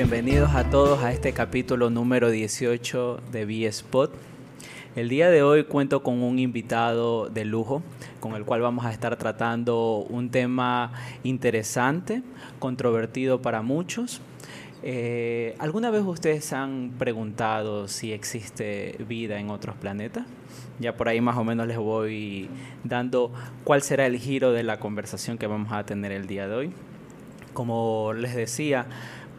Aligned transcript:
bienvenidos 0.00 0.54
a 0.54 0.64
todos 0.70 1.02
a 1.02 1.12
este 1.12 1.34
capítulo 1.34 1.90
número 1.90 2.30
18 2.30 3.20
de 3.32 3.44
B-Spot. 3.44 4.10
El 4.96 5.10
día 5.10 5.28
de 5.28 5.42
hoy 5.42 5.64
cuento 5.64 6.02
con 6.02 6.22
un 6.22 6.38
invitado 6.38 7.28
de 7.28 7.44
lujo 7.44 7.82
con 8.18 8.34
el 8.34 8.46
cual 8.46 8.62
vamos 8.62 8.86
a 8.86 8.92
estar 8.92 9.16
tratando 9.16 9.98
un 10.08 10.30
tema 10.30 10.94
interesante, 11.22 12.22
controvertido 12.58 13.42
para 13.42 13.60
muchos. 13.60 14.22
Eh, 14.82 15.54
¿Alguna 15.58 15.90
vez 15.90 16.02
ustedes 16.02 16.50
han 16.54 16.92
preguntado 16.98 17.86
si 17.86 18.14
existe 18.14 18.96
vida 19.06 19.38
en 19.38 19.50
otros 19.50 19.76
planetas? 19.76 20.24
Ya 20.78 20.96
por 20.96 21.10
ahí 21.10 21.20
más 21.20 21.36
o 21.36 21.44
menos 21.44 21.66
les 21.66 21.76
voy 21.76 22.48
dando 22.84 23.34
cuál 23.64 23.82
será 23.82 24.06
el 24.06 24.16
giro 24.16 24.52
de 24.52 24.62
la 24.62 24.80
conversación 24.80 25.36
que 25.36 25.46
vamos 25.46 25.72
a 25.72 25.84
tener 25.84 26.10
el 26.10 26.26
día 26.26 26.48
de 26.48 26.54
hoy. 26.54 26.72
Como 27.52 28.12
les 28.14 28.36
decía, 28.36 28.86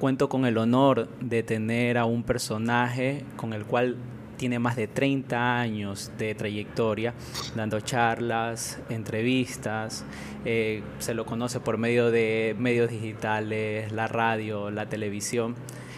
cuento 0.01 0.29
con 0.29 0.47
el 0.47 0.57
honor 0.57 1.09
de 1.19 1.43
tener 1.43 1.99
a 1.99 2.05
un 2.05 2.23
personaje 2.23 3.23
con 3.35 3.53
el 3.53 3.65
cual 3.65 3.97
tiene 4.35 4.57
más 4.57 4.75
de 4.75 4.87
30 4.87 5.59
años 5.59 6.11
de 6.17 6.33
trayectoria 6.33 7.13
dando 7.55 7.79
charlas, 7.81 8.79
entrevistas, 8.89 10.03
eh, 10.43 10.81
se 10.97 11.13
lo 11.13 11.27
conoce 11.27 11.59
por 11.59 11.77
medio 11.77 12.09
de 12.09 12.55
medios 12.57 12.89
digitales, 12.89 13.91
la 13.91 14.07
radio, 14.07 14.71
la 14.71 14.87
televisión. 14.87 15.53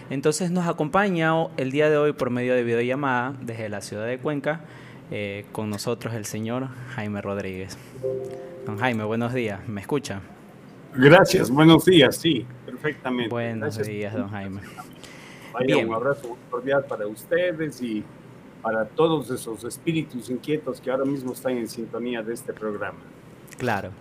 Entonces 0.09 0.51
nos 0.51 0.67
acompaña 0.67 1.31
el 1.55 1.71
día 1.71 1.90
de 1.90 1.95
hoy 1.95 2.12
por 2.12 2.29
medio 2.29 2.55
de 2.55 2.63
videollamada 2.65 3.34
desde 3.40 3.70
la 3.70 3.79
ciudad 3.79 4.05
de 4.05 4.17
Cuenca 4.17 4.65
eh, 5.12 5.45
con 5.54 5.70
nosotros 5.70 6.13
el 6.13 6.26
señor 6.26 6.67
Jaime 6.95 7.21
Rodríguez. 7.21 7.77
Don 8.65 8.77
Jaime, 8.79 9.05
buenos 9.05 9.34
días, 9.34 9.65
¿me 9.65 9.79
escucha? 9.79 10.20
Gracias, 10.93 11.49
buenos 11.49 11.85
días, 11.85 12.17
sí, 12.17 12.45
perfectamente. 12.84 13.29
Buenos 13.29 13.77
días, 13.77 14.13
don 14.13 14.29
Jaime. 14.29 14.59
Vaya, 15.53 15.77
un 15.77 15.93
abrazo 15.93 16.37
cordial 16.49 16.84
para 16.85 17.07
ustedes 17.07 17.81
y 17.81 18.03
para 18.62 18.85
todos 18.85 19.29
esos 19.29 19.63
espíritus 19.63 20.29
inquietos 20.29 20.81
que 20.81 20.91
ahora 20.91 21.05
mismo 21.05 21.31
están 21.31 21.57
en 21.57 21.67
sintonía 21.67 22.21
de 22.21 22.34
este 22.34 22.51
programa. 22.51 22.99
Claro. 23.57 23.91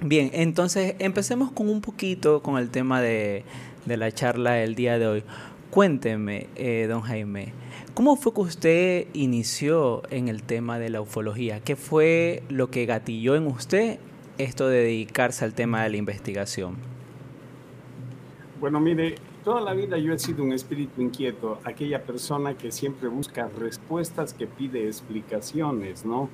Bien, 0.00 0.30
entonces 0.34 0.94
empecemos 0.98 1.50
con 1.50 1.68
un 1.68 1.80
poquito 1.80 2.42
con 2.42 2.58
el 2.58 2.70
tema 2.70 3.00
de, 3.00 3.44
la 3.86 4.12
charla 4.12 4.52
del 4.52 4.74
día 4.74 4.98
de 4.98 5.06
hoy. 5.06 5.24
Cuénteme, 5.70 6.48
eh, 6.54 6.86
don 6.88 7.00
Jaime, 7.02 7.52
¿cómo 7.94 8.16
fue 8.16 8.34
que 8.34 8.40
usted 8.40 9.06
inició 9.14 10.02
en 10.10 10.28
el 10.28 10.42
tema 10.42 10.78
de 10.78 10.90
la 10.90 11.00
ufología? 11.00 11.60
¿Qué 11.60 11.76
fue 11.76 12.42
lo 12.50 12.70
que 12.70 12.86
gatilló 12.86 13.34
en 13.34 13.46
usted 13.46 13.98
esto 14.38 14.68
de 14.68 14.78
dedicarse 14.78 15.44
al 15.44 15.54
tema 15.54 15.82
de 15.82 15.90
la 15.90 15.96
investigación? 15.96 16.91
Bueno, 18.62 18.78
mire, 18.78 19.16
toda 19.42 19.60
la 19.60 19.74
vida 19.74 19.98
yo 19.98 20.12
he 20.12 20.18
sido 20.20 20.44
un 20.44 20.52
espíritu 20.52 21.02
inquieto, 21.02 21.58
aquella 21.64 22.00
persona 22.00 22.56
que 22.56 22.70
siempre 22.70 23.08
busca 23.08 23.48
respuestas, 23.58 24.32
que 24.32 24.46
pide 24.46 24.86
explicaciones, 24.86 26.04
¿no? 26.04 26.28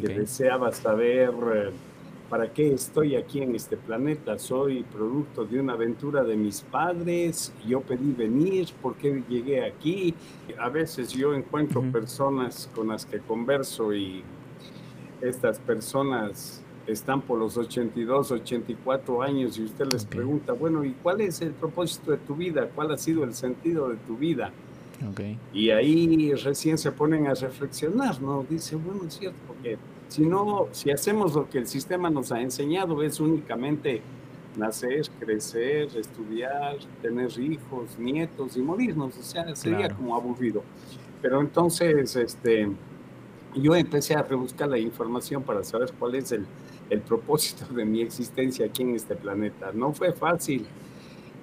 Que 0.00 0.14
deseaba 0.14 0.70
saber 0.70 1.30
eh, 1.52 1.70
para 2.30 2.52
qué 2.52 2.72
estoy 2.72 3.16
aquí 3.16 3.42
en 3.42 3.56
este 3.56 3.76
planeta. 3.76 4.38
Soy 4.38 4.84
producto 4.84 5.44
de 5.44 5.58
una 5.58 5.72
aventura 5.72 6.22
de 6.22 6.36
mis 6.36 6.60
padres, 6.60 7.52
yo 7.66 7.80
pedí 7.80 8.12
venir, 8.12 8.68
¿por 8.80 8.94
qué 8.94 9.20
llegué 9.28 9.64
aquí? 9.64 10.14
A 10.60 10.68
veces 10.68 11.10
yo 11.10 11.34
encuentro 11.34 11.82
personas 11.90 12.70
con 12.76 12.90
las 12.90 13.04
que 13.04 13.18
converso 13.18 13.92
y 13.92 14.22
estas 15.20 15.58
personas 15.58 16.61
están 16.86 17.22
por 17.22 17.38
los 17.38 17.56
82, 17.56 18.32
84 18.32 19.22
años 19.22 19.58
y 19.58 19.64
usted 19.64 19.86
les 19.92 20.04
pregunta, 20.04 20.52
bueno, 20.52 20.84
¿y 20.84 20.92
cuál 21.02 21.20
es 21.20 21.40
el 21.40 21.52
propósito 21.52 22.10
de 22.10 22.18
tu 22.18 22.34
vida? 22.34 22.68
¿Cuál 22.74 22.92
ha 22.92 22.98
sido 22.98 23.24
el 23.24 23.34
sentido 23.34 23.88
de 23.88 23.96
tu 23.96 24.16
vida? 24.16 24.52
Y 25.52 25.70
ahí 25.70 26.32
recién 26.34 26.78
se 26.78 26.92
ponen 26.92 27.26
a 27.26 27.34
reflexionar, 27.34 28.20
¿no? 28.22 28.44
Dice, 28.48 28.76
bueno, 28.76 29.02
es 29.06 29.14
cierto, 29.18 29.38
porque 29.46 29.76
si 30.08 30.22
no, 30.22 30.68
si 30.72 30.90
hacemos 30.90 31.34
lo 31.34 31.48
que 31.48 31.58
el 31.58 31.66
sistema 31.66 32.08
nos 32.10 32.30
ha 32.32 32.40
enseñado, 32.40 33.02
es 33.02 33.18
únicamente 33.18 34.00
nacer, 34.56 35.02
crecer, 35.18 35.88
estudiar, 35.96 36.76
tener 37.00 37.30
hijos, 37.38 37.98
nietos 37.98 38.56
y 38.56 38.60
morirnos, 38.60 39.16
o 39.16 39.22
sea, 39.22 39.56
sería 39.56 39.88
como 39.88 40.14
aburrido. 40.14 40.62
Pero 41.20 41.40
entonces, 41.40 42.14
este, 42.16 42.68
yo 43.54 43.74
empecé 43.74 44.14
a 44.14 44.22
rebuscar 44.22 44.68
la 44.68 44.78
información 44.78 45.42
para 45.42 45.64
saber 45.64 45.92
cuál 45.98 46.14
es 46.16 46.32
el, 46.32 46.46
el 46.92 47.00
propósito 47.00 47.72
de 47.72 47.84
mi 47.86 48.02
existencia 48.02 48.66
aquí 48.66 48.82
en 48.82 48.94
este 48.94 49.16
planeta. 49.16 49.72
No 49.72 49.92
fue 49.92 50.12
fácil. 50.12 50.66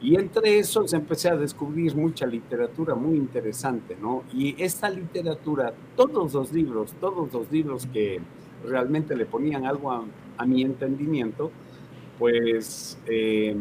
Y 0.01 0.15
entre 0.15 0.59
esos 0.59 0.93
empecé 0.93 1.29
a 1.29 1.35
descubrir 1.35 1.95
mucha 1.95 2.25
literatura 2.25 2.95
muy 2.95 3.17
interesante, 3.17 3.97
¿no? 3.99 4.23
Y 4.31 4.55
esta 4.61 4.89
literatura, 4.89 5.73
todos 5.97 6.33
los 6.33 6.53
libros, 6.53 6.93
todos 7.01 7.33
los 7.33 7.51
libros 7.51 7.87
que 7.91 8.21
realmente 8.63 9.15
le 9.15 9.25
ponían 9.25 9.65
algo 9.65 9.91
a, 9.91 10.05
mi 10.45 10.61
entendimiento, 10.61 11.51
pues 12.17 12.97
eh, 13.07 13.57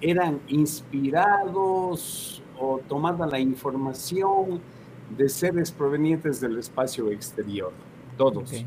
eran 0.00 0.40
inspirados 0.48 2.42
o 2.58 2.80
tomada 2.88 3.26
la 3.26 3.38
información 3.38 4.60
de 5.18 5.28
seres 5.28 5.70
provenientes 5.70 6.40
del 6.40 6.58
espacio 6.58 7.10
exterior, 7.10 7.72
todos. 8.16 8.64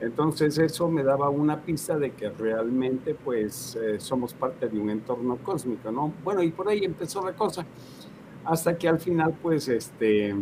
Entonces 0.00 0.56
eso 0.58 0.88
me 0.88 1.02
daba 1.02 1.28
una 1.28 1.60
pista 1.60 1.98
de 1.98 2.12
que 2.12 2.30
realmente 2.30 3.14
pues 3.14 3.76
eh, 3.76 3.98
somos 3.98 4.32
parte 4.32 4.68
de 4.68 4.78
un 4.78 4.90
entorno 4.90 5.36
cósmico, 5.38 5.90
¿no? 5.90 6.12
Bueno, 6.22 6.42
y 6.42 6.50
por 6.50 6.68
ahí 6.68 6.84
empezó 6.84 7.24
la 7.24 7.32
cosa, 7.32 7.66
hasta 8.44 8.78
que 8.78 8.88
al 8.88 9.00
final 9.00 9.34
pues 9.42 9.66
este, 9.66 10.34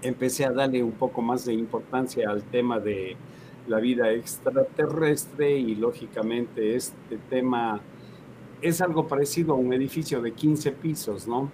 empecé 0.00 0.46
a 0.46 0.52
darle 0.52 0.82
un 0.82 0.92
poco 0.92 1.20
más 1.20 1.44
de 1.44 1.52
importancia 1.52 2.30
al 2.30 2.44
tema 2.44 2.80
de 2.80 3.16
la 3.68 3.78
vida 3.78 4.10
extraterrestre 4.10 5.58
y 5.58 5.74
lógicamente 5.74 6.76
este 6.76 7.18
tema 7.28 7.80
es 8.62 8.80
algo 8.80 9.06
parecido 9.06 9.52
a 9.52 9.56
un 9.56 9.72
edificio 9.74 10.22
de 10.22 10.32
15 10.32 10.72
pisos, 10.72 11.28
¿no? 11.28 11.50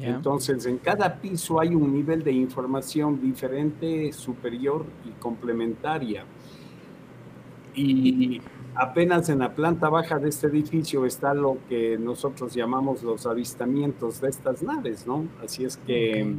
Entonces, 0.00 0.66
en 0.66 0.78
cada 0.78 1.20
piso 1.20 1.60
hay 1.60 1.68
un 1.68 1.92
nivel 1.92 2.24
de 2.24 2.32
información 2.32 3.20
diferente, 3.20 4.12
superior 4.12 4.84
y 5.04 5.10
complementaria 5.20 6.24
y 7.76 8.40
apenas 8.74 9.28
en 9.28 9.40
la 9.40 9.54
planta 9.54 9.88
baja 9.88 10.18
de 10.18 10.28
este 10.28 10.48
edificio 10.48 11.06
está 11.06 11.34
lo 11.34 11.58
que 11.68 11.98
nosotros 11.98 12.54
llamamos 12.54 13.02
los 13.02 13.26
avistamientos 13.26 14.20
de 14.20 14.28
estas 14.28 14.62
naves, 14.62 15.06
¿no? 15.06 15.26
Así 15.42 15.64
es 15.64 15.76
que 15.76 16.34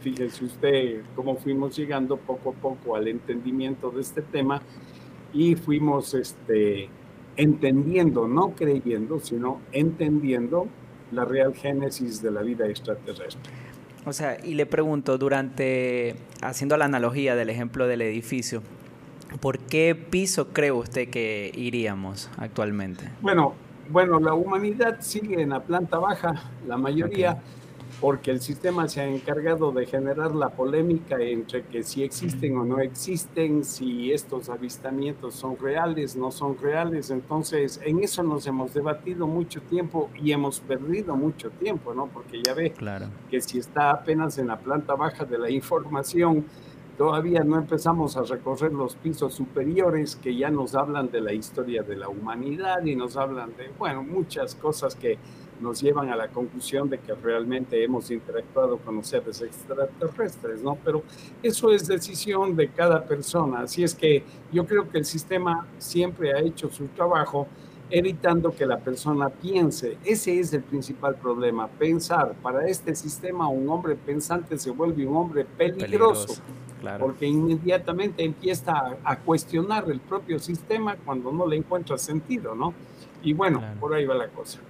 fíjese 0.00 0.44
usted 0.44 1.02
cómo 1.14 1.36
fuimos 1.36 1.76
llegando 1.76 2.16
poco 2.16 2.50
a 2.50 2.52
poco 2.52 2.96
al 2.96 3.08
entendimiento 3.08 3.90
de 3.90 4.00
este 4.00 4.22
tema 4.22 4.62
y 5.32 5.54
fuimos 5.56 6.14
este, 6.14 6.88
entendiendo, 7.36 8.26
no 8.26 8.54
creyendo, 8.54 9.20
sino 9.20 9.60
entendiendo 9.72 10.66
la 11.12 11.24
real 11.24 11.54
génesis 11.54 12.22
de 12.22 12.30
la 12.30 12.42
vida 12.42 12.68
extraterrestre. 12.68 13.52
O 14.04 14.12
sea, 14.12 14.38
y 14.42 14.54
le 14.54 14.66
pregunto, 14.66 15.18
durante, 15.18 16.14
haciendo 16.40 16.76
la 16.76 16.84
analogía 16.84 17.34
del 17.34 17.50
ejemplo 17.50 17.88
del 17.88 18.02
edificio, 18.02 18.62
¿Por 19.40 19.58
qué 19.58 19.94
piso 19.94 20.48
cree 20.48 20.72
usted 20.72 21.08
que 21.08 21.50
iríamos 21.54 22.30
actualmente? 22.38 23.10
Bueno, 23.20 23.54
bueno, 23.88 24.18
la 24.18 24.34
humanidad 24.34 24.98
sigue 25.00 25.42
en 25.42 25.50
la 25.50 25.62
planta 25.62 25.98
baja, 25.98 26.50
la 26.66 26.76
mayoría, 26.76 27.40
porque 28.00 28.30
el 28.30 28.40
sistema 28.40 28.88
se 28.88 29.00
ha 29.00 29.06
encargado 29.06 29.72
de 29.72 29.86
generar 29.86 30.34
la 30.34 30.50
polémica 30.50 31.20
entre 31.20 31.64
que 31.64 31.82
si 31.82 32.02
existen 32.02 32.56
o 32.56 32.64
no 32.64 32.80
existen, 32.80 33.64
si 33.64 34.12
estos 34.12 34.48
avistamientos 34.48 35.34
son 35.34 35.56
reales, 35.56 36.16
no 36.16 36.30
son 36.30 36.58
reales. 36.58 37.10
Entonces, 37.10 37.80
en 37.84 38.02
eso 38.02 38.22
nos 38.22 38.46
hemos 38.46 38.74
debatido 38.74 39.26
mucho 39.26 39.62
tiempo 39.62 40.10
y 40.20 40.32
hemos 40.32 40.60
perdido 40.60 41.16
mucho 41.16 41.50
tiempo, 41.50 41.94
¿no? 41.94 42.06
Porque 42.06 42.42
ya 42.44 42.54
ve 42.54 42.72
claro. 42.72 43.06
que 43.30 43.40
si 43.40 43.58
está 43.58 43.90
apenas 43.90 44.36
en 44.38 44.48
la 44.48 44.58
planta 44.58 44.94
baja 44.94 45.24
de 45.24 45.38
la 45.38 45.50
información, 45.50 46.44
Todavía 46.96 47.44
no 47.44 47.58
empezamos 47.58 48.16
a 48.16 48.22
recorrer 48.22 48.72
los 48.72 48.96
pisos 48.96 49.34
superiores 49.34 50.16
que 50.16 50.34
ya 50.34 50.50
nos 50.50 50.74
hablan 50.74 51.10
de 51.10 51.20
la 51.20 51.34
historia 51.34 51.82
de 51.82 51.94
la 51.94 52.08
humanidad 52.08 52.82
y 52.86 52.96
nos 52.96 53.18
hablan 53.18 53.54
de, 53.54 53.70
bueno, 53.78 54.02
muchas 54.02 54.54
cosas 54.54 54.96
que 54.96 55.18
nos 55.60 55.82
llevan 55.82 56.08
a 56.08 56.16
la 56.16 56.28
conclusión 56.28 56.88
de 56.88 56.98
que 56.98 57.14
realmente 57.14 57.84
hemos 57.84 58.10
interactuado 58.10 58.78
con 58.78 58.96
los 58.96 59.08
seres 59.08 59.42
extraterrestres, 59.42 60.62
¿no? 60.62 60.78
Pero 60.82 61.02
eso 61.42 61.70
es 61.70 61.86
decisión 61.86 62.56
de 62.56 62.70
cada 62.70 63.04
persona. 63.04 63.60
Así 63.60 63.84
es 63.84 63.94
que 63.94 64.24
yo 64.50 64.64
creo 64.66 64.88
que 64.88 64.96
el 64.96 65.04
sistema 65.04 65.66
siempre 65.76 66.32
ha 66.32 66.40
hecho 66.40 66.70
su 66.70 66.86
trabajo 66.88 67.46
evitando 67.90 68.52
que 68.52 68.64
la 68.64 68.78
persona 68.78 69.28
piense. 69.28 69.98
Ese 70.02 70.40
es 70.40 70.52
el 70.54 70.62
principal 70.62 71.14
problema, 71.16 71.68
pensar. 71.68 72.34
Para 72.42 72.66
este 72.66 72.94
sistema 72.94 73.48
un 73.48 73.68
hombre 73.68 73.96
pensante 73.96 74.58
se 74.58 74.70
vuelve 74.70 75.06
un 75.06 75.14
hombre 75.14 75.44
peligroso 75.44 76.42
porque 76.98 77.26
inmediatamente 77.26 78.24
empieza 78.24 78.96
a, 79.04 79.16
cuestionar 79.16 79.84
el 79.90 80.00
propio 80.00 80.38
sistema 80.38 80.96
cuando 81.04 81.32
no 81.32 81.46
le 81.46 81.56
encuentra 81.56 81.98
sentido, 81.98 82.54
¿no? 82.54 82.74
Y 83.22 83.32
bueno, 83.32 83.62
por 83.80 83.94
ahí 83.94 84.04
va 84.04 84.14
la 84.14 84.28
cosa. 84.28 84.60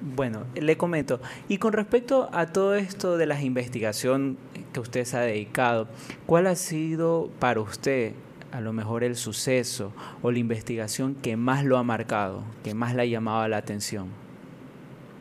Bueno, 0.00 0.44
le 0.54 0.76
comento. 0.76 1.20
Y 1.48 1.58
con 1.58 1.72
respecto 1.72 2.28
a 2.32 2.46
todo 2.46 2.74
esto 2.74 3.16
de 3.16 3.26
las 3.26 3.42
investigaciones 3.42 4.36
que 4.72 4.80
usted 4.80 5.04
se 5.04 5.16
ha 5.16 5.20
dedicado, 5.20 5.88
¿cuál 6.26 6.46
ha 6.46 6.54
sido 6.54 7.30
para 7.38 7.60
usted 7.60 8.14
a 8.52 8.60
lo 8.60 8.72
mejor 8.72 9.04
el 9.04 9.16
suceso 9.16 9.92
o 10.22 10.30
la 10.30 10.38
investigación 10.38 11.14
que 11.14 11.36
más 11.36 11.64
lo 11.64 11.78
ha 11.78 11.82
marcado, 11.82 12.44
que 12.62 12.74
más 12.74 12.94
le 12.94 13.02
ha 13.02 13.06
llamado 13.06 13.46
la 13.48 13.56
atención? 13.56 14.08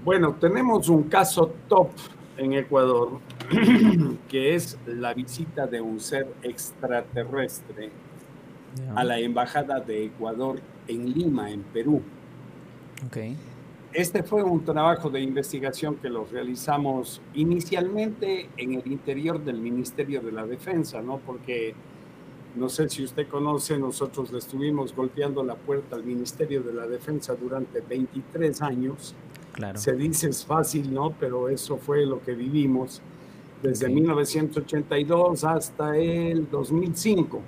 Bueno, 0.05 0.35
tenemos 0.39 0.87
un 0.89 1.03
caso 1.03 1.51
top 1.67 1.89
en 2.37 2.53
Ecuador, 2.53 3.19
que 4.29 4.55
es 4.55 4.77
la 4.85 5.13
visita 5.13 5.67
de 5.67 5.81
un 5.81 5.99
ser 5.99 6.27
extraterrestre 6.43 7.89
a 8.95 9.03
la 9.03 9.19
Embajada 9.19 9.79
de 9.79 10.05
Ecuador 10.05 10.59
en 10.87 11.11
Lima, 11.13 11.51
en 11.51 11.63
Perú. 11.63 12.01
Okay. 13.07 13.35
Este 13.93 14.21
fue 14.21 14.43
un 14.43 14.63
trabajo 14.63 15.09
de 15.09 15.21
investigación 15.21 15.95
que 15.95 16.09
lo 16.09 16.25
realizamos 16.25 17.21
inicialmente 17.33 18.49
en 18.57 18.73
el 18.75 18.91
interior 18.91 19.43
del 19.43 19.59
Ministerio 19.59 20.21
de 20.21 20.31
la 20.31 20.45
Defensa, 20.45 21.01
¿no? 21.01 21.19
Porque 21.25 21.73
no 22.55 22.69
sé 22.69 22.89
si 22.89 23.03
usted 23.03 23.27
conoce, 23.27 23.77
nosotros 23.77 24.31
le 24.31 24.39
estuvimos 24.39 24.95
golpeando 24.95 25.43
la 25.43 25.55
puerta 25.55 25.95
al 25.95 26.03
Ministerio 26.03 26.61
de 26.63 26.73
la 26.73 26.87
Defensa 26.87 27.35
durante 27.35 27.81
23 27.81 28.61
años. 28.61 29.15
Claro. 29.57 29.79
Se 29.79 29.93
dice 29.93 30.29
es 30.29 30.45
fácil, 30.45 30.93
¿no? 30.93 31.15
Pero 31.19 31.49
eso 31.49 31.77
fue 31.77 32.05
lo 32.05 32.21
que 32.21 32.33
vivimos 32.33 33.01
desde 33.63 33.89
1982 33.89 35.43
hasta 35.43 35.97
el 35.97 36.47
2005. 36.47 37.41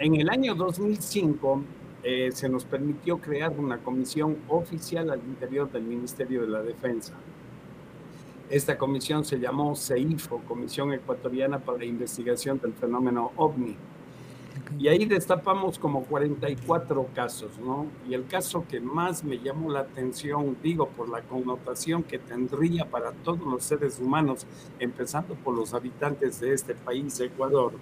En 0.00 0.14
el 0.16 0.30
año 0.30 0.54
2005 0.54 1.62
eh, 2.02 2.30
se 2.32 2.48
nos 2.48 2.64
permitió 2.64 3.18
crear 3.18 3.52
una 3.58 3.76
comisión 3.76 4.38
oficial 4.48 5.10
al 5.10 5.20
interior 5.20 5.70
del 5.70 5.82
Ministerio 5.82 6.40
de 6.40 6.48
la 6.48 6.62
Defensa. 6.62 7.12
Esta 8.48 8.78
comisión 8.78 9.22
se 9.22 9.38
llamó 9.38 9.76
CEIFO, 9.76 10.38
Comisión 10.48 10.94
Ecuatoriana 10.94 11.58
para 11.58 11.76
la 11.78 11.84
Investigación 11.84 12.58
del 12.58 12.72
Fenómeno 12.72 13.32
OVNI. 13.36 13.76
Y 14.78 14.88
ahí 14.88 15.04
destapamos 15.06 15.78
como 15.78 16.04
44 16.04 17.08
casos, 17.14 17.58
¿no? 17.58 17.86
Y 18.08 18.14
el 18.14 18.26
caso 18.26 18.64
que 18.68 18.80
más 18.80 19.24
me 19.24 19.38
llamó 19.38 19.70
la 19.70 19.80
atención, 19.80 20.56
digo, 20.62 20.88
por 20.88 21.08
la 21.08 21.22
connotación 21.22 22.02
que 22.02 22.18
tendría 22.18 22.84
para 22.84 23.12
todos 23.12 23.40
los 23.40 23.64
seres 23.64 23.98
humanos, 24.00 24.46
empezando 24.78 25.34
por 25.34 25.54
los 25.54 25.72
habitantes 25.72 26.40
de 26.40 26.52
este 26.52 26.74
país, 26.74 27.18
Ecuador, 27.20 27.72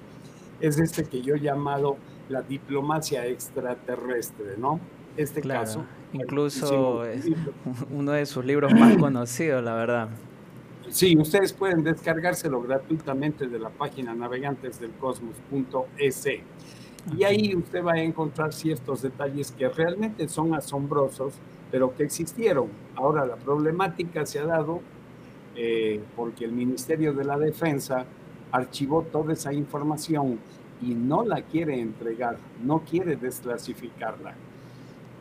es 0.61 0.79
este 0.79 1.05
que 1.05 1.23
yo 1.23 1.35
he 1.35 1.41
llamado 1.41 1.97
la 2.29 2.43
diplomacia 2.43 3.27
extraterrestre, 3.27 4.57
¿no? 4.59 4.81
Este 5.17 5.41
caso. 5.43 5.85
Incluso 6.13 7.05
es 7.05 7.27
uno 7.91 8.13
de 8.13 8.27
sus 8.27 8.45
libros 8.45 8.73
más 8.73 8.97
conocidos, 8.97 9.63
la 9.65 9.75
verdad. 9.75 10.09
Sí, 10.95 11.19
ustedes 11.19 11.53
pueden 11.53 11.83
descargárselo 11.83 12.63
gratuitamente 12.63 13.49
de 13.49 13.59
la 13.59 13.69
página 13.69 14.15
navegantesdelcosmos.es. 14.15 16.27
Y 17.19 17.25
ahí 17.25 17.57
usted 17.57 17.83
va 17.83 17.95
a 17.95 18.01
encontrar 18.01 18.53
ciertos 18.53 19.03
detalles 19.03 19.51
que 19.51 19.69
realmente 19.69 20.29
son 20.29 20.55
asombrosos, 20.55 21.35
pero 21.73 21.93
que 21.97 22.05
existieron. 22.05 22.69
Ahora, 22.95 23.27
la 23.27 23.35
problemática 23.35 24.25
se 24.25 24.39
ha 24.39 24.45
dado 24.45 24.83
eh, 25.57 26.01
porque 26.15 26.45
el 26.45 26.53
Ministerio 26.53 27.13
de 27.13 27.25
la 27.25 27.39
Defensa 27.39 28.05
archivó 28.53 29.03
toda 29.03 29.33
esa 29.33 29.53
información 29.53 30.39
y 30.81 30.95
no 30.95 31.25
la 31.25 31.43
quiere 31.43 31.81
entregar, 31.81 32.37
no 32.63 32.85
quiere 32.89 33.17
desclasificarla. 33.17 34.37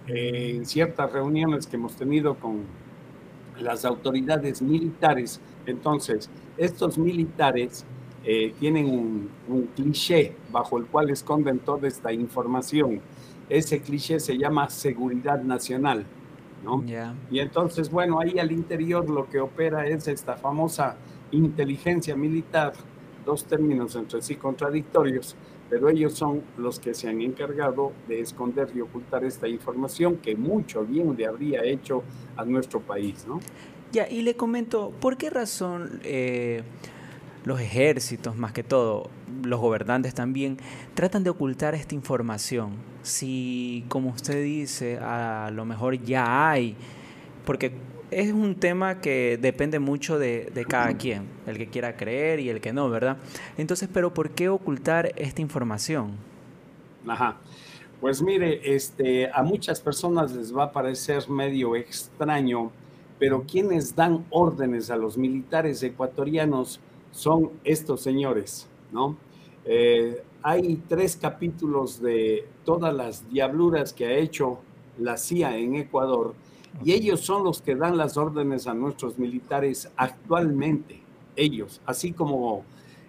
Eh, 0.06 0.54
en 0.56 0.68
ciertas 0.68 1.12
reuniones 1.12 1.66
que 1.66 1.78
hemos 1.78 1.96
tenido 1.96 2.36
con 2.36 2.83
las 3.60 3.86
autoridades 3.86 4.62
militares, 4.62 5.40
entonces, 5.66 6.30
estos 6.58 6.98
militares 6.98 7.86
eh, 8.24 8.54
tienen 8.60 9.30
un, 9.48 9.68
cliché 9.76 10.36
bajo 10.52 10.78
el 10.78 10.86
cual 10.86 11.10
esconden 11.10 11.60
toda 11.60 11.88
esta 11.88 12.12
información. 12.12 13.02
Ese 13.50 13.82
cliché 13.82 14.20
se 14.20 14.38
llama 14.38 14.70
seguridad 14.70 15.42
nacional. 15.42 16.06
¿no? 16.64 16.84
Y 17.30 17.40
entonces, 17.40 17.90
bueno, 17.90 18.20
ahí 18.20 18.40
al 18.40 18.52
interior 18.52 19.10
lo 19.10 19.30
que 19.30 19.40
opera 19.40 19.86
es 19.86 20.08
esta 20.08 20.38
famosa 20.38 20.96
inteligencia 21.32 22.16
militar, 22.16 22.72
dos 23.26 23.44
términos 23.44 23.96
entre 23.98 24.22
sí 24.22 24.36
contradictorios, 24.36 25.36
pero 25.70 25.90
ellos 25.90 26.14
son 26.14 26.42
los 26.58 26.80
que 26.80 26.94
se 26.94 27.10
han 27.10 27.22
encargado 27.22 27.94
de 28.08 28.20
esconder 28.20 28.70
y 28.76 28.82
ocultar 28.82 29.24
esta 29.24 29.48
información 29.48 30.18
que 30.18 30.36
mucho 30.36 30.86
bien 30.86 31.16
le 31.18 31.26
habría 31.26 31.64
hecho 31.64 32.04
a 32.36 32.46
nuestro 32.46 32.80
país, 32.80 33.26
¿no? 33.28 33.40
Ya, 33.92 34.10
y 34.10 34.24
le 34.24 34.36
comento, 34.36 34.92
¿por 35.00 35.18
qué 35.18 35.30
razón 35.30 36.00
eh, 36.04 36.64
los 37.46 37.60
ejércitos, 37.62 38.36
más 38.36 38.52
que 38.52 38.64
todo, 38.64 39.10
los 39.44 39.60
gobernantes 39.60 40.14
también, 40.16 40.58
tratan 40.96 41.24
de 41.24 41.30
ocultar 41.30 41.76
esta 41.76 41.94
información? 41.94 42.74
Si, 43.04 43.86
como 43.90 44.10
usted 44.10 44.44
dice, 44.44 44.98
a 44.98 45.52
lo 45.54 45.66
mejor 45.66 46.02
ya 46.02 46.50
hay, 46.50 46.76
porque 47.46 47.74
es 48.20 48.32
un 48.32 48.56
tema 48.56 49.02
que 49.02 49.38
depende 49.42 49.80
mucho 49.80 50.20
de, 50.20 50.52
de, 50.54 50.66
cada 50.66 50.96
quien, 50.98 51.28
el 51.46 51.58
que 51.58 51.68
quiera 51.68 51.96
creer 51.96 52.40
y 52.40 52.50
el 52.50 52.62
que 52.62 52.74
no, 52.74 52.90
¿verdad? 52.90 53.18
Entonces, 53.58 53.90
pero 53.92 54.14
¿por 54.14 54.32
qué 54.32 54.50
ocultar 54.50 55.12
esta 55.16 55.42
información? 55.42 56.12
Ajá. 57.08 57.38
Pues 58.02 58.22
mire, 58.22 58.76
este, 58.76 59.30
a 59.32 59.44
muchas 59.44 59.80
personas 59.80 60.34
les 60.34 60.56
va 60.56 60.66
a 60.66 60.72
parecer 60.72 61.30
medio 61.30 61.76
extraño 61.76 62.72
pero 63.24 63.44
quienes 63.44 63.96
dan 63.96 64.26
órdenes 64.32 64.90
a 64.90 64.98
los 64.98 65.18
militares 65.18 65.82
ecuatorianos 65.82 66.82
son 67.12 67.52
estos 67.64 68.02
señores, 68.02 68.68
¿no? 68.92 69.16
Eh, 69.64 70.22
hay 70.42 70.76
tres 70.90 71.16
capítulos 71.16 72.02
de 72.02 72.46
todas 72.66 72.94
las 72.94 73.30
diabluras 73.32 73.94
que 73.94 74.08
ha 74.08 74.14
hecho 74.16 74.60
la 75.00 75.16
CIA 75.16 75.58
en 75.58 75.76
Ecuador 75.76 76.34
y 76.84 76.94
ellos 76.94 77.22
son 77.22 77.44
los 77.44 77.62
que 77.62 77.76
dan 77.76 77.98
las 77.98 78.18
órdenes 78.18 78.68
a 78.68 78.74
nuestros 78.74 79.20
militares 79.20 79.92
actualmente, 79.96 81.02
ellos, 81.36 81.82
así 81.86 82.14
como 82.14 82.64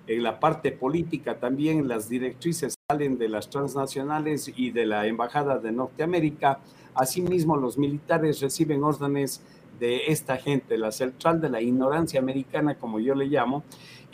en 0.06 0.22
la 0.22 0.38
parte 0.38 0.72
política 0.72 1.38
también 1.38 1.88
las 1.88 2.08
directrices 2.08 2.74
salen 2.90 3.16
de 3.16 3.28
las 3.28 3.48
transnacionales 3.48 4.52
y 4.54 4.70
de 4.70 4.86
la 4.86 5.06
Embajada 5.06 5.58
de 5.58 5.72
Norteamérica, 5.72 6.60
asimismo 6.94 7.56
los 7.56 7.78
militares 7.78 8.40
reciben 8.40 8.84
órdenes 8.84 9.42
de 9.78 10.06
esta 10.08 10.36
gente, 10.36 10.78
la 10.78 10.92
central 10.92 11.40
de 11.40 11.48
la 11.48 11.60
ignorancia 11.60 12.20
americana, 12.20 12.76
como 12.76 13.00
yo 13.00 13.14
le 13.14 13.26
llamo, 13.26 13.64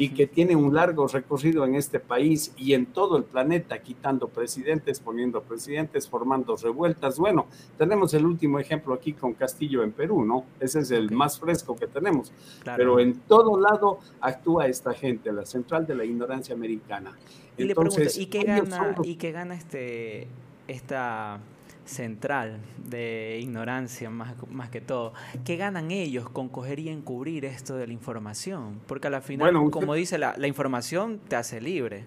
y 0.00 0.08
que 0.10 0.26
tiene 0.26 0.56
un 0.56 0.74
largo 0.74 1.06
recorrido 1.08 1.62
en 1.66 1.74
este 1.74 2.00
país 2.00 2.54
y 2.56 2.72
en 2.72 2.86
todo 2.86 3.18
el 3.18 3.24
planeta, 3.24 3.82
quitando 3.82 4.28
presidentes, 4.28 4.98
poniendo 4.98 5.42
presidentes, 5.42 6.08
formando 6.08 6.56
revueltas. 6.56 7.18
Bueno, 7.18 7.46
tenemos 7.76 8.14
el 8.14 8.24
último 8.24 8.58
ejemplo 8.58 8.94
aquí 8.94 9.12
con 9.12 9.34
Castillo 9.34 9.82
en 9.82 9.92
Perú, 9.92 10.24
¿no? 10.24 10.46
Ese 10.58 10.80
es 10.80 10.90
el 10.90 11.10
más 11.10 11.38
fresco 11.38 11.76
que 11.76 11.86
tenemos. 11.86 12.32
Pero 12.64 12.98
en 12.98 13.20
todo 13.20 13.60
lado 13.60 13.98
actúa 14.22 14.68
esta 14.68 14.94
gente, 14.94 15.32
la 15.32 15.44
central 15.44 15.86
de 15.86 15.94
la 15.94 16.06
ignorancia 16.06 16.54
americana. 16.54 17.18
Y 17.58 17.64
Entonces, 17.64 17.68
le 17.68 17.74
pregunto, 17.74 18.20
¿y 18.20 18.26
qué 18.26 18.42
gana, 18.44 18.96
¿y 19.04 19.16
qué 19.16 19.32
gana 19.32 19.54
este, 19.54 20.28
esta 20.66 21.40
central 21.84 22.60
de 22.88 23.38
ignorancia 23.42 24.10
más, 24.10 24.34
más 24.50 24.70
que 24.70 24.80
todo. 24.80 25.12
¿Qué 25.44 25.56
ganan 25.56 25.90
ellos 25.90 26.28
con 26.28 26.48
coger 26.48 26.78
y 26.78 26.88
encubrir 26.88 27.44
esto 27.44 27.76
de 27.76 27.86
la 27.86 27.92
información? 27.92 28.80
Porque 28.86 29.08
a 29.08 29.10
la 29.10 29.20
final, 29.20 29.70
como 29.70 29.94
dice, 29.94 30.18
la, 30.18 30.34
la, 30.36 30.46
información 30.46 31.20
te 31.28 31.36
hace 31.36 31.60
libre. 31.60 32.04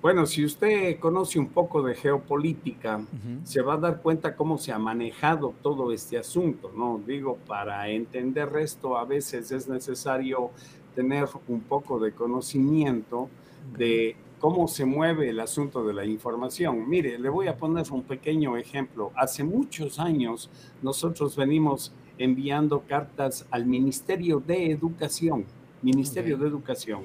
Bueno, 0.00 0.26
si 0.26 0.44
usted 0.44 0.98
conoce 1.00 1.40
un 1.40 1.48
poco 1.48 1.82
de 1.82 1.94
geopolítica, 1.94 3.00
se 3.42 3.60
va 3.62 3.74
a 3.74 3.78
dar 3.78 4.00
cuenta 4.00 4.36
cómo 4.36 4.56
se 4.56 4.70
ha 4.70 4.78
manejado 4.78 5.54
todo 5.60 5.92
este 5.92 6.16
asunto, 6.16 6.70
¿no? 6.76 7.00
Digo, 7.04 7.36
para 7.48 7.88
entender 7.88 8.48
esto 8.58 8.96
a 8.96 9.04
veces 9.04 9.50
es 9.50 9.68
necesario 9.68 10.50
tener 10.94 11.26
un 11.48 11.60
poco 11.62 11.98
de 11.98 12.12
conocimiento 12.12 13.28
de 13.76 14.14
cómo 14.38 14.68
se 14.68 14.84
mueve 14.84 15.30
el 15.30 15.40
asunto 15.40 15.84
de 15.84 15.92
la 15.92 16.04
información. 16.04 16.88
Mire, 16.88 17.18
le 17.18 17.28
voy 17.28 17.48
a 17.48 17.56
poner 17.56 17.86
un 17.90 18.02
pequeño 18.02 18.56
ejemplo. 18.56 19.12
Hace 19.16 19.44
muchos 19.44 19.98
años 19.98 20.50
nosotros 20.82 21.36
venimos 21.36 21.92
enviando 22.18 22.80
cartas 22.80 23.46
al 23.50 23.66
Ministerio 23.66 24.40
de 24.40 24.70
Educación, 24.70 25.44
Ministerio 25.82 26.36
de 26.36 26.48
Educación, 26.48 27.02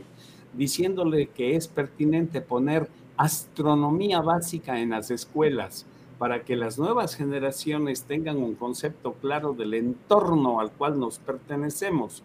diciéndole 0.54 1.28
que 1.28 1.56
es 1.56 1.68
pertinente 1.68 2.42
poner 2.42 2.90
astronomía 3.18 4.22
básica 4.22 4.80
en 4.80 4.92
las 4.92 5.12
escuelas 5.12 5.86
para 6.18 6.44
que 6.44 6.56
las 6.56 6.80
nuevas 6.80 7.16
generaciones 7.16 8.04
tengan 8.04 8.38
un 8.38 8.56
concepto 8.56 9.14
claro 9.14 9.54
del 9.54 9.74
entorno 9.74 10.60
al 10.60 10.72
cual 10.72 11.00
nos 11.00 11.20
pertenecemos. 11.20 12.24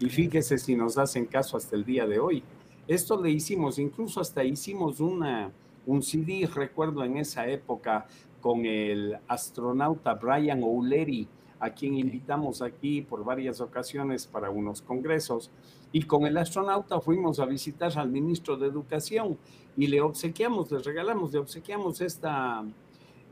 Y 0.00 0.08
fíjese 0.08 0.58
si 0.58 0.76
nos 0.76 0.98
hacen 0.98 1.26
caso 1.26 1.56
hasta 1.56 1.76
el 1.76 1.84
día 1.84 2.06
de 2.06 2.18
hoy. 2.18 2.42
Esto 2.88 3.20
le 3.22 3.30
hicimos, 3.30 3.78
incluso 3.78 4.20
hasta 4.20 4.42
hicimos 4.44 5.00
una, 5.00 5.52
un 5.86 6.02
CD, 6.02 6.48
recuerdo 6.52 7.04
en 7.04 7.16
esa 7.16 7.46
época, 7.46 8.06
con 8.40 8.66
el 8.66 9.16
astronauta 9.28 10.14
Brian 10.14 10.62
O'Leary 10.64 11.28
a 11.62 11.70
quien 11.70 11.94
invitamos 11.94 12.60
aquí 12.60 13.02
por 13.02 13.24
varias 13.24 13.60
ocasiones 13.60 14.26
para 14.26 14.50
unos 14.50 14.82
congresos. 14.82 15.48
Y 15.92 16.02
con 16.02 16.26
el 16.26 16.36
astronauta 16.36 17.00
fuimos 17.00 17.38
a 17.38 17.46
visitar 17.46 17.96
al 17.96 18.10
ministro 18.10 18.56
de 18.56 18.66
Educación 18.66 19.38
y 19.76 19.86
le 19.86 20.00
obsequiamos, 20.00 20.72
le 20.72 20.80
regalamos, 20.80 21.32
le 21.32 21.38
obsequiamos 21.38 22.00
esta, 22.00 22.64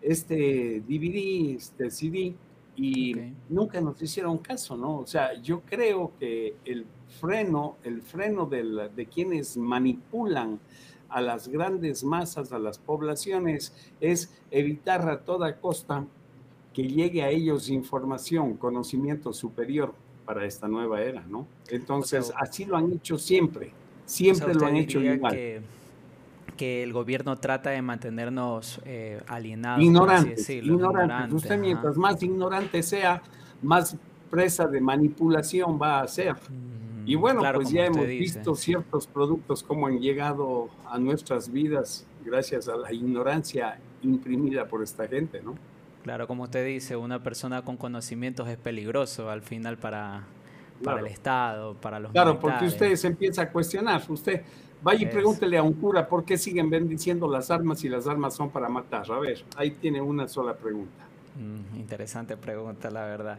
este 0.01 0.81
DVD, 0.87 1.57
este 1.57 1.91
CD, 1.91 2.37
y 2.77 3.17
nunca 3.49 3.81
nos 3.81 4.01
hicieron 4.01 4.39
caso, 4.39 4.77
¿no? 4.77 4.99
O 4.99 5.07
sea, 5.07 5.35
yo 5.43 5.63
creo 5.63 6.13
que 6.21 6.55
el 6.65 6.87
freno, 7.21 7.77
el 7.85 8.03
freno 8.03 8.47
de 8.47 9.07
quienes 9.13 9.57
manipulan 9.57 10.59
a 11.09 11.21
las 11.21 11.49
grandes 11.49 12.05
masas, 12.05 12.53
a 12.53 12.59
las 12.59 12.79
poblaciones, 12.79 13.75
es 14.01 14.33
evitar 14.51 15.09
a 15.09 15.21
toda 15.21 15.57
costa 15.57 16.07
que 16.73 16.85
llegue 16.85 17.23
a 17.23 17.31
ellos 17.31 17.69
información, 17.69 18.57
conocimiento 18.57 19.33
superior 19.33 19.93
para 20.25 20.47
esta 20.47 20.69
nueva 20.69 21.03
era, 21.03 21.25
¿no? 21.29 21.47
Entonces, 21.69 22.33
así 22.37 22.65
lo 22.65 22.77
han 22.77 22.93
hecho 22.93 23.19
siempre, 23.19 23.73
siempre 24.07 24.55
lo 24.55 24.67
han 24.67 24.77
hecho 24.77 25.01
igual. 25.01 25.33
Que, 25.33 25.61
que, 26.57 26.83
el 26.85 26.93
gobierno 26.93 27.37
trata 27.39 27.71
de 27.71 27.83
mantenernos 27.83 28.81
eh, 28.85 29.21
alienados. 29.27 29.83
Ignorantes, 29.83 30.49
ignorantes. 30.49 31.35
Usted 31.35 31.59
mientras 31.59 31.97
más 31.97 32.23
ignorante 32.23 32.83
sea, 32.85 33.21
más 33.63 33.97
presa 34.31 34.69
de 34.69 34.81
manipulación 34.81 35.79
va 35.81 36.01
a 36.01 36.07
ser. 36.07 36.35
Mm, 36.35 36.90
y 37.07 37.15
bueno, 37.15 37.43
pues 37.55 37.71
ya 37.71 37.87
hemos 37.87 38.07
visto 38.07 38.55
ciertos 38.55 39.07
productos 39.07 39.63
cómo 39.63 39.87
han 39.87 39.99
llegado 39.99 40.69
a 40.87 40.99
nuestras 40.99 41.51
vidas 41.51 42.07
gracias 42.25 42.69
a 42.69 42.77
la 42.77 42.93
ignorancia 42.93 43.79
imprimida 44.03 44.67
por 44.67 44.83
esta 44.83 45.07
gente, 45.07 45.43
¿no? 45.43 45.55
Claro, 46.03 46.27
como 46.27 46.45
usted 46.45 46.65
dice, 46.65 46.97
una 46.97 47.23
persona 47.23 47.63
con 47.63 47.77
conocimientos 47.77 48.49
es 48.49 48.57
peligroso 48.57 49.31
al 49.31 49.43
final 49.43 49.77
para, 49.77 50.25
para 50.83 51.01
el 51.01 51.07
Estado, 51.07 51.75
para 51.75 52.01
los 52.01 52.13
Claro, 52.13 52.39
porque 52.39 52.67
usted 52.67 52.97
se 52.97 53.07
empieza 53.07 53.43
a 53.43 53.51
cuestionar. 53.51 54.03
Usted 54.09 54.43
vaya 54.83 55.03
y 55.03 55.07
pregúntele 55.07 55.59
a 55.59 55.63
un 55.63 55.75
cura 55.75 56.09
por 56.09 56.25
qué 56.25 56.39
siguen 56.39 56.71
bendiciendo 56.71 57.29
las 57.29 57.51
armas 57.51 57.85
y 57.85 57.89
las 57.89 58.07
armas 58.07 58.35
son 58.35 58.51
para 58.51 58.69
matar. 58.69 59.11
A 59.13 59.19
ver, 59.19 59.45
ahí 59.57 59.73
tiene 59.73 60.01
una 60.01 60.27
sola 60.27 60.55
pregunta. 60.55 61.05
Mm, 61.37 61.79
interesante 61.79 62.37
pregunta, 62.37 62.91
la 62.91 63.05
verdad. 63.05 63.39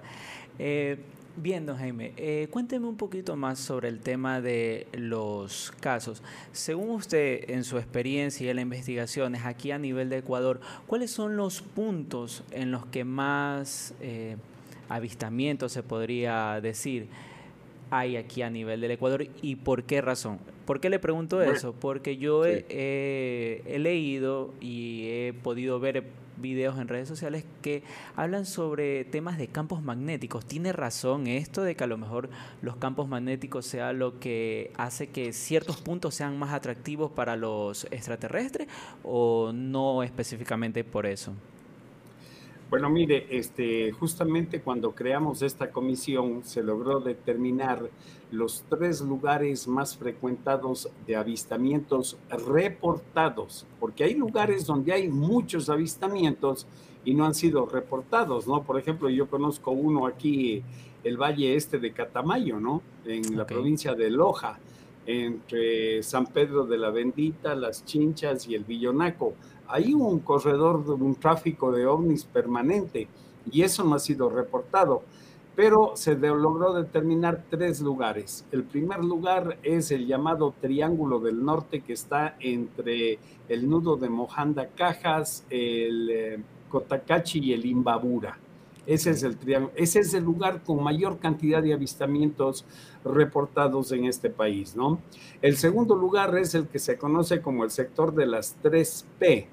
Eh, 0.60 1.00
Bien, 1.38 1.66
don 1.66 1.78
Jaime, 1.78 2.12
eh, 2.18 2.50
cuénteme 2.52 2.88
un 2.88 2.98
poquito 2.98 3.38
más 3.38 3.58
sobre 3.58 3.88
el 3.88 4.02
tema 4.02 4.42
de 4.42 4.86
los 4.92 5.72
casos. 5.80 6.22
Según 6.52 6.90
usted, 6.90 7.50
en 7.50 7.64
su 7.64 7.78
experiencia 7.78 8.46
y 8.46 8.50
en 8.50 8.58
las 8.58 8.64
investigaciones 8.64 9.46
aquí 9.46 9.72
a 9.72 9.78
nivel 9.78 10.10
de 10.10 10.18
Ecuador, 10.18 10.60
¿cuáles 10.88 11.10
son 11.10 11.38
los 11.38 11.62
puntos 11.62 12.44
en 12.52 12.72
los 12.72 12.86
que 12.86 13.06
más 13.06 13.94
eh, 14.02 14.36
avistamientos 14.90 15.72
se 15.72 15.84
podría 15.84 16.60
decir 16.60 17.08
hay 17.92 18.18
aquí 18.18 18.42
a 18.42 18.50
nivel 18.50 18.82
del 18.82 18.92
Ecuador 18.92 19.26
y 19.42 19.56
por 19.56 19.84
qué 19.84 20.02
razón? 20.02 20.38
¿Por 20.66 20.82
qué 20.82 20.90
le 20.90 21.00
pregunto 21.00 21.42
eso? 21.42 21.74
Porque 21.74 22.18
yo 22.18 22.46
he 22.46 23.78
leído 23.80 24.54
y 24.60 25.08
he 25.08 25.34
podido 25.34 25.80
ver 25.80 26.04
videos 26.38 26.80
en 26.80 26.88
redes 26.88 27.08
sociales 27.08 27.46
que 27.62 27.84
hablan 28.16 28.46
sobre 28.46 29.06
temas 29.06 29.38
de 29.38 29.48
campos 29.48 29.82
magnéticos. 29.84 30.46
¿Tiene 30.46 30.74
razón 30.74 31.28
esto 31.28 31.64
de 31.64 31.76
que 31.76 31.84
a 31.84 31.88
lo 31.88 31.98
mejor 31.98 32.30
los 32.62 32.76
campos 32.78 33.08
magnéticos 33.08 33.66
sea 33.66 33.94
lo 33.94 34.20
que 34.20 34.72
hace 34.78 35.08
que 35.10 35.34
ciertos 35.34 35.82
puntos 35.82 36.16
sean 36.16 36.38
más 36.38 36.54
atractivos 36.54 37.12
para 37.12 37.36
los 37.36 37.86
extraterrestres 37.92 38.68
o 39.04 39.52
no 39.54 40.04
específicamente 40.04 40.84
por 40.84 41.06
eso? 41.06 41.34
Bueno, 42.72 42.90
mire, 42.90 43.28
este, 43.30 43.92
justamente 43.92 44.62
cuando 44.62 44.92
creamos 44.92 45.42
esta 45.42 45.72
comisión 45.72 46.46
se 46.46 46.64
logró 46.64 47.02
determinar 47.02 47.90
los 48.32 48.64
tres 48.70 49.02
lugares 49.02 49.68
más 49.68 49.98
frecuentados 49.98 50.90
de 51.06 51.16
avistamientos 51.16 52.18
reportados, 52.30 53.66
porque 53.80 54.06
hay 54.06 54.16
lugares 54.16 54.66
donde 54.66 54.94
hay 54.94 55.10
muchos 55.10 55.70
avistamientos 55.70 56.66
y 57.04 57.14
no 57.14 57.26
han 57.26 57.36
sido 57.36 57.66
reportados, 57.66 58.48
¿no? 58.48 58.64
Por 58.64 58.80
ejemplo, 58.80 59.10
yo 59.10 59.30
conozco 59.30 59.72
uno 59.72 60.08
aquí, 60.08 60.64
el 61.04 61.18
valle 61.18 61.56
este 61.56 61.80
de 61.80 61.92
Catamayo, 61.92 62.60
¿no? 62.60 62.82
En 63.06 63.38
la 63.38 63.46
provincia 63.46 63.94
de 63.96 64.10
Loja, 64.10 64.60
entre 65.06 66.02
San 66.04 66.28
Pedro 66.28 66.66
de 66.66 66.78
la 66.78 66.90
Bendita, 66.90 67.56
Las 67.56 67.84
Chinchas 67.86 68.48
y 68.48 68.56
el 68.56 68.64
Villonaco 68.64 69.34
hay 69.72 69.94
un 69.94 70.20
corredor 70.20 70.86
de 70.86 70.92
un 70.92 71.16
tráfico 71.16 71.72
de 71.72 71.86
ovnis 71.86 72.26
permanente 72.26 73.08
y 73.50 73.62
eso 73.62 73.84
no 73.86 73.96
ha 73.96 74.00
sido 74.00 74.30
reportado, 74.30 75.04
pero 75.56 75.94
se 75.96 76.16
logró 76.16 76.74
determinar 76.74 77.44
tres 77.50 77.82
lugares. 77.82 78.46
El 78.52 78.64
primer 78.64 79.04
lugar 79.04 79.58
es 79.64 79.92
el 79.92 80.08
llamado 80.08 80.54
Triángulo 80.62 81.20
del 81.20 81.44
Norte 81.44 81.82
que 81.82 81.94
está 81.94 82.36
entre 82.40 83.20
el 83.50 83.70
nudo 83.70 83.98
de 83.98 84.10
Mojanda 84.10 84.68
Cajas, 84.68 85.46
el 85.50 86.10
eh, 86.10 86.40
Cotacachi 86.70 87.40
y 87.40 87.54
el 87.54 87.66
Imbabura. 87.66 88.38
Ese 88.88 89.12
es 89.12 89.22
el 89.22 89.38
ese 89.76 90.00
es 90.00 90.14
el 90.16 90.24
lugar 90.24 90.64
con 90.64 90.82
mayor 90.82 91.20
cantidad 91.20 91.62
de 91.62 91.74
avistamientos 91.74 92.66
reportados 93.06 93.92
en 93.92 94.06
este 94.06 94.32
país, 94.32 94.76
¿no? 94.76 95.00
El 95.42 95.56
segundo 95.58 95.96
lugar 95.96 96.36
es 96.38 96.56
el 96.56 96.68
que 96.68 96.80
se 96.80 96.98
conoce 96.98 97.42
como 97.42 97.64
el 97.64 97.70
sector 97.70 98.16
de 98.16 98.26
las 98.26 98.56
3P, 98.64 99.46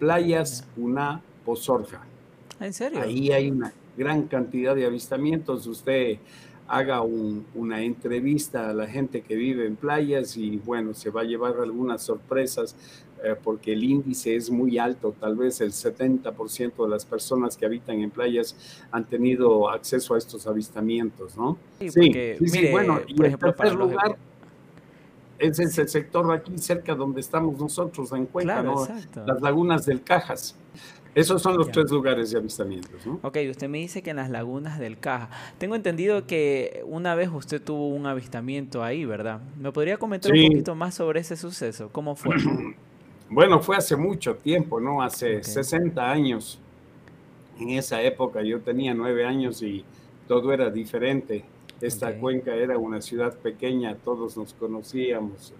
Playas 0.00 0.66
Una 0.76 1.22
Pozorja. 1.44 2.04
¿En 2.58 2.72
serio? 2.72 3.00
Ahí 3.00 3.30
hay 3.30 3.50
una 3.50 3.72
gran 3.96 4.24
cantidad 4.24 4.74
de 4.74 4.86
avistamientos. 4.86 5.66
Usted 5.66 6.18
haga 6.66 7.02
una 7.02 7.82
entrevista 7.82 8.70
a 8.70 8.72
la 8.72 8.86
gente 8.86 9.20
que 9.20 9.36
vive 9.36 9.66
en 9.66 9.76
playas 9.76 10.36
y 10.36 10.56
bueno, 10.56 10.94
se 10.94 11.10
va 11.10 11.20
a 11.20 11.24
llevar 11.24 11.56
algunas 11.60 12.02
sorpresas 12.02 12.74
eh, 13.22 13.36
porque 13.42 13.72
el 13.72 13.84
índice 13.84 14.36
es 14.36 14.50
muy 14.50 14.78
alto, 14.78 15.14
tal 15.18 15.36
vez 15.36 15.60
el 15.60 15.72
70% 15.72 16.84
de 16.84 16.88
las 16.88 17.04
personas 17.04 17.56
que 17.56 17.64
habitan 17.64 18.00
en 18.00 18.10
playas 18.10 18.56
han 18.90 19.04
tenido 19.04 19.70
acceso 19.70 20.14
a 20.14 20.18
estos 20.18 20.46
avistamientos, 20.46 21.36
¿no? 21.36 21.56
Sí, 21.78 21.90
sí, 21.90 22.68
bueno, 22.70 23.00
y 23.06 23.14
por 23.14 23.26
ejemplo, 23.26 23.54
tercer 23.54 23.76
lugar, 23.76 24.16
ese 25.38 25.64
es 25.64 25.78
el 25.78 25.88
sector 25.88 26.32
aquí 26.32 26.58
cerca 26.58 26.94
donde 26.94 27.20
estamos 27.20 27.58
nosotros, 27.58 28.12
en 28.12 28.26
Cuenca, 28.26 28.62
¿no? 28.62 28.86
las 29.26 29.40
lagunas 29.40 29.86
del 29.86 30.02
Cajas. 30.02 30.56
Esos 31.14 31.40
son 31.40 31.56
los 31.56 31.70
tres 31.70 31.90
lugares 31.90 32.30
de 32.32 32.38
avistamientos. 32.38 33.06
¿no? 33.06 33.20
Ok, 33.22 33.38
usted 33.48 33.68
me 33.68 33.78
dice 33.78 34.02
que 34.02 34.10
en 34.10 34.16
las 34.16 34.30
lagunas 34.30 34.78
del 34.78 34.98
Caja. 34.98 35.30
Tengo 35.58 35.76
entendido 35.76 36.26
que 36.26 36.82
una 36.86 37.14
vez 37.14 37.30
usted 37.32 37.62
tuvo 37.62 37.88
un 37.88 38.06
avistamiento 38.06 38.82
ahí, 38.82 39.04
¿verdad? 39.04 39.40
¿Me 39.58 39.70
podría 39.70 39.96
comentar 39.96 40.32
un 40.32 40.48
poquito 40.48 40.74
más 40.74 40.94
sobre 40.94 41.20
ese 41.20 41.36
suceso? 41.36 41.88
¿Cómo 41.92 42.16
fue? 42.16 42.34
bueno, 43.30 43.60
fue 43.60 43.76
hace 43.76 43.96
mucho 43.96 44.34
tiempo, 44.34 44.80
¿no? 44.80 45.02
Hace 45.02 45.42
60 45.42 46.10
años. 46.10 46.58
En 47.60 47.70
esa 47.70 48.02
época 48.02 48.42
yo 48.42 48.60
tenía 48.60 48.92
nueve 48.94 49.24
años 49.24 49.62
y 49.62 49.84
todo 50.26 50.52
era 50.52 50.70
diferente. 50.70 51.44
Esta 51.80 52.12
cuenca 52.18 52.54
era 52.54 52.76
una 52.78 53.00
ciudad 53.00 53.36
pequeña, 53.38 53.94
todos 53.96 54.36
nos 54.36 54.52
conocíamos. 54.54 55.52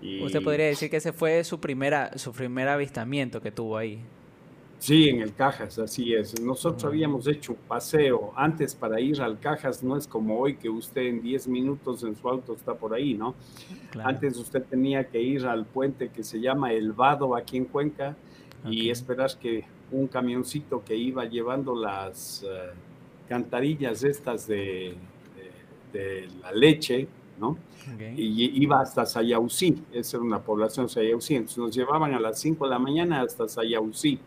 Y... 0.00 0.22
Usted 0.22 0.42
podría 0.42 0.66
decir 0.66 0.88
que 0.88 0.98
ese 0.98 1.12
fue 1.12 1.42
su 1.44 1.60
primera, 1.60 2.16
su 2.16 2.32
primer 2.32 2.68
avistamiento 2.68 3.40
que 3.40 3.50
tuvo 3.50 3.76
ahí. 3.76 4.00
Sí, 4.86 5.08
en 5.08 5.20
el 5.20 5.34
Cajas, 5.34 5.80
así 5.80 6.14
es. 6.14 6.40
Nosotros 6.40 6.84
habíamos 6.84 7.26
hecho 7.26 7.54
un 7.54 7.58
paseo 7.66 8.32
antes 8.36 8.72
para 8.72 9.00
ir 9.00 9.20
al 9.20 9.40
Cajas, 9.40 9.82
no 9.82 9.96
es 9.96 10.06
como 10.06 10.38
hoy 10.38 10.54
que 10.54 10.68
usted 10.70 11.02
en 11.02 11.20
10 11.20 11.48
minutos 11.48 12.04
en 12.04 12.14
su 12.14 12.28
auto 12.28 12.54
está 12.54 12.72
por 12.72 12.94
ahí, 12.94 13.14
¿no? 13.14 13.34
Antes 14.04 14.38
usted 14.38 14.62
tenía 14.62 15.02
que 15.02 15.20
ir 15.20 15.44
al 15.44 15.66
puente 15.66 16.10
que 16.10 16.22
se 16.22 16.40
llama 16.40 16.72
El 16.72 16.92
Vado 16.92 17.34
aquí 17.34 17.56
en 17.56 17.64
Cuenca 17.64 18.14
y 18.64 18.88
esperar 18.88 19.36
que 19.40 19.64
un 19.90 20.06
camioncito 20.06 20.84
que 20.84 20.94
iba 20.94 21.24
llevando 21.24 21.74
las 21.74 22.44
eh, 22.44 22.70
cantarillas 23.28 24.04
estas 24.04 24.46
de, 24.46 24.94
de, 25.92 26.28
la 26.40 26.52
leche, 26.52 27.08
¿no? 27.40 27.58
Y 28.16 28.62
iba 28.62 28.82
hasta 28.82 29.04
Sayausí, 29.04 29.82
esa 29.92 30.18
era 30.18 30.24
una 30.24 30.38
población 30.38 30.88
Sayausí, 30.88 31.34
entonces 31.34 31.58
nos 31.58 31.74
llevaban 31.74 32.14
a 32.14 32.20
las 32.20 32.38
5 32.38 32.66
de 32.66 32.70
la 32.70 32.78
mañana 32.78 33.22
hasta 33.22 33.48
Sayausí. 33.48 34.20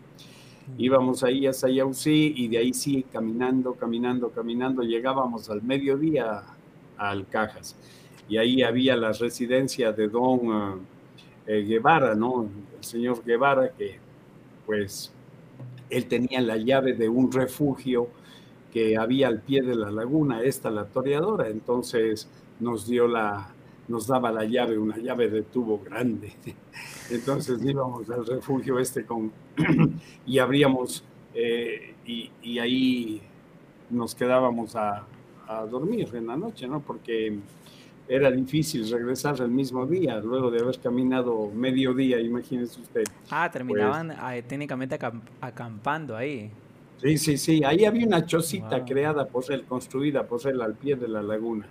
Íbamos 0.78 1.24
ahí 1.24 1.46
a 1.46 1.54
Sayausí 1.54 2.34
y 2.36 2.48
de 2.48 2.58
ahí 2.58 2.74
sí, 2.74 3.06
caminando, 3.12 3.74
caminando, 3.74 4.30
caminando, 4.30 4.82
llegábamos 4.82 5.50
al 5.50 5.62
mediodía 5.62 6.44
a 6.98 7.10
Alcajas. 7.10 7.76
Y 8.30 8.38
ahí 8.38 8.62
había 8.62 8.96
la 8.96 9.12
residencia 9.12 9.92
de 9.92 10.08
don 10.08 10.82
eh, 11.48 11.62
Guevara, 11.64 12.16
¿no? 12.16 12.48
El 12.78 12.84
señor 12.84 13.24
Guevara, 13.26 13.72
que 13.72 13.98
pues 14.66 15.12
él 15.90 16.06
tenía 16.08 16.40
la 16.42 16.58
llave 16.58 16.94
de 16.94 17.10
un 17.10 17.32
refugio 17.32 18.08
que 18.72 18.98
había 18.98 19.28
al 19.28 19.42
pie 19.42 19.64
de 19.64 19.76
la 19.76 19.90
laguna, 19.90 20.44
esta 20.44 20.70
la 20.70 20.86
toreadora, 20.86 21.50
entonces 21.50 22.30
nos 22.60 22.88
dio 22.88 23.08
la, 23.08 23.50
nos 23.90 24.08
daba 24.08 24.32
la 24.32 24.46
llave, 24.46 24.78
una 24.78 24.98
llave 24.98 25.30
de 25.30 25.42
tubo 25.44 25.80
grande. 25.80 26.32
Entonces 27.12 27.60
íbamos 27.64 28.10
al 28.10 28.26
refugio 28.26 28.80
este 28.80 29.06
con, 29.06 29.32
y 30.26 30.40
abríamos, 30.40 31.04
eh, 31.34 31.96
y, 32.06 32.60
ahí 32.60 33.22
nos 33.90 34.16
quedábamos 34.16 34.76
a, 34.76 35.06
a 35.48 35.66
dormir 35.66 36.10
en 36.14 36.28
la 36.28 36.38
noche, 36.38 36.68
¿no? 36.68 36.80
Porque 36.80 37.38
era 38.10 38.32
difícil 38.32 38.90
regresar 38.90 39.40
el 39.40 39.50
mismo 39.50 39.86
día, 39.86 40.20
luego 40.20 40.50
de 40.50 40.60
haber 40.60 40.80
caminado 40.80 41.52
medio 41.54 41.94
día, 41.94 42.20
imagínese 42.20 42.82
usted. 42.82 43.04
Ah, 43.30 43.50
terminaban 43.52 44.08
pues 44.20 44.48
técnicamente 44.48 44.98
acampando 45.40 46.18
ahí. 46.18 46.52
Sí, 47.02 47.18
sí, 47.18 47.38
sí, 47.38 47.64
ahí 47.64 47.86
había 47.86 48.06
una 48.08 48.26
chocita 48.26 48.84
creada 48.84 49.28
por 49.28 49.50
él, 49.52 49.64
construida 49.66 50.26
por 50.26 50.46
él 50.48 50.60
al 50.62 50.74
pie 50.74 50.96
de 50.96 51.08
la 51.08 51.22
laguna. 51.22 51.68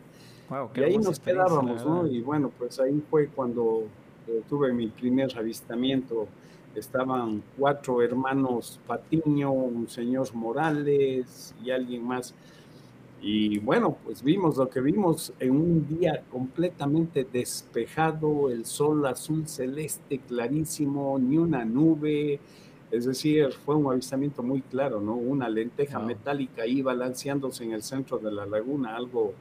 Y 0.74 0.80
ahí 0.80 0.98
nos 0.98 1.20
quedábamos, 1.20 1.84
¿no? 1.84 2.06
Y 2.06 2.20
bueno, 2.20 2.50
pues 2.56 2.80
ahí 2.80 3.02
fue 3.10 3.28
cuando 3.28 3.84
eh, 4.26 4.42
tuve 4.48 4.72
mi 4.72 4.88
primer 4.88 5.36
avistamiento. 5.36 6.26
Estaban 6.74 7.42
cuatro 7.58 8.02
hermanos 8.02 8.78
Patiño, 8.86 9.52
un 9.52 9.88
señor 9.88 10.32
Morales 10.34 11.54
y 11.64 11.70
alguien 11.70 12.06
más 12.06 12.34
y 13.20 13.58
bueno, 13.58 13.96
pues 14.04 14.22
vimos 14.22 14.56
lo 14.56 14.68
que 14.68 14.80
vimos 14.80 15.32
en 15.40 15.50
un 15.50 15.88
día 15.88 16.22
completamente 16.30 17.26
despejado, 17.30 18.48
el 18.48 18.64
sol 18.64 19.04
azul 19.06 19.48
celeste 19.48 20.20
clarísimo, 20.20 21.18
ni 21.18 21.36
una 21.36 21.64
nube, 21.64 22.38
es 22.92 23.06
decir, 23.06 23.50
fue 23.64 23.74
un 23.74 23.90
avistamiento 23.90 24.42
muy 24.42 24.62
claro, 24.62 25.00
¿no? 25.00 25.14
Una 25.14 25.48
lenteja 25.48 25.98
metálica 25.98 26.62
ahí 26.62 26.80
balanceándose 26.80 27.64
en 27.64 27.72
el 27.72 27.82
centro 27.82 28.18
de 28.18 28.30
la 28.30 28.46
laguna, 28.46 28.94
algo, 28.94 29.34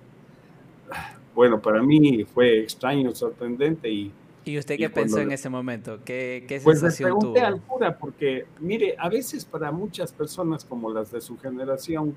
bueno, 1.36 1.62
para 1.62 1.82
mí 1.82 2.26
fue 2.26 2.62
extraño, 2.62 3.14
sorprendente 3.14 3.90
y 3.90 4.12
¿Y 4.48 4.58
usted 4.58 4.78
qué 4.78 4.90
pensó 4.90 5.20
en 5.20 5.34
ese 5.34 5.50
momento? 5.50 6.00
¿Qué, 6.06 6.46
qué 6.48 6.62
pues 6.62 6.82
le 6.82 6.90
pregunté 6.90 7.42
al 7.42 7.62
cura, 7.62 7.98
porque 7.98 8.46
mire, 8.62 8.96
a 8.98 9.10
veces 9.10 9.44
para 9.44 9.74
muchas 9.74 10.14
personas 10.14 10.64
como 10.64 10.90
las 10.90 11.12
de 11.12 11.20
su 11.20 11.38
generación 11.38 12.16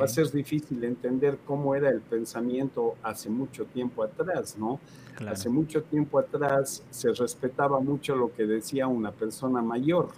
va 0.00 0.06
a 0.06 0.08
ser 0.08 0.30
difícil 0.30 0.82
entender 0.84 1.38
cómo 1.44 1.74
era 1.74 1.90
el 1.90 2.00
pensamiento 2.00 2.94
hace 3.02 3.28
mucho 3.28 3.66
tiempo 3.66 4.02
atrás, 4.02 4.56
¿no? 4.58 4.80
Hace 5.26 5.50
mucho 5.50 5.82
tiempo 5.82 6.18
atrás 6.18 6.82
se 6.90 7.12
respetaba 7.12 7.78
mucho 7.80 8.16
lo 8.16 8.34
que 8.34 8.46
decía 8.46 8.86
una 8.86 9.12
persona 9.12 9.60
mayor, 9.60 10.08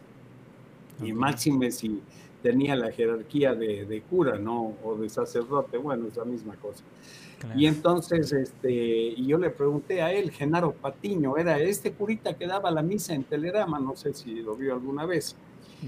y 1.02 1.12
máxime 1.12 1.72
si 1.72 2.00
tenía 2.42 2.76
la 2.76 2.92
jerarquía 2.92 3.54
de, 3.54 3.84
de 3.84 4.02
cura, 4.02 4.38
¿no? 4.38 4.74
O 4.84 4.96
de 4.96 5.08
sacerdote, 5.08 5.78
bueno, 5.78 6.06
es 6.08 6.16
la 6.16 6.24
misma 6.24 6.54
cosa. 6.56 6.84
Y 7.56 7.66
entonces, 7.66 8.32
este, 8.32 8.72
y 8.72 9.26
yo 9.26 9.38
le 9.38 9.50
pregunté 9.50 10.02
a 10.02 10.12
él, 10.12 10.30
Genaro 10.30 10.72
Patiño, 10.72 11.36
era 11.36 11.58
este 11.60 11.92
curita 11.92 12.34
que 12.34 12.46
daba 12.46 12.70
la 12.70 12.82
misa 12.82 13.14
en 13.14 13.24
Telerama, 13.24 13.78
no 13.78 13.96
sé 13.96 14.12
si 14.12 14.42
lo 14.42 14.56
vio 14.56 14.74
alguna 14.74 15.06
vez. 15.06 15.36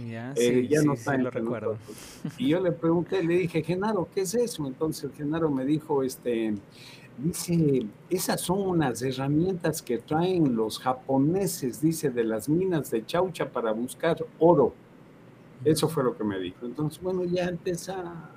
Ya, 0.09 0.33
eh, 0.37 0.69
ya 0.71 0.83
no 0.83 0.93
está 0.95 1.17
lo 1.17 1.31
recuerdo. 1.31 1.77
Y 2.39 2.49
yo 2.49 2.61
le 2.61 2.71
pregunté, 2.71 3.25
le 3.25 3.37
dije, 3.37 3.63
Genaro, 3.65 4.09
¿qué 4.15 4.21
es 4.21 4.35
eso? 4.35 4.67
Entonces 4.67 5.11
Genaro 5.17 5.51
me 5.51 5.65
dijo, 5.65 6.05
este, 6.05 6.55
dice, 7.19 7.87
esas 8.09 8.41
son 8.41 8.61
unas 8.61 9.03
herramientas 9.03 9.83
que 9.83 9.99
traen 9.99 10.55
los 10.55 10.79
japoneses, 10.79 11.81
dice, 11.81 12.11
de 12.11 12.23
las 12.23 12.49
minas 12.49 12.91
de 12.93 13.05
Chaucha 13.05 13.51
para 13.51 13.73
buscar 13.73 14.25
oro. 14.39 14.73
Eso 15.65 15.89
fue 15.89 16.05
lo 16.05 16.17
que 16.17 16.25
me 16.25 16.39
dijo. 16.39 16.65
Entonces, 16.65 17.03
bueno, 17.03 17.25
ya 17.25 17.49
antes 17.49 17.89
a 17.89 18.31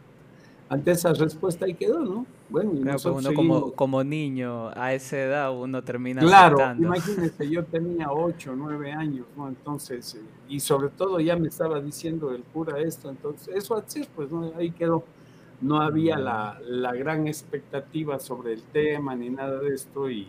ante 0.74 0.92
esa 0.92 1.13
respuesta 1.13 1.65
ahí 1.65 1.75
quedó, 1.75 2.00
¿no? 2.00 2.25
Bueno, 2.50 2.72
uno 2.72 3.34
como, 3.34 3.74
como 3.74 4.03
niño 4.03 4.70
a 4.70 4.94
esa 4.94 5.18
edad 5.18 5.56
uno 5.56 5.84
termina 5.84 6.22
Claro, 6.22 6.60
imagínese, 6.77 7.50
yo 7.50 7.63
tenía 7.63 8.12
8, 8.12 8.53
9 8.56 8.92
años, 8.92 9.25
¿no? 9.36 9.48
Entonces, 9.48 10.15
eh, 10.15 10.22
y 10.50 10.60
sobre 10.60 10.89
todo 10.89 11.20
ya 11.20 11.36
me 11.36 11.48
estaba 11.48 11.80
diciendo 11.80 12.32
el 12.32 12.43
cura 12.43 12.80
esto, 12.80 13.10
entonces, 13.10 13.56
eso 13.56 13.76
así, 13.76 14.06
pues, 14.15 14.32
¿no? 14.32 14.52
ahí 14.58 14.71
quedó. 14.71 15.04
No 15.62 15.80
había 15.80 16.17
la, 16.17 16.60
la, 16.67 16.93
gran 16.93 17.28
expectativa 17.28 18.19
sobre 18.19 18.54
el 18.54 18.63
tema 18.63 19.15
ni 19.15 19.30
nada 19.30 19.60
de 19.60 19.74
esto 19.74 20.10
y, 20.10 20.28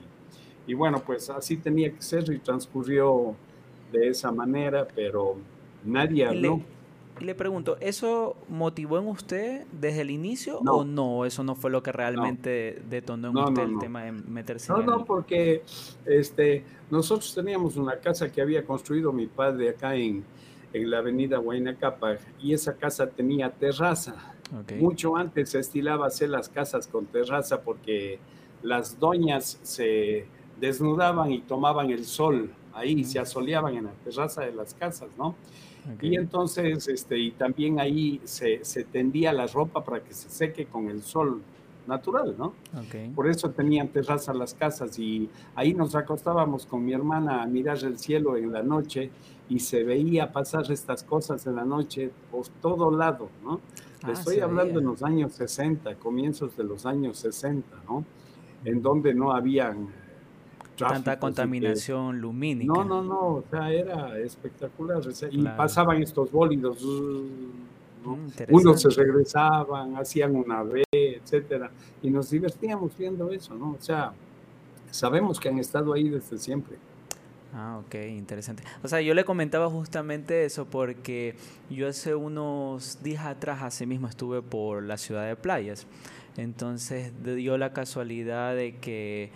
y 0.67 0.75
bueno, 0.75 1.03
pues 1.05 1.29
así 1.29 1.57
tenía 1.57 1.91
que 1.91 2.03
ser 2.03 2.31
y 2.31 2.39
transcurrió 2.39 3.35
de 3.91 4.09
esa 4.09 4.31
manera, 4.31 4.87
pero 4.95 5.37
nadie 5.85 6.27
habló. 6.27 6.61
Y 7.25 7.27
le 7.27 7.35
pregunto, 7.35 7.79
¿eso 7.81 8.37
motivó 8.51 8.99
en 8.99 9.07
usted 9.07 9.65
desde 9.73 10.03
el 10.03 10.11
inicio 10.11 10.59
o 10.59 10.85
no? 10.85 11.25
Eso 11.25 11.43
no 11.43 11.55
fue 11.55 11.71
lo 11.71 11.83
que 11.83 11.91
realmente 11.91 12.83
detonó 12.91 13.31
en 13.31 13.37
usted 13.39 13.63
el 13.63 13.79
tema 13.79 14.03
de 14.03 14.13
meterse 14.13 14.71
no, 14.71 14.81
en 14.81 14.85
No, 14.85 15.05
porque 15.07 15.63
este, 16.05 16.67
nosotros 16.91 17.35
teníamos 17.35 17.79
una 17.79 17.97
casa 17.97 18.31
que 18.31 18.43
había 18.43 18.67
construido 18.67 19.11
mi 19.11 19.27
padre 19.27 19.71
acá 19.71 19.97
en, 19.97 20.23
en 20.75 20.91
la 20.91 20.99
avenida 20.99 21.41
Huayna 21.41 21.79
y 22.43 22.53
esa 22.53 22.75
casa 22.77 23.07
tenía 23.07 23.51
terraza. 23.51 24.35
Mucho 24.79 25.17
antes 25.17 25.49
se 25.49 25.61
estilaba 25.61 26.09
hacer 26.09 26.29
las 26.29 26.51
casas 26.51 26.87
con 26.87 27.07
terraza 27.07 27.63
porque 27.63 28.19
las 28.63 29.01
doñas 29.01 29.59
se 29.63 30.27
desnudaban 30.61 31.33
y 31.33 31.41
tomaban 31.41 31.91
el 31.91 32.05
sol 32.05 32.53
ahí, 32.75 33.03
se 33.03 33.19
asoleaban 33.19 33.77
en 33.77 33.85
la 33.85 33.93
terraza 33.93 34.43
de 34.43 34.53
las 34.53 34.75
casas, 34.75 35.09
¿no? 35.17 35.35
Y 36.01 36.17
entonces, 36.17 36.89
este, 36.89 37.19
y 37.19 37.31
también 37.33 37.79
ahí 37.79 38.21
se, 38.25 38.65
se, 38.65 38.85
tendía 38.85 39.33
la 39.33 39.47
ropa 39.47 39.85
para 39.85 40.03
que 40.03 40.15
se 40.15 40.31
seque 40.31 40.65
con 40.67 40.89
el 40.89 41.03
sol 41.03 41.43
natural, 41.87 42.35
¿no? 42.39 42.55
Por 43.15 43.29
eso 43.29 43.51
tenían 43.51 43.89
terraza 43.89 44.33
las 44.33 44.55
casas 44.55 44.99
y 44.99 45.29
ahí 45.55 45.75
nos 45.75 45.95
acostábamos 45.95 46.67
con 46.67 46.85
mi 46.85 46.93
hermana 46.93 47.43
a 47.43 47.47
mirar 47.47 47.79
el 47.85 47.99
cielo 47.99 48.37
en 48.37 48.53
la 48.53 48.63
noche 48.63 49.11
y 49.49 49.61
se 49.61 49.85
veía 49.85 50.33
pasar 50.33 50.71
estas 50.71 51.03
cosas 51.03 51.47
en 51.47 51.57
la 51.57 51.65
noche 51.65 52.11
por 52.31 52.49
todo 52.63 52.91
lado, 52.91 53.29
¿no? 53.43 53.61
Ah, 54.03 54.13
estoy 54.13 54.41
hablando 54.41 54.81
en 54.81 54.87
los 54.87 55.03
años 55.03 55.33
60, 55.35 55.95
comienzos 55.97 56.57
de 56.57 56.65
los 56.65 56.87
años 56.87 57.19
60, 57.19 57.67
¿no? 57.87 58.05
En 58.65 58.83
donde 58.83 59.15
no 59.15 59.33
habían 59.33 59.89
tanta 60.77 61.19
contaminación 61.19 62.21
lumínica. 62.21 62.73
No, 62.73 62.85
no, 62.85 63.03
no, 63.03 63.21
o 63.21 63.45
sea, 63.51 63.73
era 63.73 64.19
espectacular. 64.19 65.03
Y 65.31 65.43
pasaban 65.45 66.03
estos 66.03 66.31
bólidos, 66.31 66.83
mm, 66.83 68.51
unos 68.51 68.83
se 68.83 68.91
regresaban, 68.91 69.97
hacían 69.97 70.37
una 70.37 70.63
vez, 70.63 70.85
etcétera, 70.93 71.71
y 72.03 72.11
nos 72.11 72.31
divertíamos 72.31 72.97
viendo 72.97 73.31
eso, 73.31 73.55
¿no? 73.55 73.73
O 73.73 73.81
sea, 73.81 74.13
sabemos 74.91 75.41
que 75.41 75.49
han 75.49 75.59
estado 75.59 75.93
ahí 75.93 76.09
desde 76.09 76.39
siempre. 76.39 76.77
Ah, 77.57 77.81
ok, 77.87 77.95
interesante. 78.09 78.65
O 78.83 78.89
sea, 78.89 79.01
yo 79.01 79.15
le 79.15 79.25
comentaba 79.25 79.71
justamente 79.71 80.45
eso 80.45 80.67
porque 80.67 81.37
yo 81.71 81.87
hace 81.87 82.15
unos 82.17 83.01
días 83.03 83.25
atrás, 83.27 83.63
así 83.63 83.87
mismo 83.87 84.09
estuve 84.09 84.43
por 84.43 84.83
la 84.83 84.97
ciudad 84.99 85.29
de 85.29 85.37
playas. 85.37 85.87
Entonces 86.37 87.13
dio 87.23 87.57
la 87.57 87.73
casualidad 87.73 88.57
de 88.57 88.77
que 88.79 89.31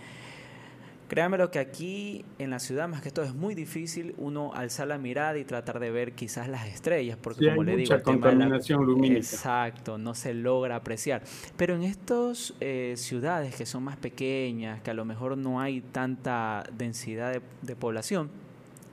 Créanme 1.09 1.39
lo 1.39 1.51
que 1.51 1.59
aquí 1.59 2.25
en 2.39 2.51
la 2.51 2.59
ciudad, 2.59 2.87
más 2.87 3.01
que 3.01 3.11
todo, 3.11 3.25
es 3.25 3.35
muy 3.35 3.55
difícil 3.55 4.15
uno 4.19 4.53
alzar 4.55 4.89
la 4.89 4.99
mirada 4.99 5.39
y 5.39 5.45
tratar 5.45 5.81
de 5.81 5.91
ver 5.91 6.13
quizás 6.13 6.49
las 6.49 6.67
estrellas, 6.69 7.17
porque 7.21 7.49
como 7.49 7.65
le 7.65 7.77
digo, 7.77 7.95
el 7.95 8.03
contaminación 8.03 8.85
lumínica. 8.85 9.21
Exacto, 9.21 9.97
no 9.97 10.15
se 10.15 10.35
logra 10.35 10.77
apreciar. 10.77 11.23
Pero 11.57 11.75
en 11.75 11.83
estas 11.83 12.53
eh, 12.61 12.93
ciudades 12.97 13.57
que 13.57 13.65
son 13.65 13.85
más 13.85 13.97
pequeñas, 13.97 14.83
que 14.83 14.91
a 14.91 14.95
lo 14.95 15.07
mejor 15.07 15.39
no 15.39 15.61
hay 15.61 15.81
tanta 15.81 16.65
densidad 16.77 17.41
de 17.63 17.77
población, 17.77 18.31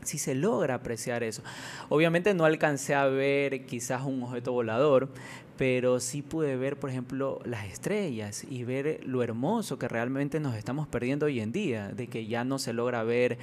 sí 0.06 0.18
se 0.18 0.36
logra 0.36 0.76
apreciar 0.76 1.24
eso. 1.24 1.44
Obviamente 1.90 2.34
no 2.34 2.46
alcancé 2.46 2.96
a 2.96 3.06
ver 3.06 3.66
quizás 3.66 4.04
un 4.04 4.24
objeto 4.24 4.52
volador, 4.52 5.10
pero 5.58 6.00
sí 6.00 6.22
pude 6.22 6.58
ver, 6.58 6.78
por 6.78 6.90
ejemplo, 6.90 7.40
las 7.46 7.66
estrellas 7.66 8.46
y 8.50 8.64
ver 8.64 9.02
lo 9.06 9.24
hermoso 9.24 9.80
que 9.80 9.88
realmente 9.88 10.40
nos 10.40 10.56
estamos 10.56 10.88
perdiendo 10.88 11.28
hoy 11.28 11.40
en 11.40 11.52
día, 11.52 11.90
de 11.90 12.08
que 12.08 12.28
ya 12.28 12.44
no 12.44 12.60
se 12.60 12.74
logra 12.74 13.04
ver 13.04 13.38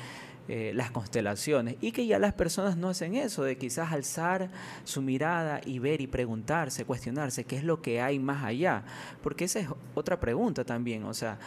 eh, 0.49 0.73
las 0.75 0.91
constelaciones 0.91 1.77
y 1.81 1.93
que 1.93 2.07
ya 2.07 2.19
las 2.19 2.35
personas 2.35 2.77
no 2.77 2.89
hacen 2.89 3.15
eso, 3.15 3.45
de 3.45 3.57
quizás 3.57 3.93
alzar 3.93 4.51
su 4.85 5.01
mirada 5.01 5.61
y 5.65 5.79
ver 5.79 6.01
y 6.01 6.07
preguntarse, 6.07 6.85
cuestionarse 6.85 7.45
qué 7.45 7.57
es 7.57 7.65
lo 7.65 7.81
que 7.81 8.01
hay 8.01 8.19
más 8.19 8.45
allá, 8.45 8.83
porque 9.23 9.45
esa 9.45 9.61
es 9.61 9.69
otra 9.95 10.21
pregunta 10.21 10.65
también, 10.65 11.05
o 11.05 11.15
sea, 11.15 11.39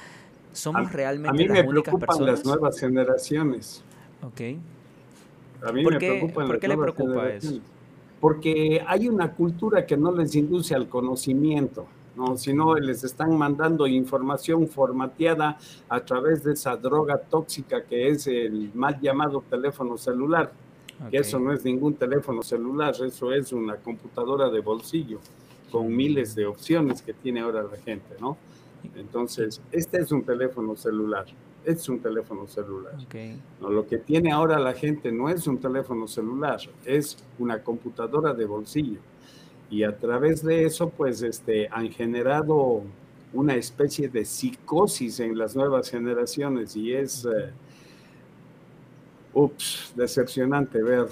somos 0.53 0.91
realmente 0.91 1.29
a 1.29 1.33
mí 1.33 1.47
me 1.47 1.63
preocupan 1.63 2.25
las 2.25 2.45
nuevas 2.45 2.79
generaciones. 2.79 3.83
Ok. 4.21 4.41
A 5.61 5.71
mí 5.71 5.83
me 5.83 5.97
preocupan 5.97 6.47
¿por 6.47 6.59
qué 6.59 6.67
le 6.67 6.77
preocupa 6.77 7.29
eso? 7.29 7.59
Porque 8.25 8.81
hay 8.87 9.07
una 9.07 9.33
cultura 9.33 9.85
que 9.85 9.95
no 9.95 10.11
les 10.11 10.33
induce 10.33 10.73
al 10.73 10.89
conocimiento, 10.89 11.85
¿no? 12.15 12.35
sino 12.37 12.73
les 12.73 13.03
están 13.03 13.37
mandando 13.37 13.85
información 13.85 14.67
formateada 14.67 15.59
a 15.87 15.99
través 15.99 16.43
de 16.43 16.53
esa 16.53 16.75
droga 16.75 17.19
tóxica 17.19 17.83
que 17.83 18.07
es 18.07 18.25
el 18.25 18.71
mal 18.73 18.99
llamado 18.99 19.43
teléfono 19.47 19.95
celular, 19.95 20.51
que 21.11 21.17
eso 21.17 21.37
no 21.37 21.53
es 21.53 21.63
ningún 21.63 21.93
teléfono 21.93 22.41
celular, 22.41 22.95
eso 22.99 23.31
es 23.31 23.53
una 23.53 23.75
computadora 23.75 24.49
de 24.49 24.59
bolsillo 24.59 25.19
con 25.71 25.95
miles 25.95 26.33
de 26.33 26.47
opciones 26.47 27.03
que 27.03 27.13
tiene 27.13 27.41
ahora 27.41 27.61
la 27.61 27.77
gente, 27.77 28.15
¿no? 28.19 28.37
Entonces, 28.95 29.61
este 29.71 29.99
es 29.99 30.11
un 30.11 30.23
teléfono 30.23 30.75
celular 30.75 31.25
es 31.65 31.89
un 31.89 31.99
teléfono 31.99 32.47
celular. 32.47 32.93
No, 33.59 33.69
lo 33.69 33.87
que 33.87 33.97
tiene 33.97 34.31
ahora 34.31 34.59
la 34.59 34.73
gente 34.73 35.11
no 35.11 35.29
es 35.29 35.47
un 35.47 35.57
teléfono 35.57 36.07
celular, 36.07 36.59
es 36.85 37.17
una 37.39 37.61
computadora 37.63 38.33
de 38.33 38.45
bolsillo. 38.45 38.99
Y 39.69 39.83
a 39.83 39.97
través 39.97 40.43
de 40.43 40.65
eso, 40.65 40.89
pues, 40.89 41.21
este, 41.21 41.67
han 41.71 41.89
generado 41.89 42.83
una 43.33 43.55
especie 43.55 44.07
de 44.07 44.23
psicosis 44.23 45.19
en 45.19 45.37
las 45.37 45.55
nuevas 45.55 45.89
generaciones 45.89 46.75
y 46.75 46.93
es, 46.93 47.25
eh, 47.25 47.51
ups, 49.33 49.93
decepcionante 49.95 50.81
ver. 50.81 51.07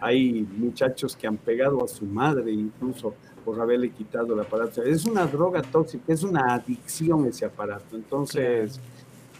Hay 0.00 0.46
muchachos 0.56 1.16
que 1.16 1.26
han 1.26 1.36
pegado 1.36 1.84
a 1.84 1.88
su 1.88 2.04
madre 2.04 2.52
incluso 2.52 3.14
por 3.44 3.60
haberle 3.60 3.90
quitado 3.90 4.34
el 4.34 4.40
aparato. 4.40 4.82
Es 4.82 5.04
una 5.04 5.26
droga 5.26 5.62
tóxica, 5.62 6.12
es 6.12 6.22
una 6.22 6.54
adicción 6.54 7.26
ese 7.26 7.44
aparato. 7.44 7.96
Entonces, 7.96 8.80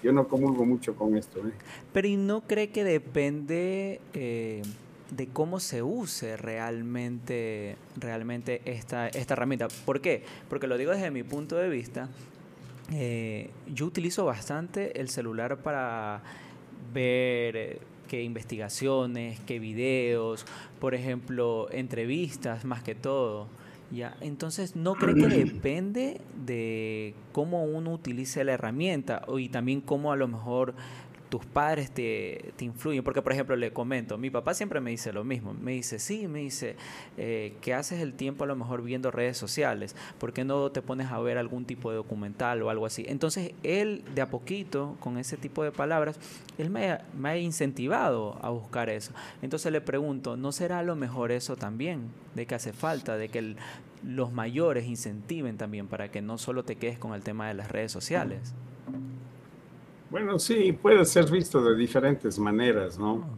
yo 0.03 0.13
no 0.13 0.29
comulgo 0.29 0.65
mucho 0.65 0.95
con 0.95 1.17
esto. 1.17 1.41
¿eh? 1.41 1.53
Pero 1.93 2.09
¿y 2.09 2.17
no 2.17 2.43
cree 2.43 2.71
que 2.71 2.85
depende 2.85 4.01
eh, 4.15 4.63
de 5.11 5.27
cómo 5.29 5.61
se 5.61 5.83
use 5.83 6.37
realmente, 6.37 7.77
realmente 7.97 8.63
esta, 8.65 9.09
esta 9.09 9.35
herramienta? 9.35 9.69
¿Por 9.85 10.01
qué? 10.01 10.23
Porque 10.49 10.67
lo 10.67 10.79
digo 10.79 10.93
desde 10.93 11.11
mi 11.11 11.23
punto 11.23 11.57
de 11.57 11.69
vista. 11.69 12.09
Eh, 12.93 13.51
yo 13.73 13.87
utilizo 13.87 14.25
bastante 14.25 15.01
el 15.01 15.11
celular 15.11 15.59
para 15.59 16.23
ver 16.95 17.81
qué 18.09 18.23
investigaciones, 18.23 19.39
qué 19.41 19.59
videos, 19.59 20.47
por 20.81 20.95
ejemplo, 20.95 21.69
entrevistas 21.71 22.65
más 22.65 22.83
que 22.83 22.95
todo. 22.95 23.49
Ya, 23.91 24.17
entonces, 24.21 24.77
¿no 24.77 24.95
cree 24.97 25.15
que 25.15 25.29
depende 25.29 26.21
de 26.45 27.15
cómo 27.33 27.65
uno 27.65 27.95
utilice 27.95 28.45
la 28.45 28.53
herramienta 28.53 29.23
y 29.39 29.49
también 29.49 29.81
cómo 29.81 30.13
a 30.13 30.17
lo 30.17 30.29
mejor 30.29 30.75
tus 31.29 31.45
padres 31.45 31.91
te, 31.91 32.53
te, 32.57 32.65
influyen. 32.65 33.05
Porque, 33.05 33.23
por 33.23 33.33
ejemplo, 33.33 33.57
le 33.57 33.73
comento, 33.73 34.19
mi 34.19 34.31
papá 34.31 34.55
siempre 34.55 34.81
me 34.81 34.91
dice 34.91 35.13
lo 35.13 35.25
mismo. 35.25 35.55
Me 35.55 35.73
dice, 35.73 35.99
sí, 35.99 36.29
me 36.29 36.41
dice, 36.41 36.77
eh, 37.17 37.55
que 37.61 37.75
haces 37.75 38.01
el 38.01 38.15
tiempo 38.15 38.45
a 38.45 38.47
lo 38.47 38.57
mejor 38.57 38.83
viendo 38.83 39.11
redes 39.11 39.37
sociales. 39.37 39.95
¿Por 40.19 40.33
qué 40.33 40.45
no 40.45 40.71
te 40.71 40.83
pones 40.83 41.11
a 41.11 41.19
ver 41.21 41.39
algún 41.39 41.65
tipo 41.65 41.91
de 41.91 41.97
documental 41.97 42.63
o 42.63 42.71
algo 42.71 42.87
así? 42.87 43.05
Entonces, 43.09 43.53
él, 43.63 44.05
de 44.15 44.23
a 44.23 44.31
poquito, 44.31 44.97
con 45.01 45.19
ese 45.19 45.37
tipo 45.37 45.63
de 45.63 45.73
palabras, 45.73 46.19
él 46.59 46.71
me, 46.71 46.91
ha 46.91 47.37
incentivado 47.39 48.39
a 48.43 48.51
buscar 48.51 48.91
eso. 48.91 49.13
Entonces 49.43 49.73
le 49.73 49.81
pregunto, 49.81 50.37
¿no 50.37 50.53
será 50.53 50.81
a 50.81 50.83
lo 50.83 50.97
mejor 50.97 51.33
eso 51.33 51.57
también? 51.57 52.11
De 52.35 52.47
que 52.47 52.55
hace 52.55 52.73
falta, 52.73 53.17
de 53.17 53.29
que 53.29 53.57
los 54.05 54.33
mayores 54.33 54.87
incentiven 54.87 55.57
también 55.57 55.89
para 55.89 56.11
que 56.11 56.23
no 56.23 56.39
solo 56.39 56.65
te 56.65 56.77
quedes 56.77 56.99
con 56.99 57.15
el 57.15 57.23
tema 57.23 57.49
de 57.49 57.55
las 57.55 57.71
redes 57.71 57.93
sociales. 57.93 58.55
Bueno, 60.11 60.39
sí, 60.39 60.73
puede 60.73 61.05
ser 61.05 61.31
visto 61.31 61.63
de 61.63 61.77
diferentes 61.77 62.39
maneras, 62.39 62.99
¿no? 62.99 63.37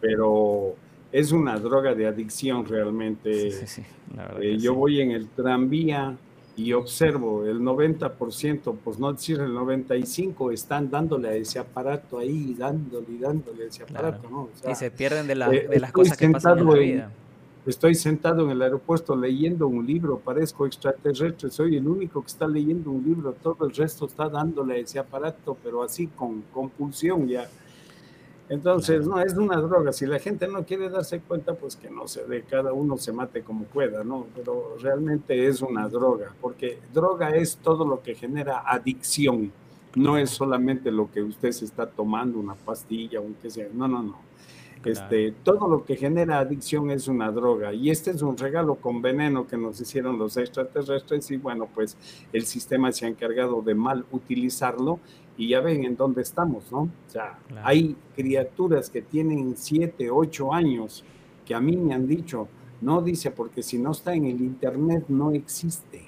Pero 0.00 0.74
es 1.12 1.32
una 1.32 1.58
droga 1.58 1.94
de 1.94 2.06
adicción 2.06 2.64
realmente. 2.64 3.50
Sí, 3.50 3.66
sí, 3.66 3.82
eh, 4.40 4.56
yo 4.58 4.74
voy 4.74 5.00
en 5.00 5.10
el 5.10 5.28
tranvía 5.28 6.16
y 6.56 6.72
observo 6.72 7.44
el 7.44 7.60
90%, 7.60 8.76
pues 8.82 8.98
no 8.98 9.12
decir 9.12 9.38
el 9.38 9.52
95%, 9.52 10.52
están 10.52 10.90
dándole 10.90 11.28
a 11.28 11.34
ese 11.34 11.58
aparato 11.58 12.18
ahí, 12.18 12.54
dándole 12.58 13.06
y 13.10 13.18
dándole 13.18 13.64
a 13.64 13.66
ese 13.68 13.84
aparato, 13.84 14.28
¿no? 14.28 14.48
y 14.68 14.74
se 14.74 14.90
pierden 14.90 15.28
de, 15.28 15.34
eh, 15.34 15.68
de 15.68 15.78
las 15.80 15.92
cosas 15.92 16.16
que 16.16 16.28
pasan 16.30 16.58
en 16.58 16.66
la 16.66 16.74
vida. 16.74 17.10
Estoy 17.68 17.94
sentado 17.94 18.44
en 18.44 18.50
el 18.52 18.62
aeropuerto 18.62 19.14
leyendo 19.14 19.68
un 19.68 19.86
libro, 19.86 20.18
parezco 20.18 20.64
extraterrestre, 20.64 21.50
soy 21.50 21.76
el 21.76 21.86
único 21.86 22.22
que 22.22 22.28
está 22.28 22.48
leyendo 22.48 22.90
un 22.90 23.04
libro, 23.04 23.34
todo 23.34 23.66
el 23.66 23.74
resto 23.74 24.06
está 24.06 24.26
dándole 24.30 24.80
ese 24.80 24.98
aparato, 24.98 25.54
pero 25.62 25.82
así 25.82 26.06
con 26.06 26.40
compulsión 26.50 27.28
ya. 27.28 27.46
Entonces, 28.48 29.06
no, 29.06 29.20
es 29.20 29.36
una 29.36 29.60
droga. 29.60 29.92
Si 29.92 30.06
la 30.06 30.18
gente 30.18 30.48
no 30.48 30.64
quiere 30.64 30.88
darse 30.88 31.20
cuenta, 31.20 31.52
pues 31.56 31.76
que 31.76 31.90
no 31.90 32.08
se 32.08 32.24
dé, 32.24 32.42
cada 32.44 32.72
uno 32.72 32.96
se 32.96 33.12
mate 33.12 33.42
como 33.42 33.64
pueda, 33.64 34.02
¿no? 34.02 34.24
Pero 34.34 34.78
realmente 34.80 35.46
es 35.46 35.60
una 35.60 35.90
droga, 35.90 36.34
porque 36.40 36.78
droga 36.94 37.36
es 37.36 37.58
todo 37.58 37.84
lo 37.84 38.00
que 38.02 38.14
genera 38.14 38.62
adicción. 38.66 39.52
No 39.94 40.16
es 40.16 40.30
solamente 40.30 40.90
lo 40.90 41.12
que 41.12 41.22
usted 41.22 41.52
se 41.52 41.66
está 41.66 41.86
tomando, 41.86 42.38
una 42.38 42.54
pastilla 42.54 43.20
un 43.20 43.34
que 43.34 43.50
sea. 43.50 43.68
No, 43.74 43.86
no, 43.86 44.02
no. 44.02 44.27
Este, 44.84 45.32
todo 45.42 45.68
lo 45.68 45.84
que 45.84 45.96
genera 45.96 46.38
adicción 46.38 46.90
es 46.90 47.08
una 47.08 47.30
droga 47.30 47.72
y 47.72 47.90
este 47.90 48.10
es 48.10 48.22
un 48.22 48.36
regalo 48.36 48.76
con 48.76 49.02
veneno 49.02 49.46
que 49.46 49.56
nos 49.56 49.80
hicieron 49.80 50.18
los 50.18 50.36
extraterrestres 50.36 51.30
y 51.30 51.36
bueno, 51.36 51.68
pues 51.74 51.96
el 52.32 52.46
sistema 52.46 52.92
se 52.92 53.04
ha 53.04 53.08
encargado 53.08 53.60
de 53.62 53.74
mal 53.74 54.04
utilizarlo 54.12 55.00
y 55.36 55.48
ya 55.48 55.60
ven 55.60 55.84
en 55.84 55.96
dónde 55.96 56.22
estamos, 56.22 56.70
¿no? 56.72 56.80
O 56.80 57.10
sea, 57.10 57.38
hay 57.62 57.96
criaturas 58.14 58.90
que 58.90 59.02
tienen 59.02 59.56
7, 59.56 60.10
8 60.10 60.52
años 60.52 61.04
que 61.46 61.54
a 61.54 61.60
mí 61.60 61.76
me 61.76 61.94
han 61.94 62.06
dicho, 62.06 62.48
no 62.80 63.00
dice, 63.00 63.30
porque 63.30 63.62
si 63.62 63.78
no 63.78 63.92
está 63.92 64.14
en 64.14 64.26
el 64.26 64.40
Internet 64.40 65.04
no 65.08 65.32
existe. 65.32 66.02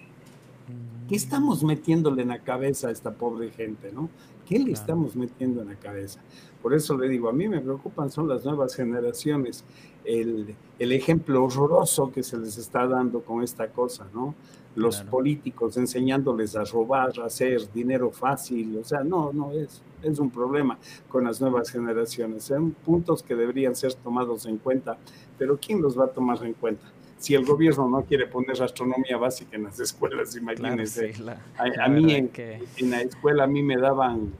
¿Qué 1.08 1.14
mm. 1.14 1.16
estamos 1.16 1.64
metiéndole 1.64 2.22
en 2.22 2.28
la 2.28 2.40
cabeza 2.40 2.88
a 2.88 2.90
esta 2.90 3.12
pobre 3.12 3.50
gente, 3.50 3.90
no? 3.92 4.10
¿Qué 4.46 4.58
le 4.58 4.72
estamos 4.72 5.14
metiendo 5.16 5.62
en 5.62 5.68
la 5.68 5.76
cabeza? 5.76 6.20
Por 6.62 6.74
eso 6.74 6.96
le 6.96 7.08
digo, 7.08 7.28
a 7.28 7.32
mí 7.32 7.48
me 7.48 7.60
preocupan 7.60 8.10
son 8.10 8.28
las 8.28 8.44
nuevas 8.44 8.74
generaciones, 8.74 9.64
el, 10.04 10.54
el 10.78 10.92
ejemplo 10.92 11.44
horroroso 11.44 12.10
que 12.12 12.22
se 12.22 12.38
les 12.38 12.58
está 12.58 12.86
dando 12.86 13.20
con 13.22 13.42
esta 13.42 13.68
cosa, 13.68 14.06
¿no? 14.12 14.34
Los 14.76 15.02
políticos 15.02 15.76
enseñándoles 15.76 16.54
a 16.54 16.64
robar, 16.64 17.12
a 17.20 17.26
hacer 17.26 17.72
dinero 17.72 18.10
fácil, 18.10 18.78
o 18.78 18.84
sea, 18.84 19.02
no, 19.02 19.32
no, 19.32 19.50
es, 19.52 19.82
es 20.02 20.18
un 20.20 20.30
problema 20.30 20.78
con 21.08 21.24
las 21.24 21.40
nuevas 21.40 21.70
generaciones. 21.70 22.44
Son 22.44 22.70
puntos 22.70 23.22
que 23.22 23.34
deberían 23.34 23.74
ser 23.74 23.94
tomados 23.94 24.46
en 24.46 24.58
cuenta, 24.58 24.96
pero 25.36 25.58
¿quién 25.58 25.82
los 25.82 25.98
va 25.98 26.04
a 26.04 26.08
tomar 26.08 26.44
en 26.44 26.54
cuenta? 26.54 26.86
si 27.18 27.34
el 27.34 27.44
gobierno 27.44 27.86
no 27.86 28.02
quiere 28.04 28.26
poner 28.26 28.62
astronomía 28.62 29.18
básica 29.18 29.54
en 29.54 29.64
las 29.64 29.78
escuelas, 29.86 30.34
imagínense. 30.36 31.12
a, 31.58 31.88
mí 31.88 32.14
en, 32.14 32.30
en, 32.78 32.90
la 32.90 33.02
escuela 33.02 33.44
a 33.44 33.46
mí 33.46 33.62
me 33.62 33.76
daban 33.76 34.32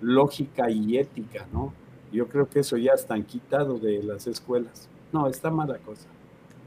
lógica 0.00 0.70
y 0.70 0.98
ética, 0.98 1.46
¿no? 1.52 1.72
Yo 2.12 2.28
creo 2.28 2.48
que 2.48 2.60
eso 2.60 2.76
ya 2.76 2.92
están 2.92 3.24
quitado 3.24 3.78
de 3.78 4.02
las 4.02 4.26
escuelas. 4.26 4.88
No, 5.12 5.26
está 5.26 5.50
mala 5.50 5.78
cosa. 5.78 6.06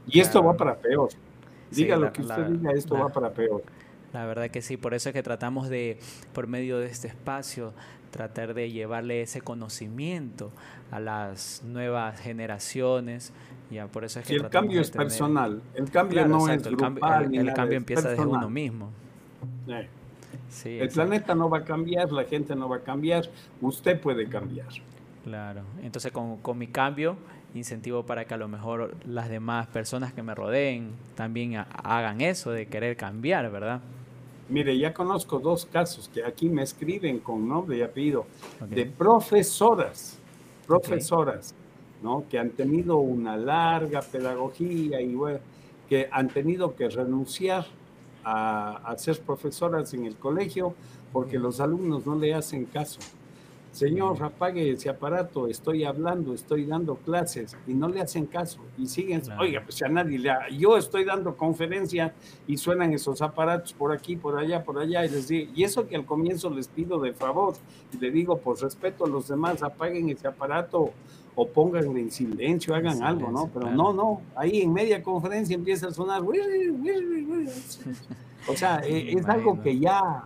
Y 0.06 0.20
esto 0.20 0.42
va 0.42 0.56
para 0.56 0.76
peor. 0.76 1.10
Diga 1.70 1.96
lo 1.96 2.12
que 2.12 2.22
usted 2.22 2.46
diga, 2.46 2.72
esto 2.72 2.94
va 2.94 3.08
para 3.08 3.30
peor. 3.30 3.62
La 4.12 4.24
verdad 4.24 4.48
que 4.48 4.62
sí, 4.62 4.76
por 4.76 4.94
eso 4.94 5.10
es 5.10 5.12
que 5.12 5.22
tratamos 5.22 5.68
de, 5.68 5.98
por 6.32 6.46
medio 6.46 6.78
de 6.78 6.86
este 6.86 7.08
espacio, 7.08 7.74
tratar 8.10 8.54
de 8.54 8.70
llevarle 8.70 9.20
ese 9.20 9.42
conocimiento 9.42 10.50
a 10.90 10.98
las 10.98 11.62
nuevas 11.64 12.18
generaciones. 12.18 13.32
Ya, 13.70 13.86
por 13.86 14.04
eso 14.04 14.20
es 14.20 14.26
que 14.26 14.36
el 14.36 14.48
cambio 14.48 14.80
es 14.80 14.90
personal, 14.90 15.62
el 15.74 15.90
cambio 15.90 16.26
no 16.26 16.48
es 16.48 16.62
grupal. 16.62 17.34
El 17.34 17.52
cambio, 17.52 17.76
empieza 17.76 18.08
desde 18.08 18.24
uno 18.24 18.48
mismo. 18.48 18.90
El 20.64 20.88
planeta 20.88 21.34
no 21.34 21.48
va 21.50 21.58
a 21.58 21.64
cambiar, 21.64 22.10
la 22.12 22.24
gente 22.24 22.54
no 22.54 22.68
va 22.68 22.76
a 22.76 22.80
cambiar, 22.80 23.28
usted 23.60 24.00
puede 24.00 24.28
cambiar. 24.28 24.68
Claro, 25.24 25.62
entonces 25.82 26.10
con, 26.10 26.38
con 26.38 26.56
mi 26.56 26.68
cambio 26.68 27.16
incentivo 27.54 28.04
para 28.04 28.24
que 28.26 28.34
a 28.34 28.36
lo 28.36 28.48
mejor 28.48 28.94
las 29.06 29.28
demás 29.28 29.66
personas 29.68 30.12
que 30.12 30.22
me 30.22 30.34
rodeen 30.34 30.92
también 31.14 31.56
hagan 31.56 32.20
eso 32.20 32.50
de 32.50 32.66
querer 32.66 32.96
cambiar, 32.96 33.50
¿verdad? 33.50 33.80
Mire, 34.48 34.78
ya 34.78 34.94
conozco 34.94 35.38
dos 35.38 35.66
casos 35.66 36.08
que 36.08 36.24
aquí 36.24 36.48
me 36.48 36.62
escriben 36.62 37.18
con 37.18 37.46
nombre 37.46 37.76
y 37.78 37.82
apellido 37.82 38.26
de 38.60 38.86
profesoras, 38.86 40.18
profesoras, 40.66 41.54
¿no? 42.02 42.24
Que 42.30 42.38
han 42.38 42.50
tenido 42.50 42.96
una 42.96 43.36
larga 43.36 44.00
pedagogía 44.00 45.00
y 45.00 45.14
que 45.88 46.08
han 46.10 46.28
tenido 46.28 46.74
que 46.74 46.88
renunciar 46.88 47.66
a, 48.28 48.76
a 48.84 48.98
ser 48.98 49.20
profesoras 49.20 49.94
en 49.94 50.04
el 50.04 50.16
colegio 50.16 50.74
porque 51.12 51.38
los 51.38 51.60
alumnos 51.60 52.06
no 52.06 52.16
le 52.16 52.34
hacen 52.34 52.66
caso. 52.66 53.00
Señor, 53.72 54.20
apague 54.22 54.72
ese 54.72 54.88
aparato, 54.88 55.46
estoy 55.46 55.84
hablando, 55.84 56.34
estoy 56.34 56.64
dando 56.64 56.96
clases 56.96 57.56
y 57.66 57.74
no 57.74 57.88
le 57.88 58.00
hacen 58.00 58.26
caso 58.26 58.58
y 58.76 58.86
siguen, 58.86 59.22
oiga, 59.38 59.62
pues 59.62 59.82
a 59.82 59.88
nadie 59.88 60.18
le 60.18 60.32
yo 60.56 60.76
estoy 60.76 61.04
dando 61.04 61.36
conferencia 61.36 62.14
y 62.46 62.56
suenan 62.56 62.92
esos 62.92 63.20
aparatos 63.22 63.72
por 63.74 63.92
aquí, 63.92 64.16
por 64.16 64.38
allá, 64.38 64.64
por 64.64 64.78
allá 64.78 65.04
y 65.04 65.10
les 65.10 65.28
digo, 65.28 65.52
y 65.54 65.64
eso 65.64 65.86
que 65.86 65.96
al 65.96 66.06
comienzo 66.06 66.50
les 66.50 66.66
pido 66.66 66.98
de 66.98 67.12
favor 67.12 67.54
y 67.92 67.98
le 67.98 68.10
digo, 68.10 68.38
por 68.38 68.60
respeto 68.60 69.04
a 69.04 69.08
los 69.08 69.28
demás, 69.28 69.62
apaguen 69.62 70.08
ese 70.08 70.26
aparato 70.26 70.90
o 71.40 71.46
pónganlo 71.46 71.96
en 71.96 72.10
silencio, 72.10 72.74
hagan 72.74 73.00
algo, 73.00 73.30
¿no? 73.30 73.48
Pero 73.54 73.70
no, 73.70 73.92
no, 73.92 74.22
ahí 74.34 74.62
en 74.62 74.72
media 74.72 75.00
conferencia 75.00 75.54
empieza 75.54 75.86
a 75.86 75.92
sonar, 75.92 76.20
o 76.20 76.32
sea, 78.56 78.78
e, 78.84 79.12
es 79.12 79.24
algo 79.28 79.62
que 79.62 79.78
ya 79.78 80.24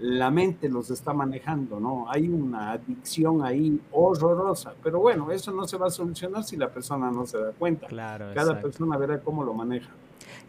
la 0.00 0.32
mente 0.32 0.68
los 0.68 0.90
está 0.90 1.12
manejando, 1.12 1.78
¿no? 1.78 2.10
Hay 2.10 2.28
una 2.28 2.72
adicción 2.72 3.44
ahí 3.44 3.80
horrorosa, 3.92 4.74
pero 4.82 4.98
bueno, 4.98 5.30
eso 5.30 5.52
no 5.52 5.68
se 5.68 5.76
va 5.76 5.86
a 5.86 5.90
solucionar 5.90 6.42
si 6.42 6.56
la 6.56 6.68
persona 6.68 7.08
no 7.12 7.24
se 7.24 7.38
da 7.38 7.52
cuenta. 7.52 7.86
Claro, 7.86 8.32
Cada 8.34 8.60
persona 8.60 8.96
verá 8.96 9.20
cómo 9.20 9.44
lo 9.44 9.54
maneja. 9.54 9.90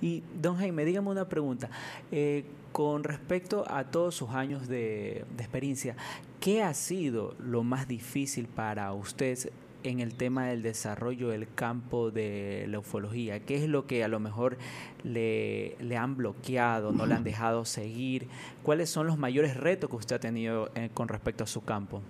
Y 0.02 0.24
don 0.42 0.58
Jaime, 0.58 0.86
dígame 0.86 1.12
una 1.12 1.30
pregunta. 1.30 1.70
Eh, 2.12 2.44
con 2.74 3.04
respecto 3.04 3.64
a 3.70 3.86
todos 3.86 4.16
sus 4.16 4.32
años 4.32 4.68
de, 4.68 5.24
experiencia, 5.38 5.96
¿qué 6.40 6.64
ha 6.64 6.74
sido 6.74 7.36
lo 7.40 7.64
más 7.64 7.88
difícil 7.88 8.48
para 8.48 8.92
usted 8.94 9.38
en 9.84 10.00
el 10.00 10.16
tema 10.16 10.48
del 10.48 10.62
desarrollo 10.62 11.30
del 11.30 11.48
campo 11.54 12.12
de 12.12 12.66
la 12.70 12.80
ufología? 12.80 13.40
¿Qué 13.40 13.56
es 13.56 13.68
lo 13.68 13.86
que 13.88 14.04
a 14.04 14.08
lo 14.08 14.20
mejor 14.20 14.58
le, 15.04 15.76
le 15.80 15.98
han 15.98 16.16
bloqueado, 16.16 16.92
no 16.92 17.06
le 17.06 17.16
han 17.16 17.24
dejado 17.24 17.66
seguir? 17.66 18.28
¿Cuáles 18.64 18.90
son 18.90 19.08
los 19.08 19.18
mayores 19.18 19.58
retos 19.58 19.90
que 19.90 19.96
usted 19.96 20.16
ha 20.16 20.20
tenido 20.20 20.70
eh, 20.76 20.90
con 20.94 21.08
respecto 21.08 21.44
a 21.44 21.48
su 21.48 21.64
campo? 21.64 22.02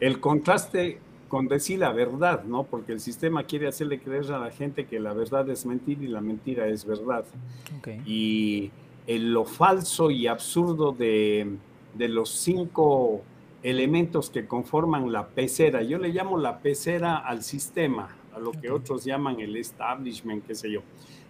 El 0.00 0.20
contraste 0.20 0.98
con 1.28 1.48
decir 1.48 1.80
la 1.80 1.90
verdad, 1.90 2.44
¿no? 2.44 2.62
Porque 2.62 2.92
el 2.92 3.00
sistema 3.00 3.42
quiere 3.44 3.66
hacerle 3.66 3.98
creer 3.98 4.30
a 4.32 4.38
la 4.38 4.50
gente 4.50 4.86
que 4.86 5.00
la 5.00 5.12
verdad 5.12 5.48
es 5.50 5.66
mentira 5.66 6.04
y 6.04 6.06
la 6.06 6.20
mentira 6.20 6.68
es 6.68 6.84
verdad. 6.84 7.24
Y 8.06 8.70
lo 9.08 9.44
falso 9.44 10.10
y 10.10 10.26
absurdo 10.26 10.92
de, 10.92 11.56
de, 11.94 12.08
los 12.08 12.30
cinco 12.30 13.22
elementos 13.64 14.28
que 14.28 14.46
conforman 14.46 15.10
la 15.10 15.28
pecera, 15.28 15.82
yo 15.82 15.96
le 15.96 16.10
llamo 16.10 16.36
la 16.36 16.58
pecera 16.58 17.16
al 17.16 17.42
sistema, 17.42 18.14
a 18.34 18.38
lo 18.38 18.52
que 18.52 18.70
otros 18.70 19.04
llaman 19.04 19.40
el 19.40 19.56
establishment, 19.56 20.46
qué 20.46 20.54
sé 20.54 20.70
yo. 20.70 20.82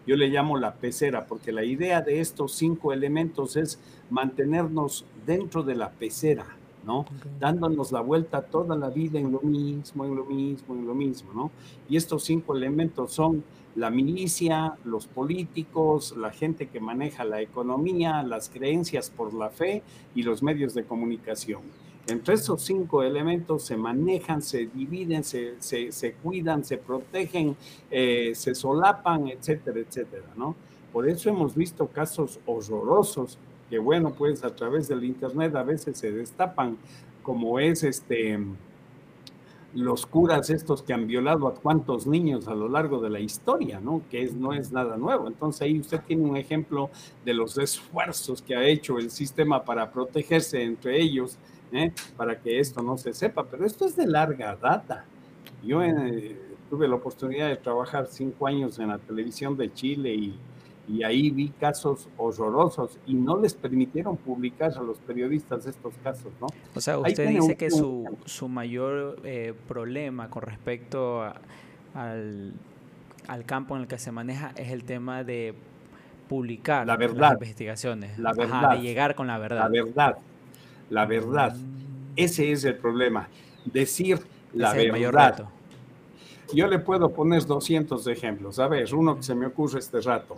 Yo 0.04 0.16
le 0.16 0.28
llamo 0.28 0.58
la 0.58 0.74
pecera, 0.74 1.26
porque 1.26 1.52
la 1.52 1.64
idea 1.64 2.00
de 2.00 2.18
estos 2.18 2.52
cinco 2.52 2.92
elementos 2.92 3.56
es 3.56 3.78
mantenernos 4.10 5.06
dentro 5.24 5.62
de 5.62 5.76
la 5.76 5.92
pecera, 5.92 6.44
¿no? 6.84 7.06
Dándonos 7.38 7.92
la 7.92 8.00
vuelta 8.00 8.42
toda 8.42 8.76
la 8.76 8.90
vida 8.90 9.20
en 9.20 9.30
lo 9.30 9.40
mismo, 9.40 10.04
en 10.04 10.16
lo 10.16 10.24
mismo, 10.24 10.74
en 10.74 10.86
lo 10.88 10.94
mismo, 10.94 11.32
¿no? 11.32 11.50
Y 11.88 11.96
estos 11.96 12.24
cinco 12.24 12.56
elementos 12.56 13.12
son 13.12 13.44
la 13.76 13.90
milicia, 13.90 14.74
los 14.84 15.06
políticos, 15.06 16.16
la 16.16 16.32
gente 16.32 16.66
que 16.66 16.80
maneja 16.80 17.24
la 17.24 17.40
economía, 17.40 18.24
las 18.24 18.48
creencias 18.48 19.08
por 19.08 19.32
la 19.34 19.50
fe 19.50 19.84
y 20.16 20.24
los 20.24 20.42
medios 20.42 20.74
de 20.74 20.84
comunicación. 20.84 21.62
Entre 22.06 22.34
esos 22.34 22.62
cinco 22.62 23.02
elementos 23.02 23.62
se 23.62 23.76
manejan, 23.76 24.42
se 24.42 24.66
dividen, 24.66 25.24
se, 25.24 25.54
se, 25.60 26.12
cuidan, 26.22 26.62
se 26.62 26.76
protegen, 26.76 27.56
eh, 27.90 28.32
se 28.34 28.54
solapan, 28.54 29.28
etcétera, 29.28 29.80
etcétera, 29.80 30.26
¿no? 30.36 30.54
Por 30.92 31.08
eso 31.08 31.30
hemos 31.30 31.54
visto 31.54 31.86
casos 31.86 32.38
horrorosos 32.46 33.38
que 33.70 33.78
bueno, 33.78 34.12
pues 34.12 34.44
a 34.44 34.54
través 34.54 34.88
del 34.88 35.02
Internet 35.04 35.56
a 35.56 35.62
veces 35.62 35.96
se 35.98 36.12
destapan, 36.12 36.76
como 37.22 37.58
es 37.58 37.82
este 37.82 38.38
los 39.74 40.06
curas 40.06 40.50
estos 40.50 40.82
que 40.82 40.92
han 40.92 41.06
violado 41.06 41.48
a 41.48 41.54
cuantos 41.54 42.06
niños 42.06 42.46
a 42.46 42.54
lo 42.54 42.68
largo 42.68 43.00
de 43.00 43.10
la 43.10 43.18
historia, 43.18 43.80
¿no? 43.80 44.02
Que 44.08 44.22
es, 44.22 44.34
no 44.34 44.52
es 44.52 44.70
nada 44.70 44.96
nuevo. 44.96 45.26
Entonces 45.26 45.62
ahí 45.62 45.80
usted 45.80 46.00
tiene 46.06 46.22
un 46.22 46.36
ejemplo 46.36 46.90
de 47.24 47.34
los 47.34 47.58
esfuerzos 47.58 48.40
que 48.40 48.54
ha 48.54 48.64
hecho 48.64 48.98
el 48.98 49.10
sistema 49.10 49.64
para 49.64 49.90
protegerse 49.90 50.62
entre 50.62 51.00
ellos, 51.00 51.38
¿eh? 51.74 51.92
para 52.16 52.38
que 52.40 52.60
esto 52.60 52.82
no 52.82 52.96
se 52.96 53.12
sepa, 53.12 53.44
pero 53.44 53.64
esto 53.64 53.86
es 53.86 53.96
de 53.96 54.06
larga 54.06 54.56
data. 54.56 55.04
Yo 55.62 55.82
eh, 55.82 56.36
tuve 56.70 56.88
la 56.88 56.94
oportunidad 56.96 57.48
de 57.48 57.56
trabajar 57.56 58.06
cinco 58.06 58.46
años 58.46 58.78
en 58.78 58.88
la 58.88 58.98
televisión 58.98 59.56
de 59.56 59.72
Chile 59.72 60.14
y 60.14 60.38
y 60.88 61.02
ahí 61.02 61.30
vi 61.30 61.48
casos 61.48 62.08
horrorosos 62.16 62.98
y 63.06 63.14
no 63.14 63.38
les 63.40 63.54
permitieron 63.54 64.16
publicar 64.16 64.72
a 64.76 64.82
los 64.82 64.98
periodistas 64.98 65.66
estos 65.66 65.94
casos, 66.02 66.32
¿no? 66.40 66.46
O 66.74 66.80
sea, 66.80 66.98
usted 66.98 67.28
dice 67.28 67.56
que 67.56 67.70
su, 67.70 68.04
su 68.24 68.48
mayor 68.48 69.18
eh, 69.24 69.54
problema 69.66 70.28
con 70.28 70.42
respecto 70.42 71.22
al, 71.94 72.52
al, 73.28 73.44
campo 73.46 73.76
en 73.76 73.82
el 73.82 73.88
que 73.88 73.98
se 73.98 74.12
maneja 74.12 74.52
es 74.56 74.70
el 74.72 74.84
tema 74.84 75.24
de 75.24 75.54
publicar 76.28 76.86
la 76.86 76.96
verdad, 76.96 77.20
las 77.20 77.32
investigaciones, 77.34 78.18
la 78.18 78.32
verdad, 78.32 78.76
de 78.76 78.82
llegar 78.82 79.14
con 79.14 79.26
la 79.26 79.38
verdad. 79.38 79.60
La 79.60 79.68
verdad, 79.68 80.16
la 80.90 81.06
verdad. 81.06 81.56
Ese 82.16 82.52
es 82.52 82.64
el 82.64 82.76
problema. 82.76 83.28
Decir 83.64 84.20
la 84.52 84.72
verdad. 84.72 84.84
El 84.84 84.92
mayor 84.92 85.14
reto. 85.14 85.48
Yo 86.52 86.66
le 86.68 86.78
puedo 86.78 87.10
poner 87.10 87.44
200 87.46 88.06
ejemplos. 88.06 88.58
A 88.58 88.68
ver, 88.68 88.94
uno 88.94 89.16
que 89.16 89.22
se 89.22 89.34
me 89.34 89.46
ocurre 89.46 89.78
este 89.78 90.00
rato. 90.00 90.36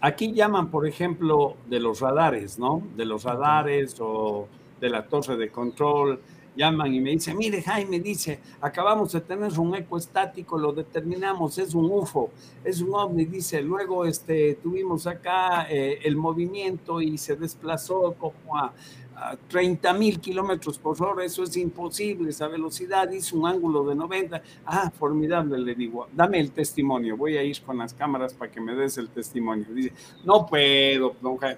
Aquí 0.00 0.32
llaman, 0.32 0.70
por 0.70 0.86
ejemplo, 0.86 1.56
de 1.68 1.80
los 1.80 2.00
radares, 2.00 2.58
¿no? 2.58 2.82
De 2.96 3.04
los 3.04 3.24
radares 3.24 3.96
o 4.00 4.48
de 4.80 4.88
la 4.88 5.06
torre 5.06 5.36
de 5.36 5.50
control. 5.50 6.20
Llaman 6.56 6.94
y 6.94 7.00
me 7.00 7.10
dicen, 7.10 7.36
mire 7.36 7.62
Jaime, 7.62 8.00
dice, 8.00 8.40
acabamos 8.60 9.12
de 9.12 9.20
tener 9.20 9.56
un 9.58 9.74
eco 9.74 9.98
estático, 9.98 10.58
lo 10.58 10.72
determinamos, 10.72 11.58
es 11.58 11.74
un 11.74 11.84
UFO, 11.90 12.30
es 12.64 12.80
un 12.80 12.92
ovni, 12.92 13.24
dice, 13.24 13.62
luego 13.62 14.04
este, 14.04 14.56
tuvimos 14.56 15.06
acá 15.06 15.68
eh, 15.70 16.00
el 16.02 16.16
movimiento 16.16 17.00
y 17.00 17.18
se 17.18 17.36
desplazó 17.36 18.14
como 18.18 18.58
a 18.58 18.72
30 19.48 19.92
mil 19.94 20.20
kilómetros 20.20 20.78
por 20.78 21.00
hora, 21.02 21.24
eso 21.24 21.42
es 21.42 21.56
imposible, 21.56 22.30
esa 22.30 22.48
velocidad 22.48 23.10
hizo 23.10 23.36
un 23.36 23.46
ángulo 23.46 23.84
de 23.84 23.94
90. 23.94 24.42
Ah, 24.64 24.90
formidable, 24.90 25.58
le 25.58 25.74
digo, 25.74 26.08
dame 26.12 26.40
el 26.40 26.52
testimonio, 26.52 27.16
voy 27.16 27.36
a 27.36 27.42
ir 27.42 27.60
con 27.62 27.78
las 27.78 27.94
cámaras 27.94 28.34
para 28.34 28.50
que 28.50 28.60
me 28.60 28.74
des 28.74 28.98
el 28.98 29.08
testimonio. 29.08 29.66
Dice, 29.70 29.92
no 30.24 30.46
puedo, 30.46 31.14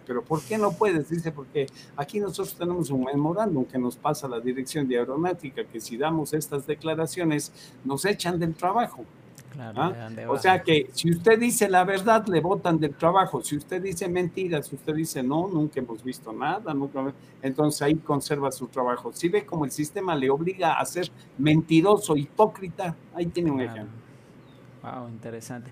pero 0.07 0.23
¿por 0.23 0.43
qué 0.43 0.59
no 0.59 0.73
puedes? 0.73 1.09
Dice, 1.09 1.33
porque 1.33 1.67
aquí 1.97 2.21
nosotros 2.21 2.55
tenemos 2.55 2.91
un 2.91 3.05
memorándum 3.05 3.65
que 3.65 3.79
nos 3.79 3.97
pasa 3.97 4.29
la 4.29 4.41
dirección 4.41 4.89
de 4.89 4.99
aeronáutica, 4.99 5.65
que 5.65 5.81
si 5.81 5.97
damos 5.97 6.33
estas 6.33 6.67
declaraciones 6.67 7.53
nos 7.85 8.05
echan 8.05 8.39
del 8.39 8.55
trabajo. 8.55 9.05
¿Ah? 9.59 10.09
O 10.29 10.39
sea 10.39 10.63
que 10.63 10.89
si 10.93 11.11
usted 11.11 11.39
dice 11.39 11.69
la 11.69 11.85
verdad, 11.85 12.27
le 12.27 12.41
votan 12.41 12.79
del 12.79 12.95
trabajo. 12.95 13.43
Si 13.43 13.57
usted 13.57 13.83
dice 13.83 14.09
mentiras, 14.09 14.67
si 14.67 14.77
usted 14.77 14.95
dice 14.95 15.23
no, 15.23 15.49
nunca 15.49 15.81
hemos 15.81 16.03
visto 16.03 16.33
nada, 16.33 16.73
nunca, 16.75 17.13
entonces 17.43 17.83
ahí 17.83 17.97
conserva 17.97 18.51
su 18.51 18.67
trabajo. 18.69 19.13
Si 19.13 19.29
ve 19.29 19.45
como 19.45 19.65
el 19.65 19.71
sistema 19.71 20.15
le 20.15 20.31
obliga 20.31 20.79
a 20.79 20.85
ser 20.85 21.11
mentiroso, 21.39 22.17
hipócrita, 22.17 22.95
ahí 23.15 23.27
tiene 23.27 23.51
un 23.51 23.61
ejemplo. 23.61 24.03
Wow, 24.83 25.09
interesante. 25.09 25.71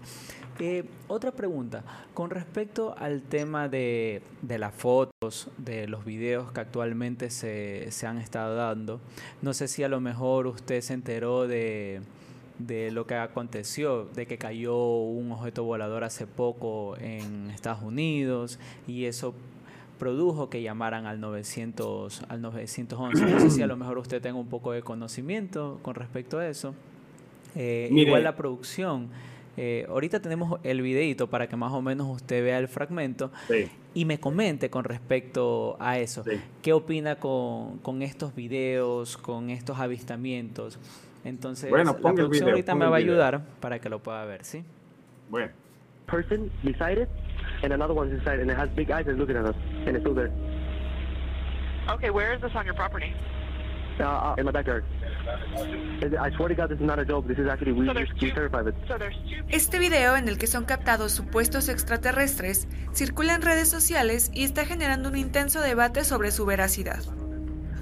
Eh, 0.61 0.85
otra 1.09 1.33
pregunta, 1.33 1.83
con 2.15 2.31
respecto 2.31 2.95
al 2.97 3.23
tema 3.23 3.69
de, 3.69 4.23
de, 4.43 4.59
las 4.59 4.73
fotos, 4.73 5.49
de 5.57 5.89
los 5.89 6.05
videos 6.05 6.53
que 6.53 6.61
actualmente 6.61 7.31
se, 7.31 7.91
se 7.91 8.07
han 8.07 8.19
estado 8.19 8.55
dando, 8.55 9.01
no 9.43 9.53
sé 9.53 9.67
si 9.67 9.83
a 9.83 9.89
lo 9.89 10.01
mejor 10.01 10.47
usted 10.47 10.81
se 10.83 10.93
enteró 10.93 11.49
de, 11.49 12.03
de 12.67 12.91
lo 12.91 13.07
que 13.07 13.15
aconteció, 13.15 14.05
de 14.15 14.27
que 14.27 14.39
cayó 14.39 14.77
un 14.77 15.33
objeto 15.33 15.65
volador 15.65 16.05
hace 16.05 16.27
poco 16.27 16.97
en 16.99 17.51
Estados 17.51 17.83
Unidos 17.83 18.59
y 18.87 19.05
eso 19.05 19.35
produjo 19.99 20.49
que 20.49 20.63
llamaran 20.63 21.07
al 21.07 21.21
900 21.21 22.23
al 22.29 22.41
911. 22.41 23.25
No 23.27 23.41
sé 23.41 23.51
si 23.51 23.63
a 23.63 23.67
lo 23.67 23.77
mejor 23.77 23.99
usted 23.99 24.21
tenga 24.23 24.39
un 24.39 24.49
poco 24.49 24.73
de 24.73 24.83
conocimiento 24.83 25.79
con 25.83 25.95
respecto 25.95 26.39
a 26.39 26.49
eso. 26.49 26.75
Eh, 27.55 27.89
igual 27.93 28.25
la 28.25 28.35
producción. 28.35 29.09
Eh, 29.57 29.85
ahorita 29.89 30.21
tenemos 30.21 30.59
el 30.63 30.81
videito 30.81 31.29
para 31.29 31.49
que 31.49 31.57
más 31.57 31.73
o 31.73 31.83
menos 31.83 32.09
usted 32.09 32.43
vea 32.43 32.59
el 32.59 32.69
fragmento 32.69 33.31
y 33.93 34.05
me 34.07 34.19
comente 34.19 34.71
con 34.71 34.85
respecto 34.85 35.77
a 35.81 35.99
eso. 35.99 36.25
¿Qué 36.63 36.73
opina 36.73 37.17
con, 37.17 37.79
con 37.79 38.01
estos 38.01 38.35
videos, 38.35 39.19
con 39.19 39.51
estos 39.51 39.79
avistamientos? 39.79 40.79
Entonces, 41.25 41.71
bueno, 41.71 41.93
la 41.93 41.99
producción 41.99 42.31
video, 42.31 42.49
ahorita 42.49 42.75
me 42.75 42.87
va 42.87 42.97
a 42.97 42.99
ayudar 42.99 43.43
para 43.61 43.79
que 43.79 43.89
lo 43.89 43.99
pueda 43.99 44.25
ver, 44.25 44.45
¿sí? 44.45 44.65
Bueno. 45.29 45.51
Person 46.07 46.51
beside 46.65 47.03
it, 47.03 47.09
and 47.63 47.73
another 47.73 47.95
one's 47.95 48.13
inside, 48.13 48.41
and 48.41 48.51
it 48.51 48.57
has 48.57 48.69
big 48.71 48.91
eyes 48.91 49.07
and 49.07 49.17
looking 49.17 49.37
at 49.37 49.45
us, 49.45 49.55
and 49.87 49.97
it's 49.97 50.01
still 50.01 50.15
there. 50.15 50.33
Okay, 51.89 52.11
where 52.11 52.35
is 52.35 52.41
this 52.41 52.55
on 52.57 52.65
your 52.65 52.75
property? 52.75 53.15
Uh, 54.01 54.05
uh, 54.05 54.35
in 54.39 54.47
my 54.47 54.51
backyard. 54.51 54.83
I 56.19 56.31
swear 56.37 56.49
to 56.49 56.55
God, 56.55 56.71
this 56.71 56.81
is 56.81 56.87
not 56.87 56.99
a 56.99 57.05
joke. 57.05 57.29
This 57.29 57.39
is 57.39 57.47
actually 57.47 57.73
we, 57.73 57.87
so 57.87 57.93
we 57.93 58.33
terrified 58.33 58.67
it. 58.69 58.75
Este 59.51 59.79
video 59.79 60.17
en 60.17 60.29
el 60.29 60.39
que 60.39 60.47
son 60.47 60.65
captados 60.65 61.13
supuestos 61.13 61.69
extraterrestres 61.69 62.67
circula 62.93 63.35
en 63.35 63.43
redes 63.43 63.69
sociales 63.69 64.31
y 64.33 64.45
está 64.45 64.65
generando 64.65 65.11
un 65.11 65.17
intenso 65.17 65.61
debate 65.61 66.05
sobre 66.05 66.31
su 66.31 66.47
veracidad. 66.47 67.03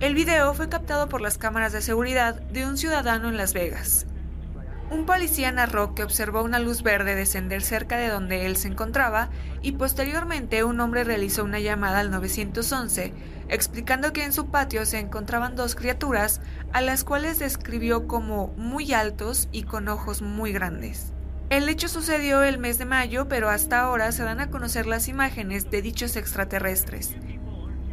El 0.00 0.14
video 0.14 0.54
fue 0.54 0.68
captado 0.68 1.08
por 1.08 1.20
las 1.20 1.38
cámaras 1.38 1.72
de 1.72 1.82
seguridad 1.82 2.40
de 2.40 2.64
un 2.66 2.78
ciudadano 2.78 3.28
en 3.28 3.36
Las 3.36 3.52
Vegas. 3.52 4.06
Un 4.92 5.06
policía 5.06 5.50
narró 5.50 5.96
que 5.96 6.04
observó 6.04 6.44
una 6.44 6.60
luz 6.60 6.84
verde 6.84 7.16
descender 7.16 7.62
cerca 7.62 7.96
de 7.96 8.06
donde 8.06 8.46
él 8.46 8.56
se 8.56 8.68
encontraba 8.68 9.28
y 9.60 9.72
posteriormente 9.72 10.62
un 10.62 10.78
hombre 10.78 11.02
realizó 11.02 11.42
una 11.42 11.58
llamada 11.58 11.98
al 11.98 12.12
911 12.12 13.12
explicando 13.48 14.12
que 14.12 14.22
en 14.22 14.32
su 14.32 14.52
patio 14.52 14.86
se 14.86 15.00
encontraban 15.00 15.56
dos 15.56 15.74
criaturas 15.74 16.40
a 16.72 16.80
las 16.80 17.02
cuales 17.02 17.40
describió 17.40 18.06
como 18.06 18.54
muy 18.56 18.92
altos 18.92 19.48
y 19.50 19.64
con 19.64 19.88
ojos 19.88 20.22
muy 20.22 20.52
grandes. 20.52 21.12
El 21.50 21.68
hecho 21.68 21.88
sucedió 21.88 22.44
el 22.44 22.58
mes 22.58 22.78
de 22.78 22.84
mayo, 22.84 23.26
pero 23.26 23.48
hasta 23.48 23.80
ahora 23.80 24.12
se 24.12 24.22
dan 24.22 24.38
a 24.38 24.50
conocer 24.50 24.86
las 24.86 25.08
imágenes 25.08 25.70
de 25.70 25.82
dichos 25.82 26.14
extraterrestres, 26.16 27.16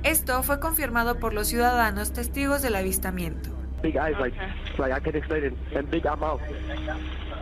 esto 0.05 0.43
fue 0.43 0.59
confirmado 0.59 1.19
por 1.19 1.33
los 1.33 1.47
ciudadanos 1.47 2.13
testigos 2.13 2.61
del 2.61 2.75
avistamiento. 2.75 3.49
Big 3.81 3.97
eyes, 3.97 4.17
like, 4.19 4.37
like 4.77 4.93
I 4.93 4.99
can 4.99 5.15
explain 5.15 5.45
it, 5.45 5.53
and 5.75 5.89
big 5.89 6.05
mouth. 6.05 6.41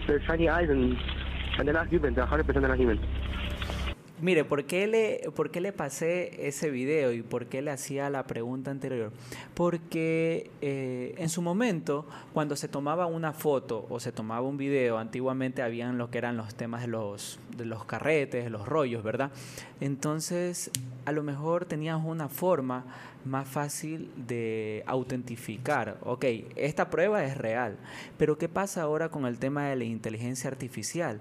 They're 0.07 0.21
shiny 0.25 0.47
eyes, 0.47 0.69
and, 0.69 0.97
and 1.57 1.67
they're 1.67 1.73
not 1.73 1.87
human. 1.89 2.15
They're 2.15 2.25
100% 2.25 2.61
not 2.61 2.77
human. 2.77 2.99
Mire, 4.23 4.45
¿por 4.45 4.63
qué, 4.63 4.87
le, 4.87 5.31
¿por 5.35 5.51
qué 5.51 5.59
le 5.59 5.73
pasé 5.73 6.47
ese 6.47 6.69
video 6.69 7.11
y 7.11 7.21
por 7.21 7.47
qué 7.47 7.61
le 7.61 7.71
hacía 7.71 8.09
la 8.09 8.23
pregunta 8.23 8.71
anterior? 8.71 9.11
Porque 9.53 10.49
eh, 10.61 11.13
en 11.17 11.27
su 11.27 11.41
momento, 11.41 12.07
cuando 12.31 12.55
se 12.55 12.69
tomaba 12.69 13.05
una 13.05 13.33
foto 13.33 13.85
o 13.89 13.99
se 13.99 14.13
tomaba 14.13 14.47
un 14.47 14.55
video, 14.55 14.97
antiguamente 14.97 15.61
habían 15.61 15.97
lo 15.97 16.09
que 16.09 16.19
eran 16.19 16.37
los 16.37 16.55
temas 16.55 16.83
de 16.83 16.87
los, 16.87 17.37
de 17.57 17.65
los 17.65 17.83
carretes, 17.83 18.49
los 18.49 18.65
rollos, 18.65 19.03
¿verdad? 19.03 19.29
Entonces, 19.81 20.71
a 21.03 21.11
lo 21.11 21.21
mejor 21.21 21.65
tenías 21.65 21.99
una 22.01 22.29
forma 22.29 22.85
más 23.25 23.45
fácil 23.45 24.09
de 24.15 24.85
autentificar. 24.87 25.97
Ok, 25.99 26.23
esta 26.55 26.89
prueba 26.89 27.25
es 27.25 27.37
real, 27.37 27.75
pero 28.17 28.37
¿qué 28.37 28.47
pasa 28.47 28.83
ahora 28.83 29.09
con 29.09 29.25
el 29.25 29.37
tema 29.37 29.67
de 29.67 29.75
la 29.75 29.83
inteligencia 29.83 30.49
artificial? 30.49 31.19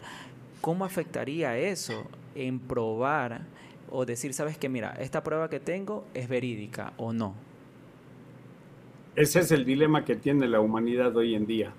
¿Cómo 0.61 0.85
afectaría 0.85 1.59
eso 1.59 2.07
en 2.35 2.59
probar 2.61 3.43
o 3.91 4.07
decir, 4.07 4.33
sabes 4.33 4.57
que 4.57 4.69
mira, 4.69 4.93
esta 4.99 5.23
prueba 5.23 5.51
que 5.51 5.61
tengo 5.61 6.05
es 6.15 6.29
verídica 6.29 6.93
o 6.97 7.13
no? 7.13 7.35
Ese 9.15 9.41
es 9.41 9.53
el 9.53 9.65
dilema 9.65 10.05
que 10.05 10.17
tiene 10.17 10.49
la 10.49 10.61
humanidad 10.61 11.15
hoy 11.17 11.35
en 11.35 11.47
día. 11.47 11.73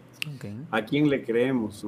¿A 0.71 0.85
quién 0.85 1.09
le 1.09 1.23
creemos? 1.23 1.85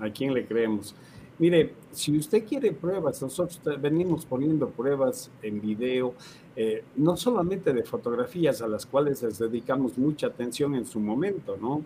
¿A 0.00 0.10
quién 0.10 0.32
le 0.32 0.46
creemos? 0.46 0.94
Mire, 1.38 1.74
si 1.92 2.16
usted 2.16 2.44
quiere 2.44 2.72
pruebas, 2.72 3.22
nosotros 3.22 3.60
venimos 3.80 4.26
poniendo 4.26 4.68
pruebas 4.70 5.30
en 5.40 5.60
video, 5.60 6.14
eh, 6.56 6.82
no 6.96 7.16
solamente 7.16 7.72
de 7.72 7.84
fotografías 7.84 8.60
a 8.60 8.66
las 8.66 8.84
cuales 8.86 9.22
les 9.22 9.38
dedicamos 9.38 9.96
mucha 9.96 10.26
atención 10.26 10.74
en 10.74 10.84
su 10.84 10.98
momento, 10.98 11.56
¿no? 11.60 11.84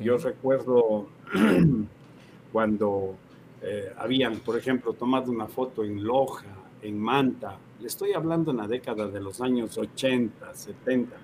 Yo 0.00 0.18
recuerdo 0.18 1.08
cuando 2.52 3.16
eh, 3.62 3.92
habían, 3.96 4.38
por 4.40 4.58
ejemplo, 4.58 4.92
tomado 4.92 5.30
una 5.30 5.46
foto 5.46 5.84
en 5.84 6.02
Loja, 6.02 6.46
en 6.82 6.98
Manta, 6.98 7.56
le 7.80 7.86
estoy 7.86 8.12
hablando 8.12 8.50
en 8.50 8.58
la 8.58 8.66
década 8.66 9.08
de 9.08 9.20
los 9.20 9.40
años 9.40 9.78
80, 9.78 10.54
70, 10.54 11.16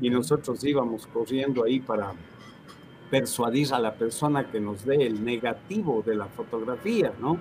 y 0.00 0.10
nosotros 0.10 0.62
íbamos 0.64 1.06
corriendo 1.06 1.64
ahí 1.64 1.80
para 1.80 2.12
persuadir 3.10 3.72
a 3.74 3.78
la 3.78 3.94
persona 3.94 4.50
que 4.50 4.60
nos 4.60 4.84
dé 4.84 5.06
el 5.06 5.24
negativo 5.24 6.02
de 6.04 6.14
la 6.14 6.26
fotografía, 6.26 7.12
¿no? 7.20 7.38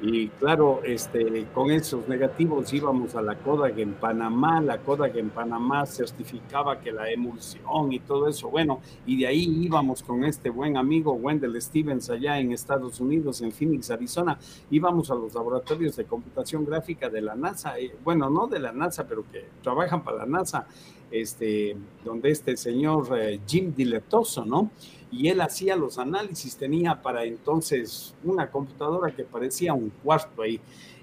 Y 0.00 0.28
claro, 0.28 0.80
este, 0.84 1.46
con 1.54 1.70
esos 1.70 2.08
negativos 2.08 2.72
íbamos 2.72 3.14
a 3.14 3.22
la 3.22 3.36
Kodak 3.36 3.78
en 3.78 3.92
Panamá, 3.92 4.60
la 4.60 4.78
Kodak 4.78 5.14
en 5.16 5.30
Panamá 5.30 5.86
certificaba 5.86 6.80
que 6.80 6.90
la 6.90 7.08
emulsión 7.10 7.92
y 7.92 8.00
todo 8.00 8.28
eso, 8.28 8.50
bueno, 8.50 8.80
y 9.06 9.18
de 9.18 9.28
ahí 9.28 9.64
íbamos 9.64 10.02
con 10.02 10.24
este 10.24 10.50
buen 10.50 10.76
amigo 10.76 11.12
Wendell 11.12 11.60
Stevens 11.62 12.10
allá 12.10 12.38
en 12.38 12.52
Estados 12.52 13.00
Unidos, 13.00 13.42
en 13.42 13.52
Phoenix, 13.52 13.90
Arizona, 13.90 14.38
íbamos 14.70 15.10
a 15.10 15.14
los 15.14 15.34
laboratorios 15.34 15.94
de 15.96 16.04
computación 16.04 16.64
gráfica 16.64 17.08
de 17.08 17.20
la 17.20 17.36
NASA, 17.36 17.78
eh, 17.78 17.94
bueno, 18.02 18.28
no 18.28 18.48
de 18.48 18.58
la 18.58 18.72
NASA, 18.72 19.06
pero 19.06 19.24
que 19.30 19.46
trabajan 19.62 20.02
para 20.02 20.18
la 20.18 20.26
NASA, 20.26 20.66
este, 21.12 21.76
donde 22.04 22.30
este 22.30 22.56
señor 22.56 23.06
eh, 23.16 23.40
Jim 23.46 23.72
Diletoso, 23.74 24.44
¿no? 24.44 24.70
Y 25.12 25.28
él 25.28 25.42
hacía 25.42 25.76
los 25.76 25.98
análisis, 25.98 26.56
tenía 26.56 27.00
para 27.00 27.24
entonces 27.24 28.14
una 28.24 28.50
computadora 28.50 29.14
que 29.14 29.24
parecía 29.24 29.74
un 29.74 29.90
cuarto 30.02 30.40
ahí 30.40 30.58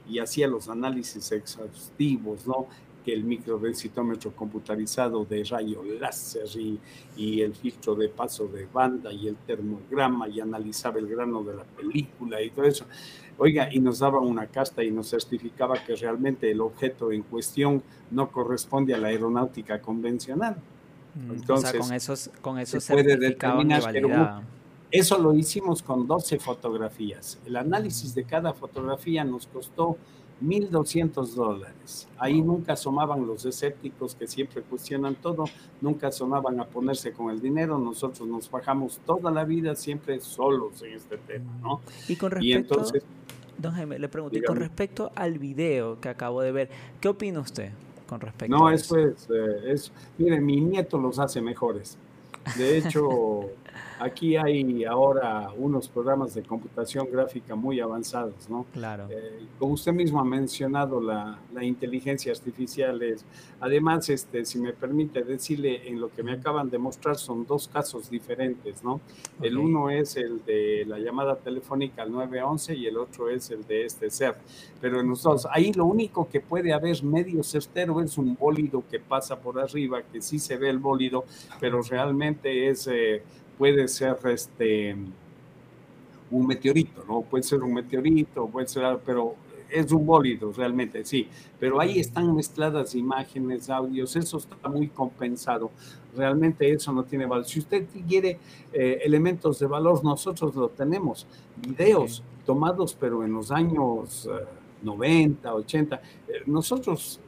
y 0.10 0.18
hacía 0.18 0.48
los 0.48 0.68
análisis 0.68 1.32
exhaustivos, 1.32 2.48
¿no? 2.48 2.66
Que 3.06 3.14
el 3.14 3.24
microdensitómetro 3.24 4.36
computarizado 4.36 5.24
de 5.26 5.44
rayo 5.44 5.84
láser 5.84 6.48
y, 6.60 6.80
y, 7.16 7.42
el 7.42 7.54
filtro 7.54 7.94
de 7.94 8.10
paso 8.10 8.48
de 8.48 8.66
banda 8.66 9.14
y 9.14 9.28
el 9.28 9.36
termograma 9.38 10.28
y 10.28 10.40
analizaba 10.40 10.98
el 10.98 11.08
grano 11.08 11.44
de 11.44 11.56
la 11.56 11.64
película 11.64 12.42
y 12.42 12.50
todo 12.50 12.66
eso. 12.66 12.86
Oiga, 13.38 13.70
y 13.72 13.80
nos 13.80 14.00
daba 14.00 14.20
una 14.20 14.48
casta 14.48 14.84
y 14.84 14.90
nos 14.90 15.12
certificaba 15.12 15.82
que 15.86 15.96
realmente 15.96 16.50
el 16.50 16.62
objeto 16.62 17.12
en 17.12 17.22
cuestión 17.22 17.84
no 18.10 18.32
corresponde 18.32 18.96
a 18.96 18.98
la 18.98 19.10
aeronáutica 19.10 19.80
convencional. 19.80 20.58
Mm, 21.16 21.32
Entonces, 21.32 21.80
con 21.80 21.94
esos, 21.94 22.30
con 22.42 22.60
esos 22.60 22.84
se 22.84 22.94
puede 22.94 23.18
determinar, 23.18 24.44
eso 24.92 25.18
lo 25.20 25.34
hicimos 25.34 25.84
con 25.84 26.08
12 26.08 26.40
fotografías. 26.40 27.40
El 27.46 27.56
análisis 27.56 28.16
de 28.16 28.24
cada 28.24 28.54
fotografía 28.54 29.24
nos 29.24 29.46
costó 29.48 29.98
1.200 30.42 31.34
dólares. 31.36 32.08
Ahí 32.18 32.42
nunca 32.42 32.74
asomaban 32.74 33.28
los 33.28 33.46
escépticos 33.46 34.16
que 34.16 34.26
siempre 34.26 34.62
cuestionan 34.62 35.16
todo, 35.16 35.46
nunca 35.82 36.08
asomaban 36.08 36.60
a 36.60 36.66
ponerse 36.66 37.12
con 37.12 37.30
el 37.30 37.42
dinero. 37.42 37.78
Nosotros 37.78 38.28
nos 38.28 38.50
bajamos 38.50 39.00
toda 39.06 39.32
la 39.32 39.44
vida 39.44 39.76
siempre 39.76 40.20
solos 40.20 40.82
en 40.82 40.94
este 40.94 41.18
tema, 41.18 41.52
¿no? 41.62 41.82
Y 42.08 42.16
con 42.16 42.32
respecto, 42.32 42.74
entonces, 42.76 43.04
don 43.58 43.74
Jaime, 43.74 44.00
le 44.00 44.10
pregunto, 44.10 44.38
y 44.38 44.42
con 44.42 44.58
respecto 44.58 45.12
al 45.16 45.38
video 45.40 46.00
que 46.00 46.10
acabo 46.10 46.42
de 46.42 46.52
ver, 46.52 46.70
¿qué 47.02 47.10
opina 47.10 47.42
usted? 47.42 47.72
Con 48.10 48.20
respecto 48.20 48.58
no, 48.58 48.72
eso 48.72 48.98
es, 48.98 49.30
eh, 49.30 49.72
es, 49.72 49.92
mire, 50.18 50.42
mi 50.42 50.60
nieto 50.60 50.98
los 50.98 51.20
hace 51.20 51.42
mejores. 51.42 51.98
De 52.58 52.78
hecho, 52.78 53.42
Aquí 54.00 54.38
hay 54.38 54.86
ahora 54.86 55.50
unos 55.58 55.90
programas 55.90 56.34
de 56.34 56.42
computación 56.42 57.10
gráfica 57.12 57.54
muy 57.56 57.82
avanzados, 57.82 58.50
¿no? 58.50 58.66
Claro. 58.72 59.08
Eh, 59.10 59.46
como 59.60 59.74
usted 59.74 59.92
mismo 59.92 60.22
ha 60.22 60.24
mencionado, 60.24 61.02
la, 61.02 61.38
inteligencia 61.62 62.32
artificial 62.32 63.02
es, 63.02 63.26
además, 63.60 64.08
este, 64.08 64.46
si 64.46 64.58
me 64.60 64.72
permite 64.72 65.24
decirle, 65.24 65.90
en 65.90 66.00
lo 66.00 66.10
que 66.10 66.24
me 66.24 66.32
acaban 66.32 66.70
de 66.70 66.78
mostrar 66.78 67.18
son 67.18 67.46
dos 67.46 67.68
casos 67.68 68.10
diferentes, 68.10 68.82
¿no? 68.82 69.02
El 69.42 69.58
uno 69.58 69.90
es 69.90 70.16
el 70.16 70.46
de 70.46 70.86
la 70.88 70.98
llamada 71.00 71.36
telefónica 71.36 72.04
al 72.04 72.14
911 72.14 72.76
y 72.76 72.86
el 72.86 72.98
otro 72.98 73.30
es 73.30 73.52
el 73.52 73.66
de 73.68 73.86
este 73.86 74.10
ser. 74.10 74.36
Pero 74.80 75.02
en 75.02 75.10
los 75.10 75.24
dos, 75.24 75.46
ahí 75.52 75.74
lo 75.74 75.86
único 75.86 76.30
que 76.30 76.40
puede 76.40 76.72
haber 76.72 77.04
medio 77.04 77.44
certero 77.44 78.00
es 78.02 78.18
un 78.18 78.36
bólido 78.36 78.82
que 78.90 79.02
pasa 79.02 79.38
por 79.38 79.60
arriba, 79.60 80.02
que 80.04 80.22
sí 80.22 80.40
se 80.40 80.56
ve 80.56 80.70
el 80.70 80.80
bólido, 80.80 81.26
pero 81.60 81.82
realmente 81.82 82.70
es... 82.70 82.88
Eh, 82.88 83.22
puede 83.60 83.90
ser 83.90 84.18
este, 84.24 84.96
un 86.32 86.48
meteorito, 86.48 87.04
¿no? 87.06 87.22
Puede 87.22 87.44
ser 87.44 87.62
un 87.62 87.74
meteorito, 87.74 88.48
puede 88.48 88.68
ser, 88.70 88.98
pero 89.06 89.36
es 89.70 89.92
un 89.92 90.06
bólido 90.06 90.54
realmente, 90.54 91.04
sí. 91.04 91.28
Pero 91.60 91.82
ahí 91.82 92.00
están 92.00 92.34
mezcladas 92.34 92.96
imágenes, 92.96 93.70
audios, 93.70 94.16
eso 94.16 94.38
está 94.38 94.70
muy 94.70 94.88
compensado. 94.88 95.72
Realmente 96.16 96.72
eso 96.72 96.94
no 96.94 97.04
tiene 97.04 97.26
valor. 97.26 97.46
Si 97.46 97.60
usted 97.60 97.86
quiere 98.08 98.40
eh, 98.72 99.02
elementos 99.04 99.60
de 99.60 99.68
valor, 99.68 100.06
nosotros 100.06 100.56
lo 100.56 100.70
tenemos. 100.70 101.28
Videos 101.58 102.24
tomados, 102.46 102.96
pero 102.98 103.26
en 103.26 103.34
los 103.34 103.52
años 103.52 104.28
90, 104.82 105.50
eh, 105.50 105.52
80. 105.52 105.96
Eh, 105.96 106.02
nosotros 106.46 107.20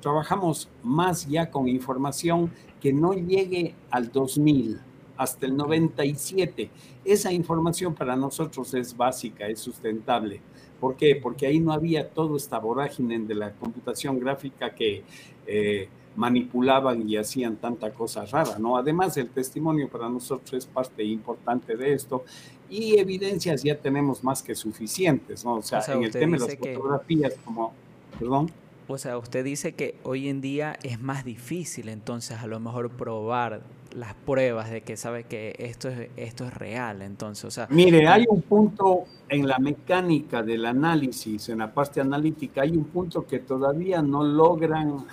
trabajamos 0.00 0.66
más 0.82 1.28
ya 1.28 1.50
con 1.50 1.68
información 1.68 2.50
que 2.80 2.90
no 2.90 3.12
llegue 3.12 3.74
al 3.90 4.10
2000 4.10 4.80
hasta 5.18 5.44
el 5.44 5.56
97. 5.56 6.70
Esa 7.04 7.32
información 7.32 7.94
para 7.94 8.16
nosotros 8.16 8.72
es 8.72 8.96
básica, 8.96 9.46
es 9.46 9.60
sustentable. 9.60 10.40
¿Por 10.80 10.96
qué? 10.96 11.16
Porque 11.16 11.46
ahí 11.46 11.58
no 11.58 11.72
había 11.72 12.08
toda 12.08 12.36
esta 12.36 12.58
vorágine 12.58 13.18
de 13.18 13.34
la 13.34 13.52
computación 13.52 14.18
gráfica 14.20 14.74
que 14.74 15.02
eh, 15.46 15.88
manipulaban 16.16 17.08
y 17.08 17.16
hacían 17.16 17.56
tanta 17.56 17.92
cosa 17.92 18.24
rara, 18.24 18.58
¿no? 18.58 18.76
Además, 18.76 19.16
el 19.16 19.28
testimonio 19.28 19.88
para 19.88 20.08
nosotros 20.08 20.52
es 20.52 20.66
parte 20.66 21.04
importante 21.04 21.76
de 21.76 21.92
esto 21.92 22.24
y 22.70 22.98
evidencias 22.98 23.62
ya 23.62 23.76
tenemos 23.76 24.22
más 24.22 24.42
que 24.42 24.54
suficientes, 24.54 25.44
¿no? 25.44 25.54
O 25.54 25.62
sea, 25.62 25.82
en 25.88 26.04
el 26.04 26.10
tema 26.10 26.36
de 26.36 26.46
las 26.46 26.56
fotografías, 26.56 27.34
como, 27.44 27.72
perdón. 28.18 28.50
O 28.88 28.98
sea, 28.98 29.18
usted 29.18 29.44
dice 29.44 29.72
que 29.72 29.96
hoy 30.02 30.28
en 30.28 30.40
día 30.40 30.78
es 30.82 31.00
más 31.00 31.24
difícil 31.24 31.88
entonces 31.88 32.38
a 32.38 32.46
lo 32.46 32.58
mejor 32.58 32.90
probar 32.90 33.62
las 33.94 34.14
pruebas 34.14 34.70
de 34.70 34.82
que 34.82 34.96
sabe 34.96 35.24
que 35.24 35.54
esto 35.58 35.88
es, 35.88 36.10
esto 36.16 36.44
es 36.44 36.54
real. 36.54 37.02
Entonces, 37.02 37.44
o 37.44 37.50
sea, 37.50 37.66
Mire, 37.70 38.06
hay 38.06 38.24
un 38.28 38.42
punto 38.42 39.04
en 39.28 39.46
la 39.46 39.58
mecánica 39.58 40.42
del 40.42 40.66
análisis, 40.66 41.48
en 41.48 41.58
la 41.58 41.72
parte 41.72 42.00
analítica, 42.00 42.62
hay 42.62 42.76
un 42.76 42.84
punto 42.84 43.26
que 43.26 43.38
todavía 43.38 44.02
no 44.02 44.22
logran 44.22 45.06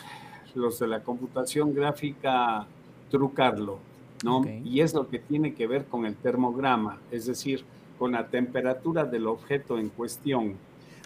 los 0.56 0.80
de 0.80 0.88
la 0.88 1.04
computación 1.04 1.74
gráfica 1.74 2.66
trucarlo, 3.10 3.80
¿no? 4.24 4.44
Y 4.64 4.82
es 4.82 4.94
lo 4.94 5.08
que 5.08 5.20
tiene 5.20 5.54
que 5.54 5.68
ver 5.68 5.86
con 5.86 6.06
el 6.06 6.16
termograma, 6.16 7.00
es 7.12 7.26
decir, 7.26 7.64
con 8.00 8.14
la 8.14 8.28
temperatura 8.28 9.06
del 9.06 9.28
objeto 9.28 9.78
en 9.78 9.90
cuestión. 9.90 10.56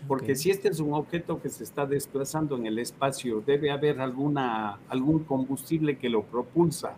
Porque 0.07 0.35
si 0.35 0.49
este 0.49 0.69
es 0.69 0.79
un 0.79 0.93
objeto 0.93 1.41
que 1.41 1.49
se 1.49 1.63
está 1.63 1.85
desplazando 1.85 2.55
en 2.55 2.65
el 2.65 2.79
espacio, 2.79 3.43
debe 3.45 3.69
haber 3.69 3.99
alguna, 3.99 4.79
algún 4.87 5.19
combustible 5.25 5.97
que 5.97 6.09
lo 6.09 6.23
propulsa, 6.23 6.95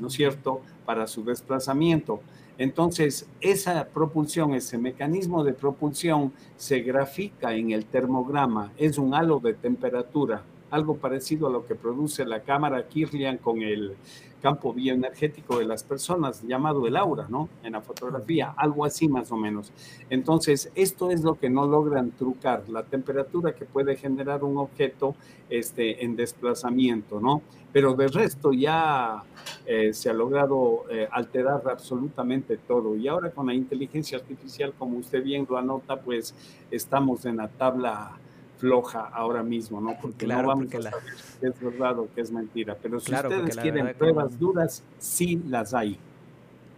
¿no 0.00 0.08
es 0.08 0.14
cierto?, 0.14 0.60
para 0.84 1.06
su 1.06 1.24
desplazamiento. 1.24 2.20
Entonces, 2.58 3.28
esa 3.40 3.86
propulsión, 3.88 4.54
ese 4.54 4.78
mecanismo 4.78 5.44
de 5.44 5.52
propulsión 5.52 6.32
se 6.56 6.80
grafica 6.80 7.54
en 7.54 7.70
el 7.72 7.84
termograma, 7.84 8.72
es 8.78 8.96
un 8.98 9.14
halo 9.14 9.40
de 9.40 9.54
temperatura, 9.54 10.42
algo 10.70 10.96
parecido 10.96 11.46
a 11.46 11.50
lo 11.50 11.66
que 11.66 11.74
produce 11.74 12.24
la 12.24 12.40
cámara 12.40 12.86
Kirlian 12.88 13.38
con 13.38 13.62
el 13.62 13.96
campo 14.42 14.72
bioenergético 14.72 15.58
de 15.58 15.64
las 15.64 15.82
personas, 15.82 16.42
llamado 16.42 16.86
el 16.86 16.96
aura, 16.96 17.26
¿no? 17.28 17.48
En 17.62 17.72
la 17.72 17.80
fotografía, 17.80 18.54
algo 18.56 18.84
así 18.84 19.08
más 19.08 19.32
o 19.32 19.36
menos. 19.36 19.72
Entonces, 20.10 20.70
esto 20.74 21.10
es 21.10 21.22
lo 21.22 21.34
que 21.34 21.50
no 21.50 21.66
logran 21.66 22.12
trucar, 22.12 22.68
la 22.68 22.84
temperatura 22.84 23.54
que 23.54 23.64
puede 23.64 23.96
generar 23.96 24.44
un 24.44 24.58
objeto 24.58 25.16
este, 25.50 26.04
en 26.04 26.14
desplazamiento, 26.16 27.20
¿no? 27.20 27.42
Pero 27.72 27.94
de 27.94 28.08
resto 28.08 28.52
ya 28.52 29.22
eh, 29.66 29.92
se 29.92 30.10
ha 30.10 30.12
logrado 30.12 30.84
eh, 30.90 31.08
alterar 31.10 31.62
absolutamente 31.68 32.56
todo. 32.56 32.94
Y 32.96 33.08
ahora 33.08 33.30
con 33.30 33.46
la 33.46 33.54
inteligencia 33.54 34.18
artificial, 34.18 34.74
como 34.78 34.98
usted 34.98 35.22
bien 35.22 35.46
lo 35.48 35.58
anota, 35.58 36.00
pues 36.00 36.34
estamos 36.70 37.26
en 37.26 37.38
la 37.38 37.48
tabla 37.48 38.18
floja 38.58 39.00
ahora 39.12 39.42
mismo, 39.42 39.80
¿no? 39.80 39.96
Porque 40.00 40.26
no 40.26 40.42
vamos 40.42 40.74
a 40.74 40.82
saber 40.82 41.02
que 41.40 41.46
es 41.48 41.60
verdad 41.60 41.98
o 41.98 42.08
que 42.14 42.20
es 42.20 42.30
mentira. 42.30 42.76
Pero 42.80 43.00
si 43.00 43.12
ustedes 43.12 43.56
quieren 43.56 43.94
pruebas 43.96 44.38
duras, 44.38 44.82
sí 44.98 45.42
las 45.46 45.74
hay. 45.74 45.98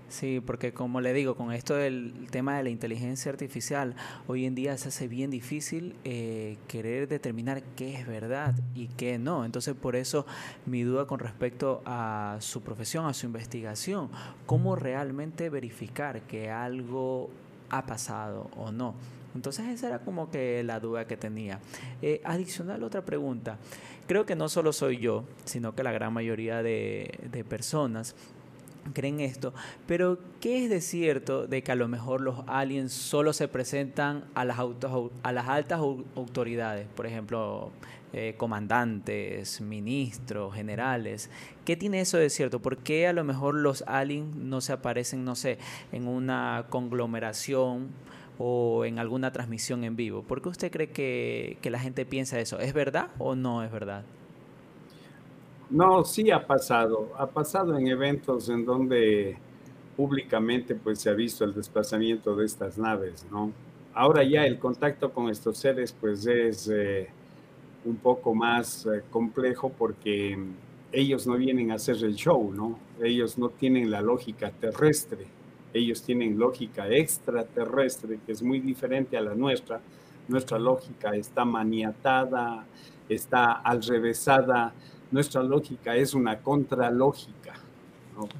Sí, 0.08 0.40
porque 0.44 0.72
como 0.72 1.02
le 1.02 1.12
digo, 1.12 1.36
con 1.36 1.52
esto 1.52 1.74
del 1.74 2.28
tema 2.30 2.56
de 2.56 2.62
la 2.62 2.70
inteligencia 2.70 3.30
artificial, 3.30 3.94
hoy 4.26 4.46
en 4.46 4.54
día 4.54 4.76
se 4.78 4.88
hace 4.88 5.06
bien 5.06 5.30
difícil 5.30 5.94
eh, 6.04 6.56
querer 6.66 7.08
determinar 7.08 7.62
qué 7.76 7.94
es 7.94 8.06
verdad 8.06 8.54
y 8.74 8.88
qué 8.88 9.18
no. 9.18 9.44
Entonces, 9.44 9.74
por 9.74 9.96
eso 9.96 10.24
mi 10.64 10.82
duda 10.82 11.06
con 11.06 11.18
respecto 11.18 11.82
a 11.84 12.38
su 12.40 12.62
profesión, 12.62 13.04
a 13.04 13.12
su 13.12 13.26
investigación, 13.26 14.08
cómo 14.46 14.76
realmente 14.76 15.50
verificar 15.50 16.22
que 16.22 16.50
algo 16.50 17.28
ha 17.68 17.84
pasado 17.84 18.48
o 18.56 18.72
no. 18.72 18.94
Entonces 19.38 19.68
esa 19.68 19.86
era 19.86 19.98
como 20.00 20.32
que 20.32 20.64
la 20.64 20.80
duda 20.80 21.06
que 21.06 21.16
tenía. 21.16 21.60
Eh, 22.02 22.20
adicional 22.24 22.82
otra 22.82 23.04
pregunta. 23.04 23.56
Creo 24.08 24.26
que 24.26 24.34
no 24.34 24.48
solo 24.48 24.72
soy 24.72 24.98
yo, 24.98 25.22
sino 25.44 25.76
que 25.76 25.84
la 25.84 25.92
gran 25.92 26.12
mayoría 26.12 26.60
de, 26.60 27.44
personas 27.48 28.16
creen 28.94 29.20
esto, 29.20 29.54
pero 29.86 30.18
¿qué 30.40 30.64
es 30.64 30.70
de 30.70 30.80
cierto 30.80 31.46
de 31.46 31.62
que 31.62 31.70
a 31.70 31.76
lo 31.76 31.86
mejor 31.86 32.20
los 32.20 32.42
aliens 32.48 32.92
solo 32.92 33.32
se 33.32 33.46
presentan 33.46 34.24
a 34.34 34.44
las, 34.44 34.58
a 34.58 35.32
las 35.32 35.48
altas 35.48 35.78
autoridades, 35.78 36.88
por 36.96 37.06
ejemplo, 37.06 37.70
eh, 38.12 38.34
comandantes, 38.38 39.60
ministros, 39.60 40.52
generales? 40.52 41.30
¿Qué 41.64 41.76
tiene 41.76 42.00
eso 42.00 42.18
de 42.18 42.30
cierto? 42.30 42.60
¿Por 42.60 42.78
qué 42.78 43.06
a 43.06 43.12
lo 43.12 43.22
mejor 43.22 43.54
los 43.54 43.82
aliens 43.86 44.34
no 44.34 44.60
se 44.60 44.72
aparecen, 44.72 45.24
no 45.24 45.36
sé, 45.36 45.58
en 45.92 46.08
una 46.08 46.66
conglomeración 46.70 47.90
o 48.38 48.84
en 48.84 48.98
alguna 48.98 49.32
transmisión 49.32 49.84
en 49.84 49.96
vivo? 49.96 50.22
¿Por 50.22 50.40
qué 50.42 50.48
usted 50.48 50.70
cree 50.70 50.90
que, 50.90 51.58
que 51.60 51.70
la 51.70 51.78
gente 51.78 52.06
piensa 52.06 52.38
eso? 52.40 52.58
¿Es 52.58 52.72
verdad 52.72 53.08
o 53.18 53.34
no 53.34 53.62
es 53.62 53.70
verdad? 53.70 54.04
No, 55.70 56.04
sí 56.04 56.30
ha 56.30 56.46
pasado. 56.46 57.10
Ha 57.18 57.26
pasado 57.26 57.76
en 57.76 57.88
eventos 57.88 58.48
en 58.48 58.64
donde 58.64 59.36
públicamente 59.96 60.74
pues 60.74 61.00
se 61.00 61.10
ha 61.10 61.12
visto 61.12 61.44
el 61.44 61.52
desplazamiento 61.52 62.34
de 62.36 62.46
estas 62.46 62.78
naves, 62.78 63.26
¿no? 63.30 63.52
Ahora 63.94 64.22
ya 64.22 64.44
el 64.46 64.58
contacto 64.58 65.12
con 65.12 65.28
estos 65.28 65.58
seres 65.58 65.92
pues 65.92 66.24
es 66.26 66.70
eh, 66.72 67.08
un 67.84 67.96
poco 67.96 68.34
más 68.34 68.86
eh, 68.86 69.02
complejo 69.10 69.72
porque 69.76 70.38
ellos 70.92 71.26
no 71.26 71.36
vienen 71.36 71.72
a 71.72 71.74
hacer 71.74 71.96
el 71.96 72.14
show, 72.14 72.52
¿no? 72.54 72.78
Ellos 73.02 73.38
no 73.38 73.48
tienen 73.50 73.90
la 73.90 74.00
lógica 74.00 74.50
terrestre, 74.52 75.26
ellos 75.72 76.02
tienen 76.02 76.38
lógica 76.38 76.88
extraterrestre 76.88 78.18
que 78.24 78.32
es 78.32 78.42
muy 78.42 78.60
diferente 78.60 79.16
a 79.16 79.20
la 79.20 79.34
nuestra. 79.34 79.80
Nuestra 80.28 80.58
lógica 80.58 81.14
está 81.14 81.44
maniatada, 81.44 82.66
está 83.08 83.52
al 83.52 83.82
revésada 83.82 84.74
nuestra 85.10 85.42
lógica 85.42 85.96
es 85.96 86.12
una 86.12 86.38
contralógica. 86.40 87.54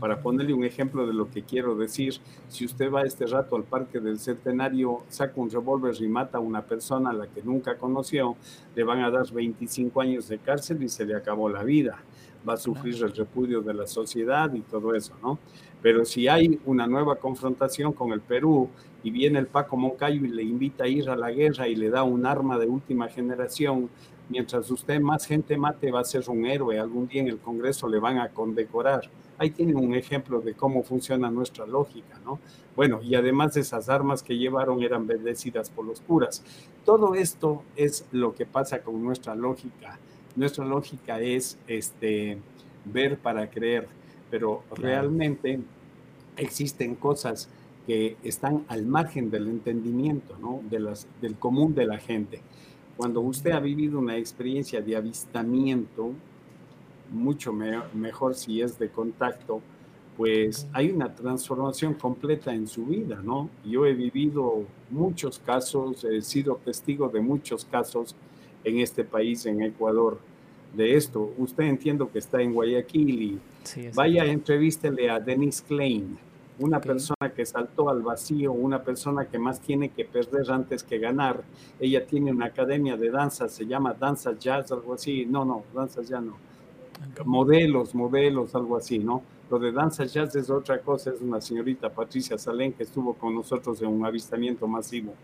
Para 0.01 0.21
ponerle 0.21 0.53
un 0.53 0.65
ejemplo 0.65 1.07
de 1.07 1.15
lo 1.15 1.31
que 1.31 1.45
quiero 1.45 1.77
decir, 1.77 2.15
si 2.49 2.65
usted 2.65 2.93
va 2.93 3.03
este 3.03 3.27
rato 3.27 3.55
al 3.55 3.63
Parque 3.63 4.01
del 4.01 4.19
Centenario, 4.19 5.05
saca 5.09 5.41
un 5.41 5.49
revólver 5.49 5.95
y 6.01 6.09
mata 6.09 6.39
a 6.39 6.41
una 6.41 6.63
persona 6.63 7.11
a 7.11 7.13
la 7.13 7.29
que 7.29 7.43
nunca 7.43 7.79
conoció, 7.79 8.37
le 8.75 8.83
van 8.83 9.01
a 9.01 9.11
dar 9.11 9.31
25 9.33 10.01
años 10.01 10.29
de 10.29 10.39
cárcel 10.39 10.83
y 10.83 10.89
se 10.89 11.07
le 11.07 11.15
acabó 11.15 11.49
la 11.49 11.63
vida. 11.63 12.03
Va 12.47 12.55
a 12.55 12.57
sufrir 12.57 12.97
el 13.03 13.15
repudio 13.15 13.63
de 13.63 13.73
la 13.73 13.87
sociedad 13.87 14.53
y 14.53 14.61
todo 14.63 14.95
eso, 14.95 15.15
¿no? 15.23 15.39
Pero 15.83 16.05
si 16.05 16.29
hay 16.29 16.61
una 16.65 16.87
nueva 16.87 17.17
confrontación 17.17 17.93
con 17.93 18.13
el 18.13 18.21
Perú 18.21 18.69
y 19.03 19.11
viene 19.11 19.39
el 19.39 19.47
Paco 19.47 19.77
Moncayo 19.77 20.25
y 20.25 20.29
le 20.29 20.43
invita 20.43 20.85
a 20.85 20.89
ir 20.89 21.09
a 21.09 21.17
la 21.17 21.31
guerra 21.31 21.69
y 21.69 21.77
le 21.77 21.91
da 21.91 22.03
un 22.03 22.27
arma 22.27 22.59
de 22.59 22.67
última 22.67 23.09
generación, 23.09 23.89
mientras 24.29 24.71
usted 24.71 25.01
más 25.01 25.27
gente 25.27 25.57
mate 25.57 25.91
va 25.91 26.01
a 26.01 26.05
ser 26.05 26.29
un 26.29 26.47
héroe, 26.47 26.79
algún 26.79 27.09
día 27.09 27.23
en 27.23 27.29
el 27.29 27.39
Congreso 27.39 27.89
le 27.89 27.99
van 27.99 28.19
a 28.19 28.29
condecorar. 28.29 29.09
Ahí 29.39 29.51
tienen 29.51 29.77
un 29.77 29.95
ejemplo 29.95 30.41
de 30.41 30.55
cómo 30.55 30.83
funciona 30.83 31.31
nuestra 31.31 31.65
lógica, 31.65 32.19
¿no? 32.25 32.41
Bueno, 32.75 33.01
y 33.03 33.15
además 33.15 33.57
esas 33.57 33.89
armas 33.89 34.23
que 34.23 34.37
llevaron 34.37 34.83
eran 34.83 35.07
bendecidas 35.07 35.71
por 35.71 35.85
los 35.85 36.01
curas. 36.01 36.45
Todo 36.85 37.15
esto 37.15 37.63
es 37.77 38.05
lo 38.13 38.35
que 38.35 38.47
pasa 38.47 38.83
con 38.83 39.03
nuestra 39.03 39.35
lógica. 39.35 39.99
Nuestra 40.35 40.65
lógica 40.65 41.21
es 41.21 41.59
este, 41.67 42.39
ver 42.85 43.19
para 43.19 43.49
creer, 43.51 43.89
pero 44.31 44.63
realmente 44.77 45.61
existen 46.37 46.95
cosas 46.95 47.49
que 47.87 48.17
están 48.23 48.65
al 48.69 48.85
margen 48.85 49.31
del 49.31 49.49
entendimiento, 49.49 50.37
¿no? 50.39 50.61
De 50.69 50.79
las, 50.79 51.07
del 51.21 51.37
común 51.37 51.75
de 51.75 51.87
la 51.87 51.99
gente. 51.99 52.41
Cuando 52.97 53.21
usted 53.21 53.53
ha 53.53 53.61
vivido 53.61 53.99
una 53.99 54.17
experiencia 54.17 54.83
de 54.83 54.97
avistamiento, 54.97 56.13
mucho 57.11 57.53
mejor 57.53 58.35
si 58.35 58.61
es 58.61 58.79
de 58.79 58.91
contacto, 58.91 59.63
pues 60.19 60.67
hay 60.73 60.91
una 60.91 61.15
transformación 61.15 61.95
completa 61.95 62.53
en 62.53 62.67
su 62.67 62.85
vida, 62.87 63.23
¿no? 63.23 63.49
Yo 63.65 63.87
he 63.87 63.95
vivido 63.95 64.65
muchos 64.91 65.39
casos, 65.39 66.05
he 66.05 66.21
sido 66.23 66.61
testigo 66.65 67.09
de 67.09 67.21
muchos 67.21 67.65
casos 67.65 68.17
en 68.65 68.81
este 68.81 69.05
país, 69.05 69.47
en 69.47 69.63
Ecuador, 69.63 70.19
de 70.73 70.97
esto. 70.97 71.33
Usted 71.39 71.65
entiendo 71.65 72.11
que 72.11 72.19
está 72.19 72.41
en 72.41 72.53
Guayaquil 72.53 73.23
y 73.23 73.39
vaya, 73.95 74.25
entrevístele 74.25 75.11
a 75.11 75.21
Denise 75.21 75.63
Klein 75.67 76.19
una 76.61 76.81
persona 76.81 77.33
que 77.35 77.47
saltó 77.47 77.89
al 77.89 78.03
vacío, 78.03 78.53
una 78.53 78.83
persona 78.83 79.27
que 79.27 79.39
más 79.39 79.61
tiene 79.61 79.91
que 79.91 80.05
perder 80.05 80.51
antes 80.51 80.83
que 80.83 80.99
ganar. 80.99 81.45
Ella 81.79 82.05
tiene 82.05 82.33
una 82.33 82.47
academia 82.47 82.97
de 82.97 83.11
danza, 83.11 83.49
se 83.49 83.65
llama 83.65 83.95
Danza 83.95 84.37
Jazz, 84.37 84.73
algo 84.73 84.95
así. 84.95 85.25
No, 85.25 85.45
no, 85.45 85.63
danza 85.73 86.03
ya 86.03 86.21
no. 86.21 86.37
Modelos, 87.25 87.95
modelos, 87.95 88.57
algo 88.57 88.77
así, 88.77 88.99
¿no? 88.99 89.23
Lo 89.51 89.59
de 89.59 89.73
danza 89.73 90.05
jazz 90.05 90.37
es 90.37 90.51
otra 90.51 90.81
cosa, 90.81 91.11
es 91.11 91.23
una 91.23 91.41
señorita 91.41 91.89
Patricia 91.89 92.37
Salén 92.37 92.75
que 92.75 92.83
estuvo 92.83 93.15
con 93.15 93.35
nosotros 93.35 93.81
en 93.81 93.89
un 93.89 94.05
avistamiento 94.05 94.67
masivo. 94.67 95.15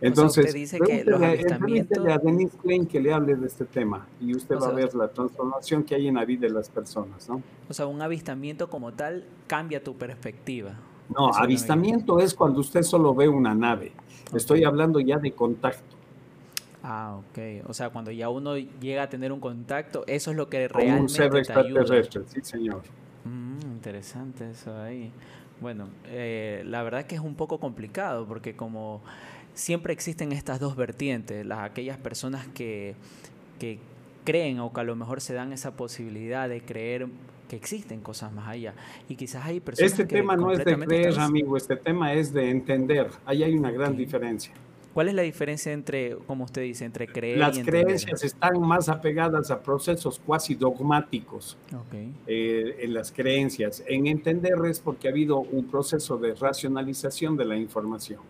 Entonces, 0.00 0.46
usted 0.46 0.54
dice 0.54 0.78
que 0.78 1.04
los 1.04 1.20
avistamientos... 1.20 2.06
a 2.06 2.18
Denise 2.18 2.56
Klein 2.58 2.86
que 2.86 3.00
le 3.00 3.12
hable 3.12 3.34
de 3.34 3.46
este 3.46 3.64
tema 3.64 4.06
y 4.20 4.34
usted 4.34 4.56
va 4.56 4.68
a 4.68 4.72
ver 4.72 4.94
la 4.94 5.08
transformación 5.08 5.82
que 5.82 5.94
hay 5.94 6.06
en 6.06 6.14
la 6.14 6.24
vida 6.24 6.42
de 6.42 6.50
las 6.50 6.68
personas, 6.68 7.28
¿no? 7.28 7.42
O 7.68 7.74
sea, 7.74 7.86
un 7.86 8.00
avistamiento 8.00 8.68
como 8.68 8.92
tal 8.92 9.24
cambia 9.46 9.82
tu 9.82 9.96
perspectiva. 9.96 10.74
No, 11.08 11.32
avistamiento 11.34 12.20
es 12.20 12.34
cuando 12.34 12.60
usted 12.60 12.82
solo 12.82 13.14
ve 13.14 13.28
una 13.28 13.54
nave. 13.54 13.92
Estoy 14.34 14.64
hablando 14.64 15.00
ya 15.00 15.18
de 15.18 15.32
contacto. 15.32 15.96
Ah, 16.82 17.18
ok. 17.18 17.68
O 17.68 17.74
sea, 17.74 17.90
cuando 17.90 18.10
ya 18.10 18.28
uno 18.28 18.56
llega 18.56 19.04
a 19.04 19.08
tener 19.08 19.32
un 19.32 19.40
contacto, 19.40 20.04
eso 20.06 20.30
es 20.30 20.36
lo 20.36 20.48
que 20.48 20.68
realmente 20.68 21.02
un 21.02 21.08
ser 21.08 21.34
extraterrestre, 21.34 22.22
sí, 22.28 22.40
señor. 22.42 22.82
Mm, 23.24 23.72
interesante 23.72 24.50
eso 24.50 24.76
ahí. 24.76 25.10
Bueno, 25.60 25.88
eh, 26.06 26.62
la 26.66 26.82
verdad 26.82 27.04
que 27.04 27.16
es 27.16 27.20
un 27.20 27.34
poco 27.34 27.58
complicado 27.58 28.26
porque 28.26 28.54
como 28.54 29.02
siempre 29.58 29.92
existen 29.92 30.32
estas 30.32 30.60
dos 30.60 30.76
vertientes, 30.76 31.44
las 31.44 31.58
aquellas 31.60 31.98
personas 31.98 32.46
que, 32.54 32.94
que 33.58 33.78
creen 34.24 34.60
o 34.60 34.72
que 34.72 34.80
a 34.80 34.84
lo 34.84 34.94
mejor 34.94 35.20
se 35.20 35.34
dan 35.34 35.52
esa 35.52 35.72
posibilidad 35.76 36.48
de 36.48 36.60
creer 36.60 37.08
que 37.48 37.56
existen 37.56 38.00
cosas 38.00 38.32
más 38.32 38.48
allá. 38.48 38.74
Y 39.08 39.16
quizás 39.16 39.44
hay 39.44 39.60
personas 39.60 39.92
este 39.92 40.04
tema 40.04 40.36
no 40.36 40.52
es 40.52 40.64
de 40.64 40.76
creer, 40.76 41.18
amigo, 41.18 41.56
este 41.56 41.76
tema 41.76 42.12
es 42.12 42.32
de 42.32 42.50
entender. 42.50 43.08
Ahí 43.26 43.42
hay 43.42 43.54
una 43.56 43.70
gran 43.70 43.96
diferencia. 43.96 44.52
¿Cuál 44.94 45.08
es 45.08 45.14
la 45.14 45.22
diferencia 45.22 45.72
entre, 45.72 46.16
como 46.26 46.44
usted 46.44 46.62
dice, 46.62 46.84
entre 46.84 47.06
creer 47.06 47.38
Las 47.38 47.56
y 47.56 47.60
entender? 47.60 47.84
creencias 47.84 48.24
están 48.24 48.60
más 48.60 48.88
apegadas 48.88 49.50
a 49.50 49.60
procesos 49.60 50.20
cuasi 50.24 50.54
dogmáticos 50.54 51.56
eh, 52.26 52.76
en 52.80 52.94
las 52.94 53.12
creencias. 53.12 53.82
En 53.86 54.06
entender 54.06 54.54
es 54.66 54.80
porque 54.80 55.08
ha 55.08 55.10
habido 55.10 55.38
un 55.38 55.66
proceso 55.66 56.16
de 56.16 56.34
racionalización 56.34 57.36
de 57.36 57.44
la 57.44 57.56
información. 57.56 58.20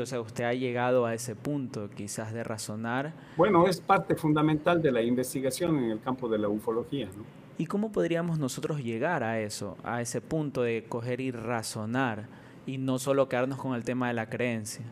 O 0.00 0.06
sea, 0.06 0.20
usted 0.20 0.44
ha 0.44 0.54
llegado 0.54 1.06
a 1.06 1.14
ese 1.14 1.34
punto 1.34 1.88
quizás 1.90 2.32
de 2.32 2.44
razonar. 2.44 3.12
Bueno, 3.36 3.66
es 3.66 3.80
parte 3.80 4.14
fundamental 4.14 4.82
de 4.82 4.92
la 4.92 5.02
investigación 5.02 5.78
en 5.78 5.90
el 5.90 6.00
campo 6.00 6.28
de 6.28 6.38
la 6.38 6.48
ufología, 6.48 7.06
¿no? 7.06 7.24
¿Y 7.56 7.66
cómo 7.66 7.92
podríamos 7.92 8.38
nosotros 8.38 8.82
llegar 8.82 9.22
a 9.22 9.40
eso, 9.40 9.76
a 9.84 10.00
ese 10.00 10.20
punto 10.20 10.62
de 10.62 10.84
coger 10.88 11.20
y 11.20 11.30
razonar 11.30 12.26
y 12.66 12.78
no 12.78 12.98
solo 12.98 13.28
quedarnos 13.28 13.58
con 13.58 13.74
el 13.74 13.84
tema 13.84 14.08
de 14.08 14.14
la 14.14 14.28
creencia? 14.28 14.84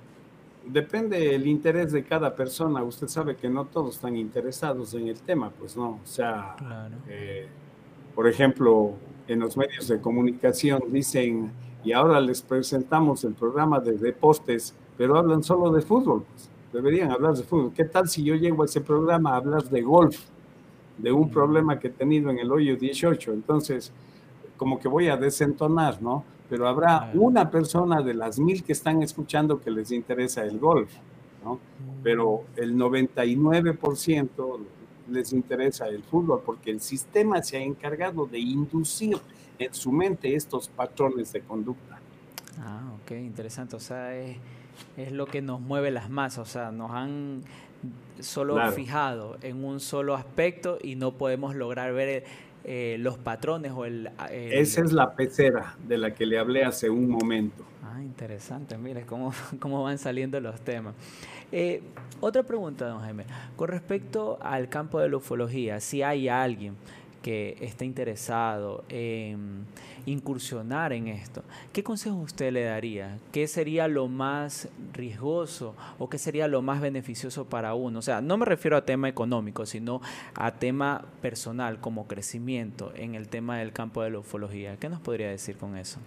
Depende 0.64 1.18
del 1.18 1.48
interés 1.48 1.90
de 1.90 2.04
cada 2.04 2.36
persona. 2.36 2.84
Usted 2.84 3.08
sabe 3.08 3.34
que 3.34 3.48
no 3.48 3.64
todos 3.64 3.96
están 3.96 4.16
interesados 4.16 4.94
en 4.94 5.08
el 5.08 5.20
tema, 5.20 5.50
pues 5.50 5.76
no. 5.76 5.98
O 6.04 6.06
sea, 6.06 6.54
eh, 7.08 7.48
por 8.14 8.28
ejemplo, 8.28 8.92
en 9.26 9.40
los 9.40 9.56
medios 9.56 9.88
de 9.88 10.00
comunicación 10.00 10.82
dicen, 10.90 11.50
y 11.84 11.92
ahora 11.92 12.20
les 12.20 12.42
presentamos 12.42 13.24
el 13.24 13.34
programa 13.34 13.80
de 13.80 13.98
deportes, 13.98 14.74
pero 15.02 15.18
hablan 15.18 15.42
solo 15.42 15.72
de 15.72 15.82
fútbol. 15.82 16.22
Pues, 16.32 16.48
deberían 16.72 17.10
hablar 17.10 17.34
de 17.34 17.42
fútbol. 17.42 17.72
¿Qué 17.74 17.86
tal 17.86 18.08
si 18.08 18.22
yo 18.22 18.36
llego 18.36 18.62
a 18.62 18.66
ese 18.66 18.80
programa 18.80 19.32
a 19.32 19.36
hablar 19.38 19.64
de 19.64 19.82
golf, 19.82 20.16
de 20.96 21.10
un 21.10 21.28
problema 21.28 21.80
que 21.80 21.88
he 21.88 21.90
tenido 21.90 22.30
en 22.30 22.38
el 22.38 22.52
hoyo 22.52 22.76
18? 22.76 23.32
Entonces, 23.32 23.92
como 24.56 24.78
que 24.78 24.86
voy 24.86 25.08
a 25.08 25.16
desentonar, 25.16 26.00
¿no? 26.00 26.22
Pero 26.48 26.68
habrá 26.68 27.10
una 27.14 27.50
persona 27.50 28.00
de 28.00 28.14
las 28.14 28.38
mil 28.38 28.62
que 28.62 28.74
están 28.74 29.02
escuchando 29.02 29.60
que 29.60 29.72
les 29.72 29.90
interesa 29.90 30.44
el 30.44 30.60
golf, 30.60 30.92
¿no? 31.42 31.58
Pero 32.04 32.44
el 32.54 32.76
99% 32.76 34.58
les 35.10 35.32
interesa 35.32 35.88
el 35.88 36.04
fútbol 36.04 36.42
porque 36.46 36.70
el 36.70 36.80
sistema 36.80 37.42
se 37.42 37.56
ha 37.56 37.60
encargado 37.60 38.24
de 38.24 38.38
inducir 38.38 39.18
en 39.58 39.74
su 39.74 39.90
mente 39.90 40.32
estos 40.36 40.68
patrones 40.68 41.32
de 41.32 41.40
conducta. 41.40 41.98
Ah, 42.60 42.92
ok, 43.02 43.10
interesante. 43.12 43.74
O 43.74 43.80
sea, 43.80 44.16
es, 44.16 44.36
lo 45.10 45.26
que 45.26 45.42
nos 45.42 45.60
mueve 45.60 45.90
las 45.90 46.10
masas. 46.10 46.38
O 46.48 46.50
sea, 46.50 46.72
nos 46.72 46.90
han 46.90 47.42
solo 48.20 48.72
fijado 48.72 49.36
en 49.42 49.64
un 49.64 49.80
solo 49.80 50.14
aspecto 50.14 50.78
y 50.82 50.94
no 50.94 51.12
podemos 51.12 51.54
lograr 51.54 51.92
ver 51.92 52.24
eh, 52.64 52.96
los 53.00 53.18
patrones 53.18 53.72
o 53.72 53.84
el, 53.84 54.10
Esa 54.30 54.82
es 54.82 54.92
la 54.92 55.14
pecera 55.14 55.76
de 55.86 55.98
la 55.98 56.14
que 56.14 56.26
le 56.26 56.38
hablé 56.38 56.64
hace 56.64 56.88
un 56.88 57.08
momento. 57.08 57.64
Ah, 57.82 58.00
interesante. 58.02 58.78
Mire 58.78 59.02
cómo, 59.02 59.32
cómo 59.58 59.82
van 59.82 59.98
saliendo 59.98 60.40
los 60.40 60.60
temas. 60.60 60.94
Eh, 61.50 61.82
otra 62.20 62.42
pregunta, 62.42 62.86
don 62.86 63.00
Jaime. 63.00 63.24
Con 63.56 63.68
respecto 63.68 64.38
al 64.40 64.68
campo 64.68 65.00
de 65.00 65.08
la 65.08 65.16
ufología, 65.16 65.80
si 65.80 66.02
hay 66.02 66.28
alguien 66.28 66.76
que 67.20 67.56
esté 67.60 67.84
interesado 67.84 68.84
en 68.88 69.64
incursionar 70.06 70.92
en 70.92 71.08
esto, 71.08 71.42
¿qué 71.72 71.82
consejo 71.82 72.16
usted 72.16 72.52
le 72.52 72.64
daría? 72.64 73.18
¿Qué 73.32 73.46
sería 73.46 73.88
lo 73.88 74.08
más 74.08 74.68
riesgoso 74.92 75.74
o 75.98 76.08
qué 76.08 76.18
sería 76.18 76.48
lo 76.48 76.62
más 76.62 76.80
beneficioso 76.80 77.44
para 77.44 77.74
uno? 77.74 77.98
O 77.98 78.02
sea, 78.02 78.20
no 78.20 78.36
me 78.36 78.46
refiero 78.46 78.76
a 78.76 78.84
tema 78.84 79.08
económico, 79.08 79.66
sino 79.66 80.00
a 80.34 80.52
tema 80.52 81.04
personal 81.20 81.80
como 81.80 82.06
crecimiento 82.06 82.92
en 82.94 83.14
el 83.14 83.28
tema 83.28 83.58
del 83.58 83.72
campo 83.72 84.02
de 84.02 84.10
la 84.10 84.18
ufología. 84.18 84.76
¿Qué 84.76 84.88
nos 84.88 85.00
podría 85.00 85.30
decir 85.30 85.56
con 85.56 85.76
eso? 85.76 85.98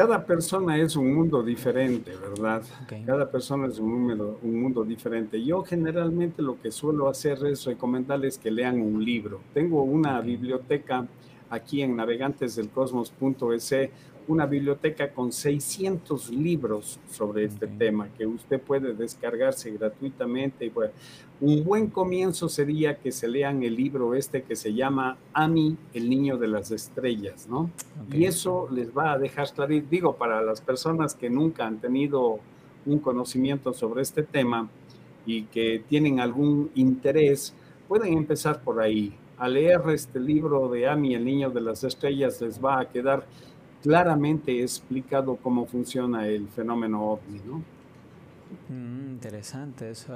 cada 0.00 0.24
persona 0.24 0.78
es 0.78 0.96
un 0.96 1.12
mundo 1.12 1.42
diferente, 1.42 2.12
¿verdad? 2.16 2.62
Cada 3.04 3.30
persona 3.30 3.66
es 3.66 3.78
un, 3.78 3.90
número, 3.90 4.38
un 4.42 4.62
mundo 4.62 4.84
diferente. 4.84 5.42
Yo 5.44 5.62
generalmente 5.62 6.42
lo 6.42 6.60
que 6.60 6.70
suelo 6.70 7.08
hacer 7.08 7.44
es 7.46 7.64
recomendarles 7.64 8.38
que 8.38 8.50
lean 8.50 8.80
un 8.80 9.04
libro. 9.04 9.40
Tengo 9.52 9.82
una 9.82 10.20
biblioteca 10.20 11.06
aquí 11.50 11.82
en 11.82 11.96
navegantesdelcosmos.es 11.96 13.74
una 14.28 14.46
biblioteca 14.46 15.12
con 15.12 15.32
600 15.32 16.30
libros 16.30 17.00
sobre 17.10 17.44
este 17.44 17.66
tema 17.66 18.08
que 18.16 18.26
usted 18.26 18.60
puede 18.60 18.94
descargarse 18.94 19.72
gratuitamente. 19.72 20.66
Y 20.66 20.72
un 21.40 21.64
buen 21.64 21.88
comienzo 21.88 22.48
sería 22.48 22.98
que 22.98 23.10
se 23.10 23.26
lean 23.26 23.62
el 23.62 23.74
libro 23.74 24.14
este 24.14 24.42
que 24.42 24.54
se 24.54 24.72
llama 24.72 25.16
Ami, 25.32 25.76
el 25.94 26.08
niño 26.08 26.38
de 26.38 26.48
las 26.48 26.70
estrellas, 26.70 27.48
¿no? 27.48 27.70
Y 28.12 28.24
eso 28.24 28.68
les 28.70 28.96
va 28.96 29.12
a 29.12 29.18
dejar 29.18 29.52
claro, 29.52 29.74
digo, 29.90 30.14
para 30.14 30.42
las 30.42 30.60
personas 30.60 31.14
que 31.14 31.28
nunca 31.28 31.66
han 31.66 31.80
tenido 31.80 32.38
un 32.86 32.98
conocimiento 32.98 33.72
sobre 33.72 34.02
este 34.02 34.22
tema 34.22 34.68
y 35.26 35.44
que 35.44 35.82
tienen 35.88 36.20
algún 36.20 36.70
interés, 36.74 37.54
pueden 37.88 38.16
empezar 38.16 38.62
por 38.62 38.80
ahí. 38.80 39.12
A 39.40 39.48
leer 39.48 39.80
este 39.88 40.20
libro 40.20 40.68
de 40.68 40.86
Ami, 40.86 41.14
el 41.14 41.24
niño 41.24 41.50
de 41.50 41.62
las 41.62 41.82
estrellas, 41.82 42.40
les 42.42 42.62
va 42.62 42.80
a 42.80 42.84
quedar 42.88 43.24
claramente 43.82 44.62
explicado 44.62 45.36
cómo 45.36 45.64
funciona 45.64 46.28
el 46.28 46.46
fenómeno 46.48 47.02
ovni, 47.02 47.40
¿no? 47.46 47.62
Mm, 48.68 49.12
interesante 49.12 49.90
eso. 49.90 50.12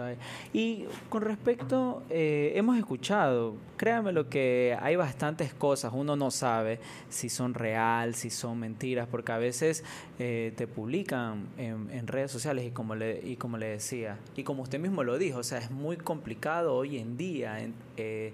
Y 0.52 0.84
con 1.08 1.22
respecto, 1.22 2.02
eh, 2.10 2.52
hemos 2.56 2.76
escuchado, 2.76 3.54
créanme 3.76 4.12
lo 4.12 4.28
que 4.28 4.76
hay 4.78 4.96
bastantes 4.96 5.54
cosas, 5.54 5.92
uno 5.94 6.16
no 6.16 6.30
sabe 6.30 6.80
si 7.08 7.28
son 7.28 7.54
real, 7.54 8.14
si 8.14 8.30
son 8.30 8.58
mentiras, 8.58 9.08
porque 9.10 9.32
a 9.32 9.38
veces 9.38 9.84
eh, 10.18 10.52
te 10.56 10.66
publican 10.66 11.46
en, 11.56 12.06
redes 12.06 12.30
sociales 12.30 12.66
y 12.66 12.72
como, 12.72 12.94
le, 12.94 13.20
y 13.26 13.36
como 13.36 13.56
le 13.56 13.68
decía, 13.68 14.18
y 14.36 14.42
como 14.42 14.62
usted 14.64 14.78
mismo 14.78 15.02
lo 15.02 15.16
dijo, 15.16 15.38
o 15.38 15.44
sea, 15.44 15.58
es 15.58 15.70
muy 15.70 15.96
complicado 15.96 16.74
hoy 16.74 16.98
en 16.98 17.16
día. 17.16 17.58
Eh, 17.96 18.32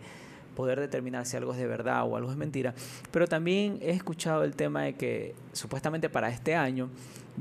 poder 0.55 0.81
determinar 0.81 1.27
si 1.27 1.37
algo 1.37 1.53
es 1.53 1.59
de 1.59 1.67
verdad 1.67 2.05
o 2.05 2.17
algo 2.17 2.31
es 2.31 2.37
mentira. 2.37 2.75
Pero 3.11 3.27
también 3.27 3.79
he 3.81 3.91
escuchado 3.91 4.45
el 4.45 4.55
tema 4.55 4.83
de 4.83 4.95
que 4.95 5.35
supuestamente 5.53 6.09
para 6.09 6.29
este 6.31 6.55
año 6.55 6.91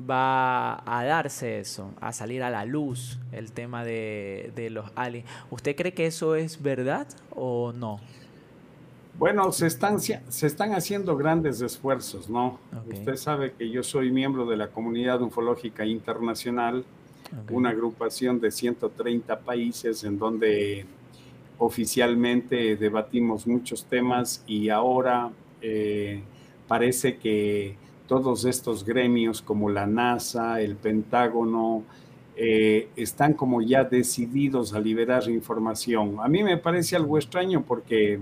va 0.10 0.82
a 0.86 1.04
darse 1.04 1.60
eso, 1.60 1.92
a 2.00 2.14
salir 2.14 2.44
a 2.44 2.50
la 2.50 2.66
luz 2.66 3.20
el 3.32 3.52
tema 3.52 3.84
de, 3.84 4.68
los 4.72 4.92
aliens. 4.96 5.28
¿Usted 5.50 5.76
cree 5.76 5.94
que 5.94 6.06
eso 6.06 6.36
es 6.36 6.62
verdad 6.62 7.08
o 7.32 7.74
no? 7.74 8.00
Bueno, 9.18 9.52
se 9.52 9.68
están, 9.68 10.00
se 10.00 10.48
están 10.48 10.74
haciendo 10.74 11.18
grandes 11.18 11.62
esfuerzos, 11.62 12.30
¿no? 12.30 12.58
Usted 12.90 13.18
sabe 13.18 13.52
que 13.52 13.70
yo 13.70 13.84
soy 13.84 14.12
miembro 14.12 14.46
de 14.46 14.56
la 14.56 14.70
Comunidad 14.70 15.22
Ufológica 15.22 15.86
Internacional, 15.86 16.86
una 17.50 17.70
agrupación 17.70 18.40
de 18.40 18.50
130 18.50 19.40
países 19.40 20.04
en 20.04 20.18
donde 20.18 20.86
oficialmente 21.60 22.78
debatimos 22.78 23.46
muchos 23.46 23.86
temas 23.86 24.44
y 24.48 24.70
ahora 24.70 25.30
eh, 25.62 26.22
parece 26.68 27.18
que 27.18 27.76
todos 28.08 28.46
estos 28.46 28.84
gremios 28.84 29.42
como 29.42 29.70
la 29.70 29.86
NASA, 29.86 30.62
el 30.62 30.76
Pentágono, 30.76 31.84
eh, 32.36 32.88
están 32.96 33.34
como 33.34 33.62
ya 33.62 33.84
decididos 33.84 34.74
a 34.74 34.80
liberar 34.80 35.30
información. 35.30 36.16
A 36.22 36.30
mí 36.30 36.42
me 36.42 36.58
parece 36.58 36.96
algo 36.96 37.18
extraño 37.18 37.64
porque 37.68 38.20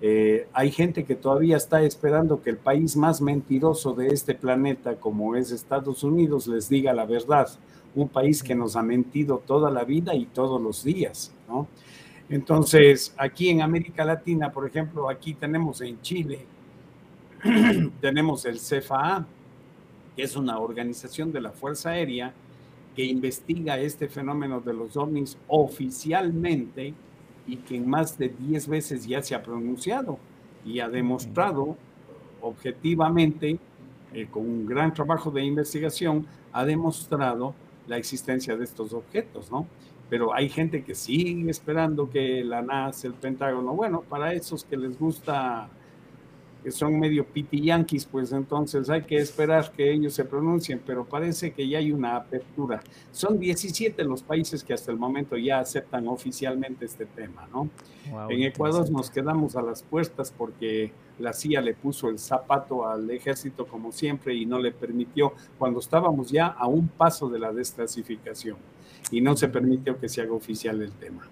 eh, 0.00 0.48
hay 0.54 0.70
gente 0.70 1.04
que 1.04 1.14
todavía 1.14 1.58
está 1.58 1.82
esperando 1.82 2.42
que 2.42 2.48
el 2.48 2.56
país 2.56 2.96
más 2.96 3.20
mentiroso 3.20 3.92
de 3.92 4.08
este 4.08 4.34
planeta, 4.34 4.96
como 4.96 5.36
es 5.36 5.50
Estados 5.50 6.02
Unidos, 6.02 6.46
les 6.46 6.70
diga 6.70 6.94
la 6.94 7.04
verdad. 7.04 7.48
Un 7.94 8.08
país 8.08 8.42
que 8.42 8.54
nos 8.54 8.74
ha 8.74 8.82
mentido 8.82 9.42
toda 9.46 9.70
la 9.70 9.84
vida 9.84 10.14
y 10.14 10.24
todos 10.24 10.60
los 10.60 10.82
días, 10.82 11.32
¿no? 11.46 11.66
Entonces, 12.28 13.14
aquí 13.16 13.50
en 13.50 13.62
América 13.62 14.04
Latina, 14.04 14.50
por 14.50 14.66
ejemplo, 14.66 15.08
aquí 15.08 15.34
tenemos 15.34 15.80
en 15.80 16.00
Chile, 16.00 16.44
tenemos 18.00 18.44
el 18.46 18.58
CFA, 18.58 19.24
que 20.16 20.22
es 20.22 20.34
una 20.34 20.58
organización 20.58 21.30
de 21.30 21.40
la 21.40 21.52
Fuerza 21.52 21.90
Aérea 21.90 22.32
que 22.96 23.04
investiga 23.04 23.78
este 23.78 24.08
fenómeno 24.08 24.60
de 24.60 24.72
los 24.72 24.96
ovnis 24.96 25.36
oficialmente 25.48 26.94
y 27.46 27.56
que 27.56 27.76
en 27.76 27.88
más 27.88 28.18
de 28.18 28.30
10 28.30 28.68
veces 28.68 29.06
ya 29.06 29.22
se 29.22 29.34
ha 29.34 29.42
pronunciado 29.42 30.18
y 30.64 30.80
ha 30.80 30.88
demostrado 30.88 31.76
objetivamente, 32.40 33.58
eh, 34.12 34.26
con 34.30 34.42
un 34.42 34.66
gran 34.66 34.94
trabajo 34.94 35.30
de 35.30 35.44
investigación, 35.44 36.26
ha 36.52 36.64
demostrado 36.64 37.54
la 37.86 37.98
existencia 37.98 38.56
de 38.56 38.64
estos 38.64 38.92
objetos, 38.92 39.50
¿no? 39.50 39.66
Pero 40.08 40.32
hay 40.32 40.48
gente 40.48 40.84
que 40.84 40.94
sigue 40.94 41.50
esperando 41.50 42.08
que 42.08 42.44
la 42.44 42.62
NASA, 42.62 43.08
el 43.08 43.14
Pentágono, 43.14 43.74
bueno, 43.74 44.02
para 44.02 44.32
esos 44.32 44.64
que 44.64 44.76
les 44.76 44.98
gusta, 44.98 45.68
que 46.62 46.70
son 46.70 46.98
medio 46.98 47.24
piti 47.24 47.60
yanquis, 47.60 48.06
pues 48.06 48.30
entonces 48.32 48.88
hay 48.88 49.02
que 49.02 49.16
esperar 49.16 49.72
que 49.72 49.92
ellos 49.92 50.14
se 50.14 50.24
pronuncien, 50.24 50.80
pero 50.84 51.04
parece 51.04 51.52
que 51.52 51.68
ya 51.68 51.78
hay 51.78 51.90
una 51.90 52.16
apertura. 52.16 52.80
Son 53.10 53.38
17 53.38 54.04
los 54.04 54.22
países 54.22 54.62
que 54.62 54.74
hasta 54.74 54.92
el 54.92 54.98
momento 54.98 55.36
ya 55.36 55.58
aceptan 55.58 56.06
oficialmente 56.06 56.84
este 56.84 57.06
tema, 57.06 57.48
¿no? 57.52 57.68
en 58.30 58.42
Ecuador 58.44 58.88
nos 58.88 59.10
quedamos 59.10 59.56
a 59.56 59.62
las 59.62 59.82
puertas 59.82 60.32
porque 60.36 60.92
la 61.18 61.32
CIA 61.32 61.60
le 61.60 61.74
puso 61.74 62.08
el 62.08 62.20
zapato 62.20 62.86
al 62.86 63.10
ejército 63.10 63.66
como 63.66 63.90
siempre 63.90 64.32
y 64.32 64.46
no 64.46 64.60
le 64.60 64.70
permitió 64.70 65.32
cuando 65.58 65.80
estábamos 65.80 66.30
ya 66.30 66.46
a 66.46 66.68
un 66.68 66.86
paso 66.86 67.28
de 67.28 67.40
la 67.40 67.52
desclasificación 67.52 68.56
y 69.10 69.20
no 69.20 69.36
se 69.36 69.48
permitió 69.48 69.98
que 69.98 70.08
se 70.08 70.22
haga 70.22 70.32
oficial 70.32 70.82
el 70.82 70.92
tema. 70.92 71.28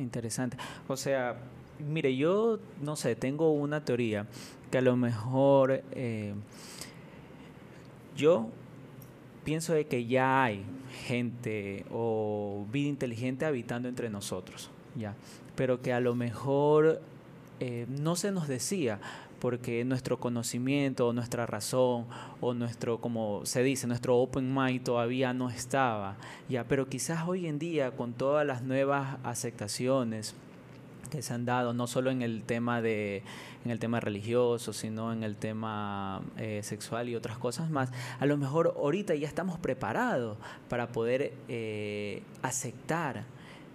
interesante. 0.00 0.56
O 0.88 0.96
sea, 0.96 1.36
mire, 1.78 2.16
yo 2.16 2.58
no 2.80 2.96
sé, 2.96 3.16
tengo 3.16 3.52
una 3.52 3.84
teoría 3.84 4.26
que 4.70 4.78
a 4.78 4.82
lo 4.82 4.96
mejor 4.96 5.82
eh, 5.92 6.34
yo 8.16 8.48
pienso 9.44 9.74
de 9.74 9.86
que 9.86 10.06
ya 10.06 10.44
hay 10.44 10.64
gente 11.06 11.84
o 11.90 12.66
vida 12.72 12.88
inteligente 12.88 13.44
habitando 13.44 13.88
entre 13.88 14.08
nosotros, 14.10 14.70
ya, 14.96 15.14
pero 15.54 15.82
que 15.82 15.92
a 15.92 16.00
lo 16.00 16.14
mejor 16.14 17.00
eh, 17.60 17.86
no 17.88 18.16
se 18.16 18.32
nos 18.32 18.48
decía 18.48 19.00
porque 19.38 19.84
nuestro 19.84 20.18
conocimiento, 20.18 21.12
nuestra 21.12 21.46
razón 21.46 22.06
o 22.40 22.54
nuestro, 22.54 23.00
como 23.00 23.44
se 23.44 23.62
dice, 23.62 23.86
nuestro 23.86 24.16
open 24.16 24.54
mind 24.54 24.82
todavía 24.84 25.32
no 25.32 25.50
estaba. 25.50 26.16
Ya, 26.48 26.64
pero 26.64 26.88
quizás 26.88 27.26
hoy 27.26 27.46
en 27.46 27.58
día 27.58 27.92
con 27.92 28.12
todas 28.12 28.46
las 28.46 28.62
nuevas 28.62 29.18
aceptaciones 29.22 30.34
que 31.10 31.22
se 31.22 31.34
han 31.34 31.44
dado 31.44 31.74
no 31.74 31.86
solo 31.86 32.10
en 32.10 32.22
el 32.22 32.42
tema 32.42 32.80
de 32.82 33.22
en 33.64 33.70
el 33.70 33.78
tema 33.78 34.00
religioso 34.00 34.72
sino 34.72 35.12
en 35.12 35.22
el 35.22 35.36
tema 35.36 36.22
eh, 36.38 36.60
sexual 36.62 37.08
y 37.08 37.14
otras 37.14 37.38
cosas 37.38 37.70
más 37.70 37.90
a 38.18 38.26
lo 38.26 38.36
mejor 38.36 38.74
ahorita 38.76 39.14
ya 39.14 39.28
estamos 39.28 39.58
preparados 39.58 40.38
para 40.68 40.88
poder 40.88 41.34
eh, 41.48 42.22
aceptar 42.42 43.24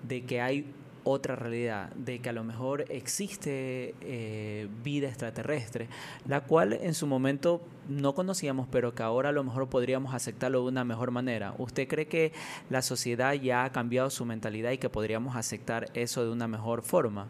de 0.08 0.24
que 0.24 0.42
hay 0.42 0.74
otra 1.10 1.36
realidad, 1.36 1.90
de 1.96 2.20
que 2.20 2.30
a 2.30 2.34
lo 2.34 2.44
mejor 2.44 2.86
existe 2.90 3.96
eh, 4.02 4.68
vida 4.84 5.08
extraterrestre, 5.08 5.88
la 6.28 6.42
cual 6.42 6.74
en 6.74 6.94
su 6.94 7.08
momento 7.08 7.62
no 7.88 8.14
conocíamos, 8.14 8.68
pero 8.72 8.94
que 8.94 9.04
ahora 9.04 9.30
a 9.30 9.32
lo 9.32 9.44
mejor 9.44 9.68
podríamos 9.70 10.14
aceptarlo 10.14 10.62
de 10.62 10.68
una 10.68 10.84
mejor 10.84 11.12
manera. 11.12 11.56
¿Usted 11.58 11.88
cree 11.88 12.08
que 12.08 12.32
la 12.70 12.82
sociedad 12.82 13.34
ya 13.34 13.64
ha 13.64 13.72
cambiado 13.72 14.10
su 14.10 14.26
mentalidad 14.26 14.72
y 14.72 14.78
que 14.78 14.90
podríamos 14.90 15.36
aceptar 15.36 15.90
eso 15.94 16.24
de 16.24 16.32
una 16.32 16.48
mejor 16.48 16.84
forma? 16.84 17.28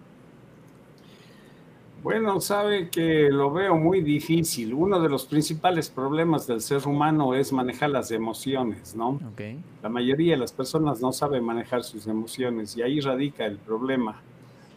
Bueno, 2.02 2.39
sabe 2.39 2.89
que 2.89 3.30
lo 3.30 3.52
veo 3.52 3.76
muy 3.76 4.02
difícil. 4.02 4.74
Uno 4.74 5.00
de 5.02 5.10
los 5.10 5.26
principales 5.26 5.89
problemas 5.89 6.47
del 6.47 6.62
ser 6.62 6.88
humano 6.88 7.34
es 7.34 7.52
manejar 7.52 7.89
las 7.89 8.12
emociones, 8.12 8.95
¿no? 8.95 9.20
Okay. 9.34 9.60
La 9.84 9.89
mayoría 9.89 10.34
de 10.34 10.39
las 10.39 10.54
personas 10.54 11.02
no 11.02 11.12
saben 11.12 11.43
manejar 11.43 11.84
sus 11.84 12.08
emociones 12.08 12.78
y 12.78 12.82
ahí 12.82 13.02
radica 13.02 13.45
el 13.45 13.58
problema. 13.58 14.22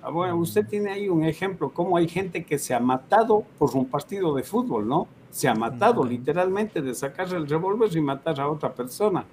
Ah, 0.03 0.11
bueno, 0.11 0.37
usted 0.37 0.67
tiene 0.67 0.91
ahí 0.91 1.09
un 1.09 1.25
ejemplo, 1.25 1.71
cómo 1.71 1.97
hay 1.97 2.09
gente 2.09 2.45
que 2.45 2.59
se 2.59 2.75
ha 2.75 2.81
matado 2.81 3.45
por 3.57 3.77
un 3.77 3.87
partido 3.87 4.35
de 4.35 4.43
fútbol, 4.43 4.89
¿no? 4.89 5.07
Se 5.31 5.49
ha 5.49 5.55
matado 5.55 6.05
literalmente 6.05 6.83
de 6.83 6.93
sacarse 6.93 7.37
el 7.37 7.49
revólver 7.49 7.97
y 7.97 8.01
matar 8.01 8.41
a 8.41 8.49
otra 8.49 8.73
persona. 8.73 9.25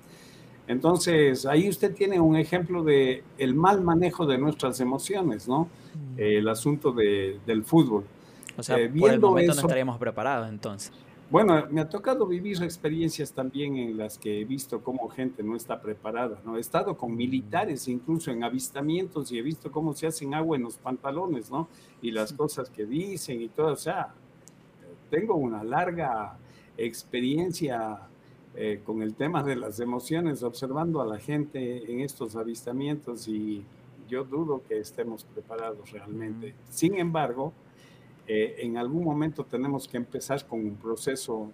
Entonces, 0.70 1.48
ahí 1.48 1.68
usted 1.68 1.96
tiene 1.96 2.20
un 2.20 2.36
ejemplo 2.36 2.84
de 2.84 3.24
el 3.40 3.56
mal 3.56 3.82
manejo 3.82 4.28
de 4.28 4.38
nuestras 4.38 4.80
emociones, 4.80 5.48
¿no? 5.48 5.64
Mm. 5.64 6.20
el 6.20 6.48
asunto 6.48 6.92
del 6.92 7.64
fútbol. 7.66 8.06
O 8.56 8.62
sea, 8.62 8.78
eh, 8.78 8.88
por 8.88 9.10
el 9.10 9.20
momento 9.20 9.56
no 9.56 9.62
estaríamos 9.62 9.98
preparados 9.98 10.48
entonces. 10.48 10.92
Bueno, 11.32 11.66
me 11.72 11.82
ha 11.82 11.90
tocado 11.90 12.28
vivir 12.28 12.62
experiencias 12.62 13.34
también 13.34 13.78
en 13.78 13.98
las 13.98 14.20
que 14.20 14.42
he 14.42 14.46
visto 14.46 14.84
cómo 14.84 15.10
gente 15.10 15.42
no 15.42 15.56
está 15.56 15.82
preparada, 15.82 16.40
¿no? 16.46 16.56
He 16.58 16.60
estado 16.60 16.96
con 16.96 17.16
militares 17.16 17.88
incluso 17.88 18.30
en 18.30 18.44
avistamientos 18.44 19.32
y 19.32 19.40
he 19.40 19.42
visto 19.42 19.72
cómo 19.72 19.96
se 19.96 20.06
hacen 20.06 20.36
agua 20.36 20.56
en 20.56 20.64
los 20.64 20.78
pantalones, 20.78 21.50
¿no? 21.50 21.68
Y 22.00 22.12
las 22.12 22.32
cosas 22.32 22.70
que 22.70 22.86
dicen 22.86 23.42
y 23.42 23.48
todo, 23.48 23.74
o 23.74 23.76
sea, 23.76 24.14
tengo 25.10 25.34
una 25.34 25.64
larga 25.64 26.38
experiencia 26.78 28.02
eh, 28.62 28.82
con 28.84 29.01
el 29.01 29.16
tema 29.16 29.41
de 29.41 29.55
las 29.55 29.80
emociones, 29.80 30.43
observando 30.43 30.99
a 30.99 31.05
la 31.05 31.18
gente 31.18 31.89
en 31.89 32.01
estos 32.01 32.36
avistamientos 32.36 33.26
y 33.30 33.64
yo 34.10 34.26
dudo 34.26 34.64
que 34.68 34.80
estemos 34.80 35.24
preparados 35.24 35.89
realmente. 35.93 36.53
Sin 36.70 36.95
embargo, 36.95 37.53
eh, 38.28 38.57
en 38.60 38.76
algún 38.76 39.05
momento 39.05 39.45
tenemos 39.45 39.88
que 39.88 39.95
empezar 39.95 40.45
con 40.45 40.60
un 40.60 40.76
proceso 40.76 41.49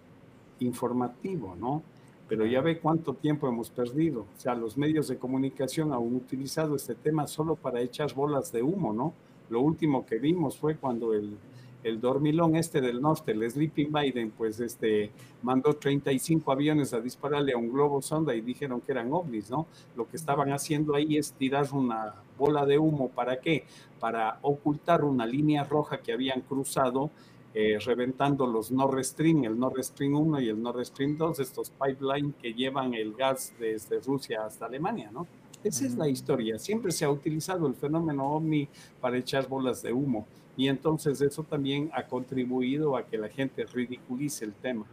informativo, 0.62 1.56
¿no? 1.56 1.84
Pero 2.28 2.44
ya 2.48 2.62
ve 2.62 2.80
cuánto 2.80 3.14
tiempo 3.14 3.48
hemos 3.48 3.70
perdido. 3.70 4.22
O 4.22 4.40
sea, 4.40 4.56
los 4.56 4.76
medios 4.76 5.08
de 5.08 5.20
comunicación 5.20 5.94
han 5.94 6.00
utilizado 6.00 6.76
este 6.76 6.96
tema 6.96 7.28
solo 7.28 7.56
para 7.56 7.82
echar 7.82 8.16
bolas 8.16 8.52
de 8.52 8.64
humo, 8.64 8.94
¿no? 8.94 9.14
Lo 9.52 9.62
último 9.62 10.08
que 10.08 10.18
vimos 10.18 10.58
fue 10.58 10.76
cuando 10.76 11.14
el 11.14 11.38
el 11.86 12.02
dormilón 12.02 12.56
este 12.56 12.82
del 12.82 13.00
norte, 13.00 13.32
el 13.32 13.50
Sleeping 13.50 13.94
Biden, 13.94 14.32
pues 14.32 14.60
este, 14.60 15.12
mandó 15.44 15.76
35 15.76 16.52
aviones 16.52 16.94
a 16.94 17.00
dispararle 17.00 17.54
a 17.54 17.58
un 17.58 17.72
globo 17.72 18.02
sonda 18.02 18.34
y 18.34 18.42
dijeron 18.42 18.82
que 18.82 18.92
eran 18.92 19.14
ovnis, 19.14 19.52
¿no? 19.52 19.68
Lo 19.96 20.10
que 20.10 20.18
estaban 20.18 20.52
haciendo 20.52 20.96
ahí 20.96 21.16
es 21.16 21.34
tirar 21.34 21.68
una 21.74 22.16
bola 22.40 22.66
de 22.66 22.80
humo, 22.80 23.10
¿para 23.10 23.40
qué? 23.40 23.66
Para 24.00 24.40
ocultar 24.42 25.04
una 25.04 25.28
línea 25.28 25.64
roja 25.64 26.00
que 26.00 26.12
habían 26.12 26.42
cruzado, 26.42 27.12
eh, 27.54 27.78
reventando 27.86 28.48
los 28.48 28.72
Nord 28.72 29.04
Stream, 29.04 29.44
el 29.44 29.60
Nord 29.60 29.84
Stream 29.84 30.16
1 30.16 30.42
y 30.42 30.50
el 30.50 30.60
Nord 30.60 30.84
Stream 30.86 31.16
2, 31.18 31.40
estos 31.40 31.70
pipelines 31.70 32.34
que 32.42 32.52
llevan 32.52 32.96
el 32.96 33.14
gas 33.14 33.54
desde 33.60 34.00
Rusia 34.00 34.44
hasta 34.44 34.66
Alemania, 34.66 35.12
¿no? 35.14 35.28
Esa 35.64 35.86
es 35.86 35.96
la 35.96 36.08
historia. 36.08 36.58
Siempre 36.58 36.92
se 36.92 37.06
ha 37.06 37.10
utilizado 37.12 37.68
el 37.68 37.76
fenómeno 37.76 38.32
ovni 38.32 38.68
para 39.02 39.18
echar 39.18 39.48
bolas 39.48 39.82
de 39.82 39.94
humo. 39.94 40.26
Y 40.58 40.68
entonces 40.68 41.22
eso 41.22 41.44
también 41.44 41.90
ha 41.94 42.06
contribuido 42.08 42.96
a 42.96 43.06
que 43.06 43.18
la 43.18 43.30
gente 43.30 43.66
ridiculice 43.66 44.46
el 44.46 44.54
tema. 44.54 44.86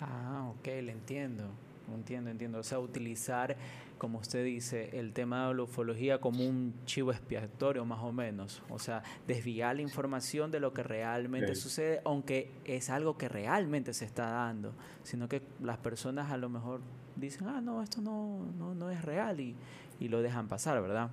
Ah, 0.00 0.50
ok, 0.56 0.66
le 0.66 0.92
entiendo. 0.92 1.50
Entiendo, 1.94 2.30
entiendo. 2.30 2.58
O 2.58 2.62
sea, 2.62 2.78
utilizar, 2.78 3.56
como 3.98 4.18
usted 4.18 4.44
dice, 4.44 4.90
el 4.98 5.12
tema 5.12 5.48
de 5.48 5.54
la 5.54 5.62
ufología 5.62 6.18
como 6.20 6.46
un 6.46 6.74
chivo 6.84 7.10
expiatorio, 7.12 7.84
más 7.84 8.00
o 8.00 8.12
menos. 8.12 8.62
O 8.68 8.78
sea, 8.78 9.02
desviar 9.26 9.76
la 9.76 9.82
información 9.82 10.50
de 10.50 10.60
lo 10.60 10.72
que 10.72 10.82
realmente 10.82 11.54
sucede, 11.54 12.00
aunque 12.04 12.50
es 12.64 12.90
algo 12.90 13.18
que 13.18 13.28
realmente 13.28 13.92
se 13.92 14.04
está 14.04 14.30
dando, 14.30 14.72
sino 15.02 15.28
que 15.28 15.42
las 15.60 15.78
personas 15.78 16.30
a 16.30 16.36
lo 16.36 16.48
mejor 16.48 16.80
dicen, 17.16 17.48
ah, 17.48 17.60
no, 17.60 17.82
esto 17.82 18.00
no, 18.00 18.46
no, 18.58 18.74
no 18.74 18.90
es 18.90 19.02
real 19.04 19.40
y, 19.40 19.56
y 19.98 20.08
lo 20.08 20.22
dejan 20.22 20.46
pasar, 20.48 20.80
¿verdad? 20.80 21.10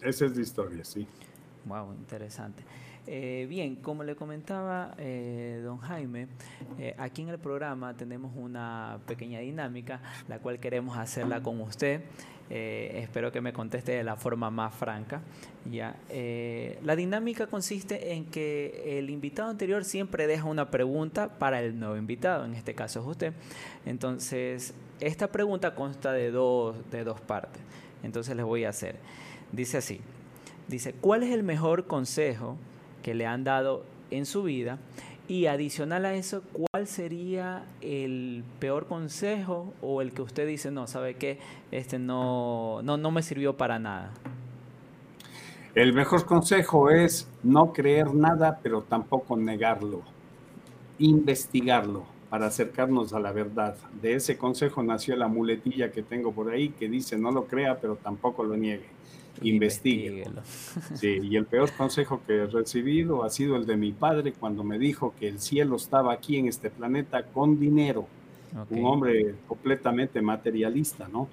Esa 0.00 0.26
es 0.26 0.36
la 0.36 0.42
historia, 0.42 0.84
sí. 0.84 1.06
Wow, 1.64 1.92
interesante. 1.92 2.64
Eh, 3.06 3.46
bien, 3.48 3.76
como 3.76 4.04
le 4.04 4.14
comentaba 4.14 4.94
eh, 4.96 5.60
don 5.64 5.78
Jaime, 5.78 6.28
eh, 6.78 6.94
aquí 6.98 7.22
en 7.22 7.30
el 7.30 7.38
programa 7.38 7.96
tenemos 7.96 8.32
una 8.36 9.00
pequeña 9.06 9.40
dinámica, 9.40 10.00
la 10.28 10.38
cual 10.38 10.60
queremos 10.60 10.96
hacerla 10.96 11.42
con 11.42 11.60
usted. 11.60 12.02
espero 12.48 13.32
que 13.32 13.40
me 13.40 13.52
conteste 13.52 13.92
de 13.92 14.04
la 14.04 14.14
forma 14.14 14.50
más 14.50 14.74
franca. 14.74 15.22
Ya, 15.70 15.96
la 16.82 16.94
dinámica 16.94 17.46
consiste 17.46 18.12
en 18.12 18.26
que 18.26 18.98
el 18.98 19.10
invitado 19.10 19.48
anterior 19.48 19.84
siempre 19.84 20.26
deja 20.26 20.44
una 20.44 20.70
pregunta 20.70 21.38
para 21.38 21.60
el 21.62 21.78
nuevo 21.78 21.96
invitado, 21.96 22.44
en 22.44 22.54
este 22.54 22.74
caso 22.74 23.00
es 23.00 23.06
usted. 23.06 23.32
Entonces, 23.86 24.74
esta 25.00 25.28
pregunta 25.28 25.74
consta 25.74 26.12
de 26.12 26.30
dos, 26.30 26.76
de 26.90 27.04
dos 27.04 27.20
partes. 27.20 27.62
Entonces 28.02 28.36
les 28.36 28.44
voy 28.44 28.64
a 28.64 28.68
hacer. 28.68 28.96
Dice 29.50 29.78
así. 29.78 30.00
Dice, 30.68 30.92
¿cuál 30.92 31.22
es 31.22 31.30
el 31.30 31.42
mejor 31.42 31.86
consejo 31.86 32.58
que 33.02 33.14
le 33.14 33.26
han 33.26 33.44
dado 33.44 33.84
en 34.10 34.26
su 34.26 34.42
vida. 34.42 34.78
Y 35.28 35.46
adicional 35.46 36.04
a 36.04 36.14
eso, 36.14 36.42
¿cuál 36.52 36.86
sería 36.86 37.64
el 37.80 38.44
peor 38.58 38.86
consejo 38.86 39.72
o 39.80 40.02
el 40.02 40.12
que 40.12 40.22
usted 40.22 40.46
dice, 40.46 40.70
no, 40.70 40.86
sabe 40.86 41.14
que 41.14 41.38
este 41.70 41.98
no, 41.98 42.82
no, 42.82 42.96
no 42.96 43.10
me 43.10 43.22
sirvió 43.22 43.56
para 43.56 43.78
nada? 43.78 44.10
El 45.74 45.94
mejor 45.94 46.26
consejo 46.26 46.90
es 46.90 47.30
no 47.42 47.72
creer 47.72 48.14
nada, 48.14 48.58
pero 48.62 48.82
tampoco 48.82 49.36
negarlo. 49.36 50.02
Investigarlo 50.98 52.04
para 52.28 52.46
acercarnos 52.46 53.14
a 53.14 53.20
la 53.20 53.32
verdad. 53.32 53.76
De 54.02 54.14
ese 54.14 54.36
consejo 54.36 54.82
nació 54.82 55.16
la 55.16 55.28
muletilla 55.28 55.92
que 55.92 56.02
tengo 56.02 56.32
por 56.32 56.50
ahí 56.50 56.70
que 56.70 56.88
dice 56.88 57.16
no 57.16 57.30
lo 57.30 57.46
crea, 57.46 57.78
pero 57.80 57.96
tampoco 57.96 58.42
lo 58.42 58.56
niegue 58.56 58.88
investigue. 59.42 60.24
Sí, 60.94 61.18
y 61.22 61.36
el 61.36 61.46
peor 61.46 61.72
consejo 61.72 62.22
que 62.26 62.34
he 62.34 62.46
recibido 62.46 63.24
ha 63.24 63.30
sido 63.30 63.56
el 63.56 63.66
de 63.66 63.76
mi 63.76 63.92
padre 63.92 64.32
cuando 64.32 64.62
me 64.64 64.78
dijo 64.78 65.14
que 65.18 65.28
el 65.28 65.40
cielo 65.40 65.76
estaba 65.76 66.12
aquí 66.12 66.36
en 66.36 66.48
este 66.48 66.70
planeta 66.70 67.24
con 67.24 67.58
dinero. 67.58 68.06
Un 68.70 68.84
hombre 68.84 69.34
completamente 69.46 70.20
materialista, 70.20 71.08
¿no? 71.08 71.28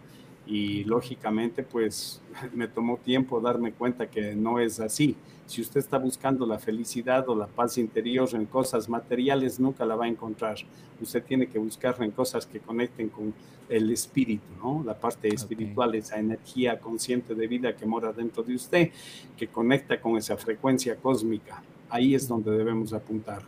Y 0.50 0.84
lógicamente, 0.86 1.62
pues 1.62 2.22
me 2.54 2.68
tomó 2.68 2.98
tiempo 2.98 3.40
darme 3.40 3.72
cuenta 3.72 4.10
que 4.10 4.36
no 4.36 4.60
es 4.60 4.80
así. 4.80 5.16
Si 5.46 5.62
usted 5.62 5.80
está 5.80 6.00
buscando 6.00 6.46
la 6.46 6.58
felicidad 6.58 7.28
o 7.30 7.36
la 7.36 7.46
paz 7.46 7.78
interior 7.78 8.28
en 8.34 8.46
cosas 8.46 8.90
materiales, 8.90 9.60
nunca 9.60 9.86
la 9.86 9.96
va 9.96 10.06
a 10.06 10.08
encontrar. 10.08 10.58
Usted 11.00 11.24
tiene 11.24 11.48
que 11.48 11.60
buscarla 11.60 12.04
en 12.04 12.12
cosas 12.12 12.48
que 12.48 12.60
conecten 12.60 13.10
con 13.10 13.34
el 13.70 13.92
espíritu, 13.92 14.46
¿no? 14.62 14.84
La 14.84 15.00
parte 15.00 15.28
espiritual, 15.28 15.94
esa 15.94 16.20
energía 16.20 16.80
consciente 16.80 17.36
de 17.36 17.48
vida 17.48 17.76
que 17.76 17.86
mora 17.86 18.12
dentro 18.12 18.42
de 18.42 18.56
usted, 18.56 18.90
que 19.38 19.48
conecta 19.48 20.02
con 20.02 20.18
esa 20.18 20.36
frecuencia 20.36 20.96
cósmica. 20.96 21.62
Ahí 21.90 22.16
es 22.16 22.28
donde 22.28 22.52
debemos 22.52 22.92
apuntar. 22.94 23.44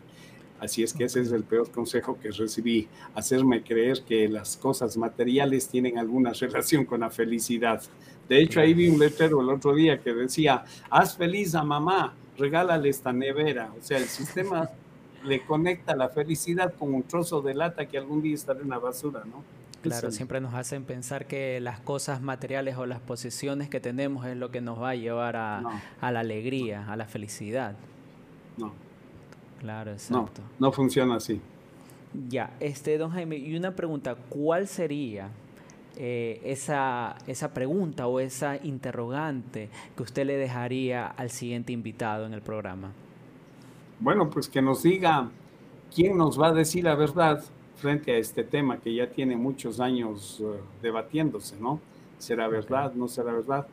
Así 0.61 0.83
es 0.83 0.93
que 0.93 1.05
ese 1.05 1.21
es 1.21 1.31
el 1.31 1.43
peor 1.43 1.71
consejo 1.71 2.19
que 2.21 2.29
recibí, 2.29 2.87
hacerme 3.15 3.63
creer 3.63 4.03
que 4.03 4.29
las 4.29 4.55
cosas 4.55 4.95
materiales 4.95 5.67
tienen 5.67 5.97
alguna 5.97 6.33
relación 6.39 6.85
con 6.85 6.99
la 6.99 7.09
felicidad. 7.09 7.81
De 8.29 8.39
hecho, 8.39 8.59
ahí 8.59 8.75
vi 8.75 8.87
un 8.87 8.99
letrero 8.99 9.41
el 9.41 9.49
otro 9.49 9.73
día 9.73 9.99
que 9.99 10.13
decía, 10.13 10.63
haz 10.91 11.17
feliz 11.17 11.55
a 11.55 11.63
mamá, 11.63 12.13
regálale 12.37 12.89
esta 12.89 13.11
nevera. 13.11 13.73
O 13.75 13.81
sea, 13.81 13.97
el 13.97 14.05
sistema 14.05 14.69
le 15.25 15.43
conecta 15.43 15.95
la 15.95 16.09
felicidad 16.09 16.75
con 16.77 16.93
un 16.93 17.03
trozo 17.03 17.41
de 17.41 17.55
lata 17.55 17.87
que 17.87 17.97
algún 17.97 18.21
día 18.21 18.35
estará 18.35 18.61
en 18.61 18.69
la 18.69 18.77
basura, 18.77 19.23
¿no? 19.25 19.43
Claro, 19.81 20.11
siempre 20.11 20.39
nos 20.41 20.53
hacen 20.53 20.83
pensar 20.83 21.25
que 21.25 21.59
las 21.59 21.79
cosas 21.79 22.21
materiales 22.21 22.77
o 22.77 22.85
las 22.85 22.99
posesiones 22.99 23.67
que 23.67 23.79
tenemos 23.79 24.27
es 24.27 24.37
lo 24.37 24.51
que 24.51 24.61
nos 24.61 24.79
va 24.79 24.91
a 24.91 24.95
llevar 24.95 25.35
a, 25.35 25.63
a 25.99 26.11
la 26.11 26.19
alegría, 26.19 26.85
a 26.87 26.95
la 26.95 27.05
felicidad. 27.05 27.75
No. 28.57 28.90
Claro, 29.61 29.91
exacto. 29.91 30.41
No, 30.57 30.67
no 30.67 30.71
funciona 30.71 31.17
así. 31.17 31.39
Ya, 32.29 32.51
este, 32.59 32.97
don 32.97 33.11
Jaime, 33.11 33.37
y 33.37 33.55
una 33.55 33.75
pregunta, 33.75 34.15
¿cuál 34.27 34.67
sería 34.67 35.29
eh, 35.97 36.41
esa, 36.43 37.15
esa 37.27 37.53
pregunta 37.53 38.07
o 38.07 38.19
esa 38.19 38.57
interrogante 38.65 39.69
que 39.95 40.01
usted 40.01 40.25
le 40.25 40.35
dejaría 40.35 41.05
al 41.05 41.29
siguiente 41.29 41.73
invitado 41.73 42.25
en 42.25 42.33
el 42.33 42.41
programa? 42.41 42.91
Bueno, 43.99 44.31
pues 44.31 44.49
que 44.49 44.63
nos 44.63 44.81
diga 44.81 45.29
quién 45.93 46.17
nos 46.17 46.41
va 46.41 46.47
a 46.47 46.53
decir 46.53 46.83
la 46.85 46.95
verdad 46.95 47.43
frente 47.75 48.13
a 48.13 48.17
este 48.17 48.43
tema 48.43 48.79
que 48.79 48.95
ya 48.95 49.11
tiene 49.11 49.35
muchos 49.35 49.79
años 49.79 50.41
eh, 50.41 50.59
debatiéndose, 50.81 51.55
¿no? 51.61 51.79
¿Será 52.17 52.47
verdad? 52.47 52.93
¿No 52.95 53.07
será 53.07 53.31
verdad? 53.31 53.67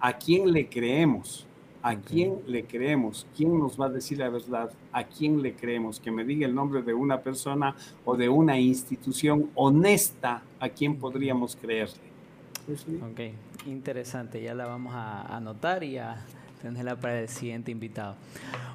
¿A 0.00 0.14
quién 0.14 0.50
le 0.50 0.70
creemos? 0.70 1.46
¿A 1.84 1.96
quién 1.96 2.38
le 2.46 2.64
creemos? 2.64 3.26
¿Quién 3.36 3.58
nos 3.58 3.78
va 3.78 3.86
a 3.86 3.88
decir 3.90 4.16
la 4.16 4.30
verdad? 4.30 4.70
¿A 4.90 5.04
quién 5.04 5.42
le 5.42 5.52
creemos? 5.52 6.00
Que 6.00 6.10
me 6.10 6.24
diga 6.24 6.46
el 6.46 6.54
nombre 6.54 6.80
de 6.80 6.94
una 6.94 7.20
persona 7.20 7.76
o 8.06 8.16
de 8.16 8.26
una 8.30 8.58
institución 8.58 9.50
honesta 9.54 10.42
a 10.60 10.70
quién 10.70 10.96
podríamos 10.96 11.56
creerle. 11.56 12.00
Ok, 13.12 13.20
interesante. 13.66 14.40
Ya 14.40 14.54
la 14.54 14.64
vamos 14.64 14.94
a 14.94 15.36
anotar 15.36 15.84
y 15.84 15.98
a 15.98 16.24
tenerla 16.62 16.96
para 16.96 17.20
el 17.20 17.28
siguiente 17.28 17.70
invitado. 17.70 18.14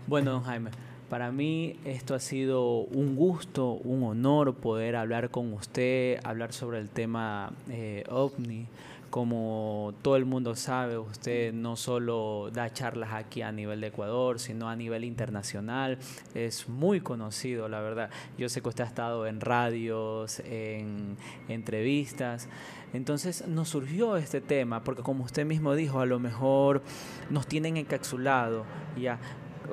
Bueno, 0.05 0.29
don 0.29 0.43
Jaime, 0.43 0.69
para 1.09 1.31
mí 1.31 1.77
esto 1.85 2.13
ha 2.13 2.19
sido 2.19 2.81
un 2.81 3.15
gusto, 3.15 3.71
un 3.71 4.03
honor 4.03 4.53
poder 4.53 4.95
hablar 4.95 5.31
con 5.31 5.51
usted, 5.53 6.19
hablar 6.23 6.53
sobre 6.53 6.77
el 6.77 6.89
tema 6.89 7.53
eh, 7.71 8.03
ovni. 8.07 8.67
Como 9.09 9.93
todo 10.03 10.17
el 10.17 10.25
mundo 10.25 10.55
sabe, 10.55 10.97
usted 10.97 11.51
no 11.51 11.75
solo 11.75 12.51
da 12.53 12.71
charlas 12.71 13.13
aquí 13.13 13.41
a 13.41 13.51
nivel 13.51 13.81
de 13.81 13.87
Ecuador, 13.87 14.39
sino 14.39 14.69
a 14.69 14.75
nivel 14.75 15.03
internacional. 15.03 15.97
Es 16.35 16.69
muy 16.69 17.01
conocido, 17.01 17.67
la 17.69 17.81
verdad. 17.81 18.11
Yo 18.37 18.49
sé 18.49 18.61
que 18.61 18.69
usted 18.69 18.83
ha 18.83 18.87
estado 18.87 19.25
en 19.25 19.41
radios, 19.41 20.39
en 20.41 21.17
entrevistas. 21.47 22.49
Entonces 22.93 23.47
nos 23.47 23.69
surgió 23.69 24.15
este 24.17 24.41
tema, 24.41 24.83
porque 24.83 25.01
como 25.01 25.23
usted 25.23 25.45
mismo 25.45 25.73
dijo, 25.73 25.99
a 25.99 26.05
lo 26.05 26.19
mejor 26.19 26.83
nos 27.31 27.47
tienen 27.47 27.77
encapsulado 27.77 28.65
ya 28.95 29.19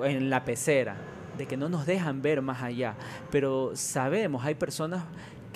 en 0.02 0.30
la 0.30 0.44
pecera 0.44 0.96
de 1.36 1.46
que 1.46 1.56
no 1.56 1.68
nos 1.68 1.86
dejan 1.86 2.22
ver 2.22 2.40
más 2.40 2.62
allá, 2.62 2.94
pero 3.30 3.72
sabemos, 3.74 4.44
hay 4.44 4.54
personas 4.54 5.04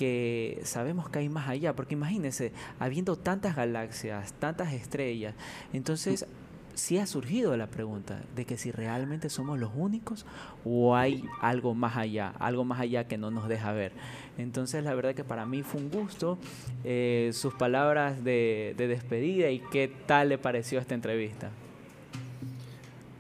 que 0.01 0.63
sabemos 0.65 1.11
que 1.11 1.19
hay 1.19 1.29
más 1.29 1.47
allá, 1.47 1.77
porque 1.77 1.93
imagínense, 1.93 2.55
habiendo 2.79 3.17
tantas 3.17 3.55
galaxias, 3.55 4.33
tantas 4.33 4.73
estrellas, 4.73 5.35
entonces 5.75 6.25
sí 6.73 6.97
ha 6.97 7.05
surgido 7.05 7.55
la 7.59 7.67
pregunta 7.67 8.23
de 8.35 8.47
que 8.47 8.57
si 8.57 8.73
realmente 8.73 9.29
somos 9.29 9.59
los 9.59 9.73
únicos 9.75 10.25
o 10.65 10.97
hay 10.97 11.23
algo 11.43 11.75
más 11.75 11.99
allá, 11.99 12.33
algo 12.39 12.65
más 12.65 12.81
allá 12.81 13.07
que 13.09 13.19
no 13.19 13.31
nos 13.31 13.47
deja 13.47 13.73
ver. 13.73 13.93
Entonces 14.39 14.83
la 14.85 14.95
verdad 14.95 15.15
que 15.15 15.23
para 15.23 15.45
mí 15.45 15.63
fue 15.63 15.83
un 15.83 15.91
gusto 15.91 16.39
eh, 16.83 17.29
sus 17.35 17.53
palabras 17.53 18.25
de, 18.25 18.75
de 18.79 18.89
despedida 18.89 19.51
y 19.51 19.59
qué 19.71 19.93
tal 20.07 20.31
le 20.31 20.39
pareció 20.39 20.79
esta 20.79 20.95
entrevista. 20.95 21.51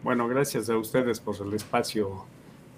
Bueno, 0.03 0.29
gracias 0.29 0.71
a 0.71 0.79
ustedes 0.79 1.21
por 1.21 1.37
el 1.47 1.53
espacio 1.53 2.25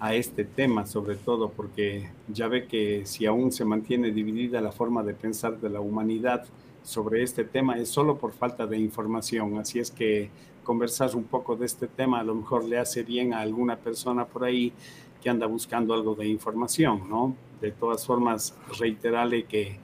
a 0.03 0.13
este 0.15 0.43
tema, 0.43 0.85
sobre 0.85 1.15
todo 1.15 1.47
porque 1.47 2.09
ya 2.27 2.49
ve 2.49 2.67
que 2.67 3.05
si 3.05 3.25
aún 3.25 3.53
se 3.53 3.63
mantiene 3.63 4.11
dividida 4.11 4.59
la 4.59 4.73
forma 4.73 5.01
de 5.01 5.13
pensar 5.13 5.61
de 5.61 5.69
la 5.69 5.79
humanidad 5.79 6.43
sobre 6.83 7.23
este 7.23 7.45
tema 7.45 7.77
es 7.77 7.87
solo 7.87 8.17
por 8.17 8.33
falta 8.33 8.67
de 8.67 8.77
información. 8.77 9.57
Así 9.57 9.79
es 9.79 9.91
que 9.91 10.29
conversar 10.65 11.15
un 11.15 11.23
poco 11.23 11.55
de 11.55 11.65
este 11.65 11.87
tema 11.87 12.19
a 12.19 12.23
lo 12.25 12.35
mejor 12.35 12.65
le 12.65 12.79
hace 12.79 13.03
bien 13.03 13.33
a 13.33 13.39
alguna 13.39 13.77
persona 13.77 14.25
por 14.25 14.43
ahí 14.43 14.73
que 15.21 15.29
anda 15.29 15.47
buscando 15.47 15.93
algo 15.93 16.15
de 16.15 16.27
información, 16.27 17.09
¿no? 17.09 17.33
De 17.61 17.71
todas 17.71 18.05
formas, 18.05 18.57
reiterarle 18.77 19.45
que 19.45 19.77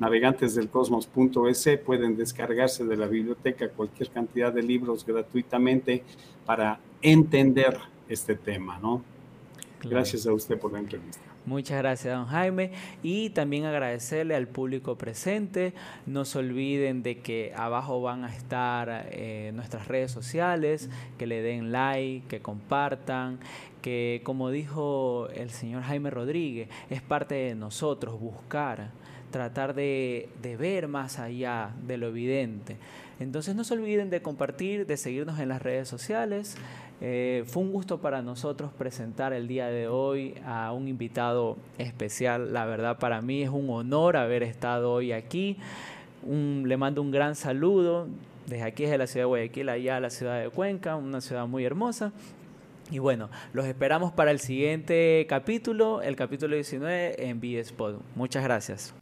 navegantes 0.00 0.56
del 0.56 0.68
cosmos.es 0.68 1.78
pueden 1.86 2.16
descargarse 2.16 2.84
de 2.84 2.96
la 2.96 3.06
biblioteca 3.06 3.68
cualquier 3.68 4.10
cantidad 4.10 4.52
de 4.52 4.64
libros 4.64 5.06
gratuitamente 5.06 6.02
para 6.44 6.80
entender 7.02 7.78
este 8.08 8.34
tema, 8.34 8.80
¿no? 8.80 9.04
Gracias 9.88 10.26
a 10.26 10.32
usted 10.32 10.58
por 10.58 10.72
la 10.72 10.78
entrevista. 10.78 11.20
Muchas 11.46 11.78
gracias, 11.78 12.14
don 12.14 12.26
Jaime. 12.26 12.72
Y 13.02 13.30
también 13.30 13.64
agradecerle 13.64 14.34
al 14.34 14.46
público 14.46 14.96
presente. 14.96 15.72
No 16.06 16.24
se 16.24 16.38
olviden 16.38 17.02
de 17.02 17.18
que 17.20 17.52
abajo 17.56 18.02
van 18.02 18.24
a 18.24 18.34
estar 18.34 19.08
eh, 19.10 19.50
nuestras 19.54 19.88
redes 19.88 20.12
sociales, 20.12 20.90
que 21.18 21.26
le 21.26 21.40
den 21.42 21.72
like, 21.72 22.26
que 22.28 22.40
compartan, 22.40 23.38
que 23.80 24.20
como 24.24 24.50
dijo 24.50 25.28
el 25.34 25.50
señor 25.50 25.82
Jaime 25.82 26.10
Rodríguez, 26.10 26.68
es 26.90 27.00
parte 27.00 27.34
de 27.34 27.54
nosotros 27.54 28.20
buscar, 28.20 28.90
tratar 29.30 29.74
de, 29.74 30.28
de 30.42 30.56
ver 30.56 30.88
más 30.88 31.18
allá 31.18 31.70
de 31.86 31.96
lo 31.96 32.08
evidente. 32.08 32.76
Entonces 33.18 33.54
no 33.54 33.64
se 33.64 33.74
olviden 33.74 34.10
de 34.10 34.22
compartir, 34.22 34.86
de 34.86 34.96
seguirnos 34.96 35.38
en 35.40 35.48
las 35.48 35.62
redes 35.62 35.88
sociales. 35.88 36.56
Eh, 37.02 37.44
fue 37.46 37.62
un 37.62 37.72
gusto 37.72 37.98
para 37.98 38.20
nosotros 38.20 38.70
presentar 38.76 39.32
el 39.32 39.48
día 39.48 39.68
de 39.68 39.88
hoy 39.88 40.34
a 40.44 40.72
un 40.72 40.86
invitado 40.86 41.56
especial. 41.78 42.52
La 42.52 42.66
verdad 42.66 42.98
para 42.98 43.22
mí 43.22 43.42
es 43.42 43.48
un 43.48 43.70
honor 43.70 44.16
haber 44.16 44.42
estado 44.42 44.92
hoy 44.92 45.12
aquí. 45.12 45.56
le 46.26 46.76
mando 46.76 47.00
un 47.00 47.10
gran 47.10 47.34
saludo 47.34 48.06
desde 48.46 48.64
aquí, 48.64 48.82
desde 48.82 48.98
la 48.98 49.06
ciudad 49.06 49.24
de 49.24 49.28
Guayaquil, 49.28 49.68
allá 49.70 49.96
a 49.96 50.00
la 50.00 50.10
ciudad 50.10 50.42
de 50.42 50.50
Cuenca, 50.50 50.96
una 50.96 51.20
ciudad 51.20 51.46
muy 51.46 51.64
hermosa. 51.64 52.12
Y 52.90 52.98
bueno, 52.98 53.30
los 53.52 53.66
esperamos 53.66 54.12
para 54.12 54.32
el 54.32 54.40
siguiente 54.40 55.24
capítulo, 55.28 56.02
el 56.02 56.16
capítulo 56.16 56.56
19 56.56 57.28
en 57.28 57.40
B-Spot. 57.40 58.02
Muchas 58.16 58.42
gracias. 58.42 58.99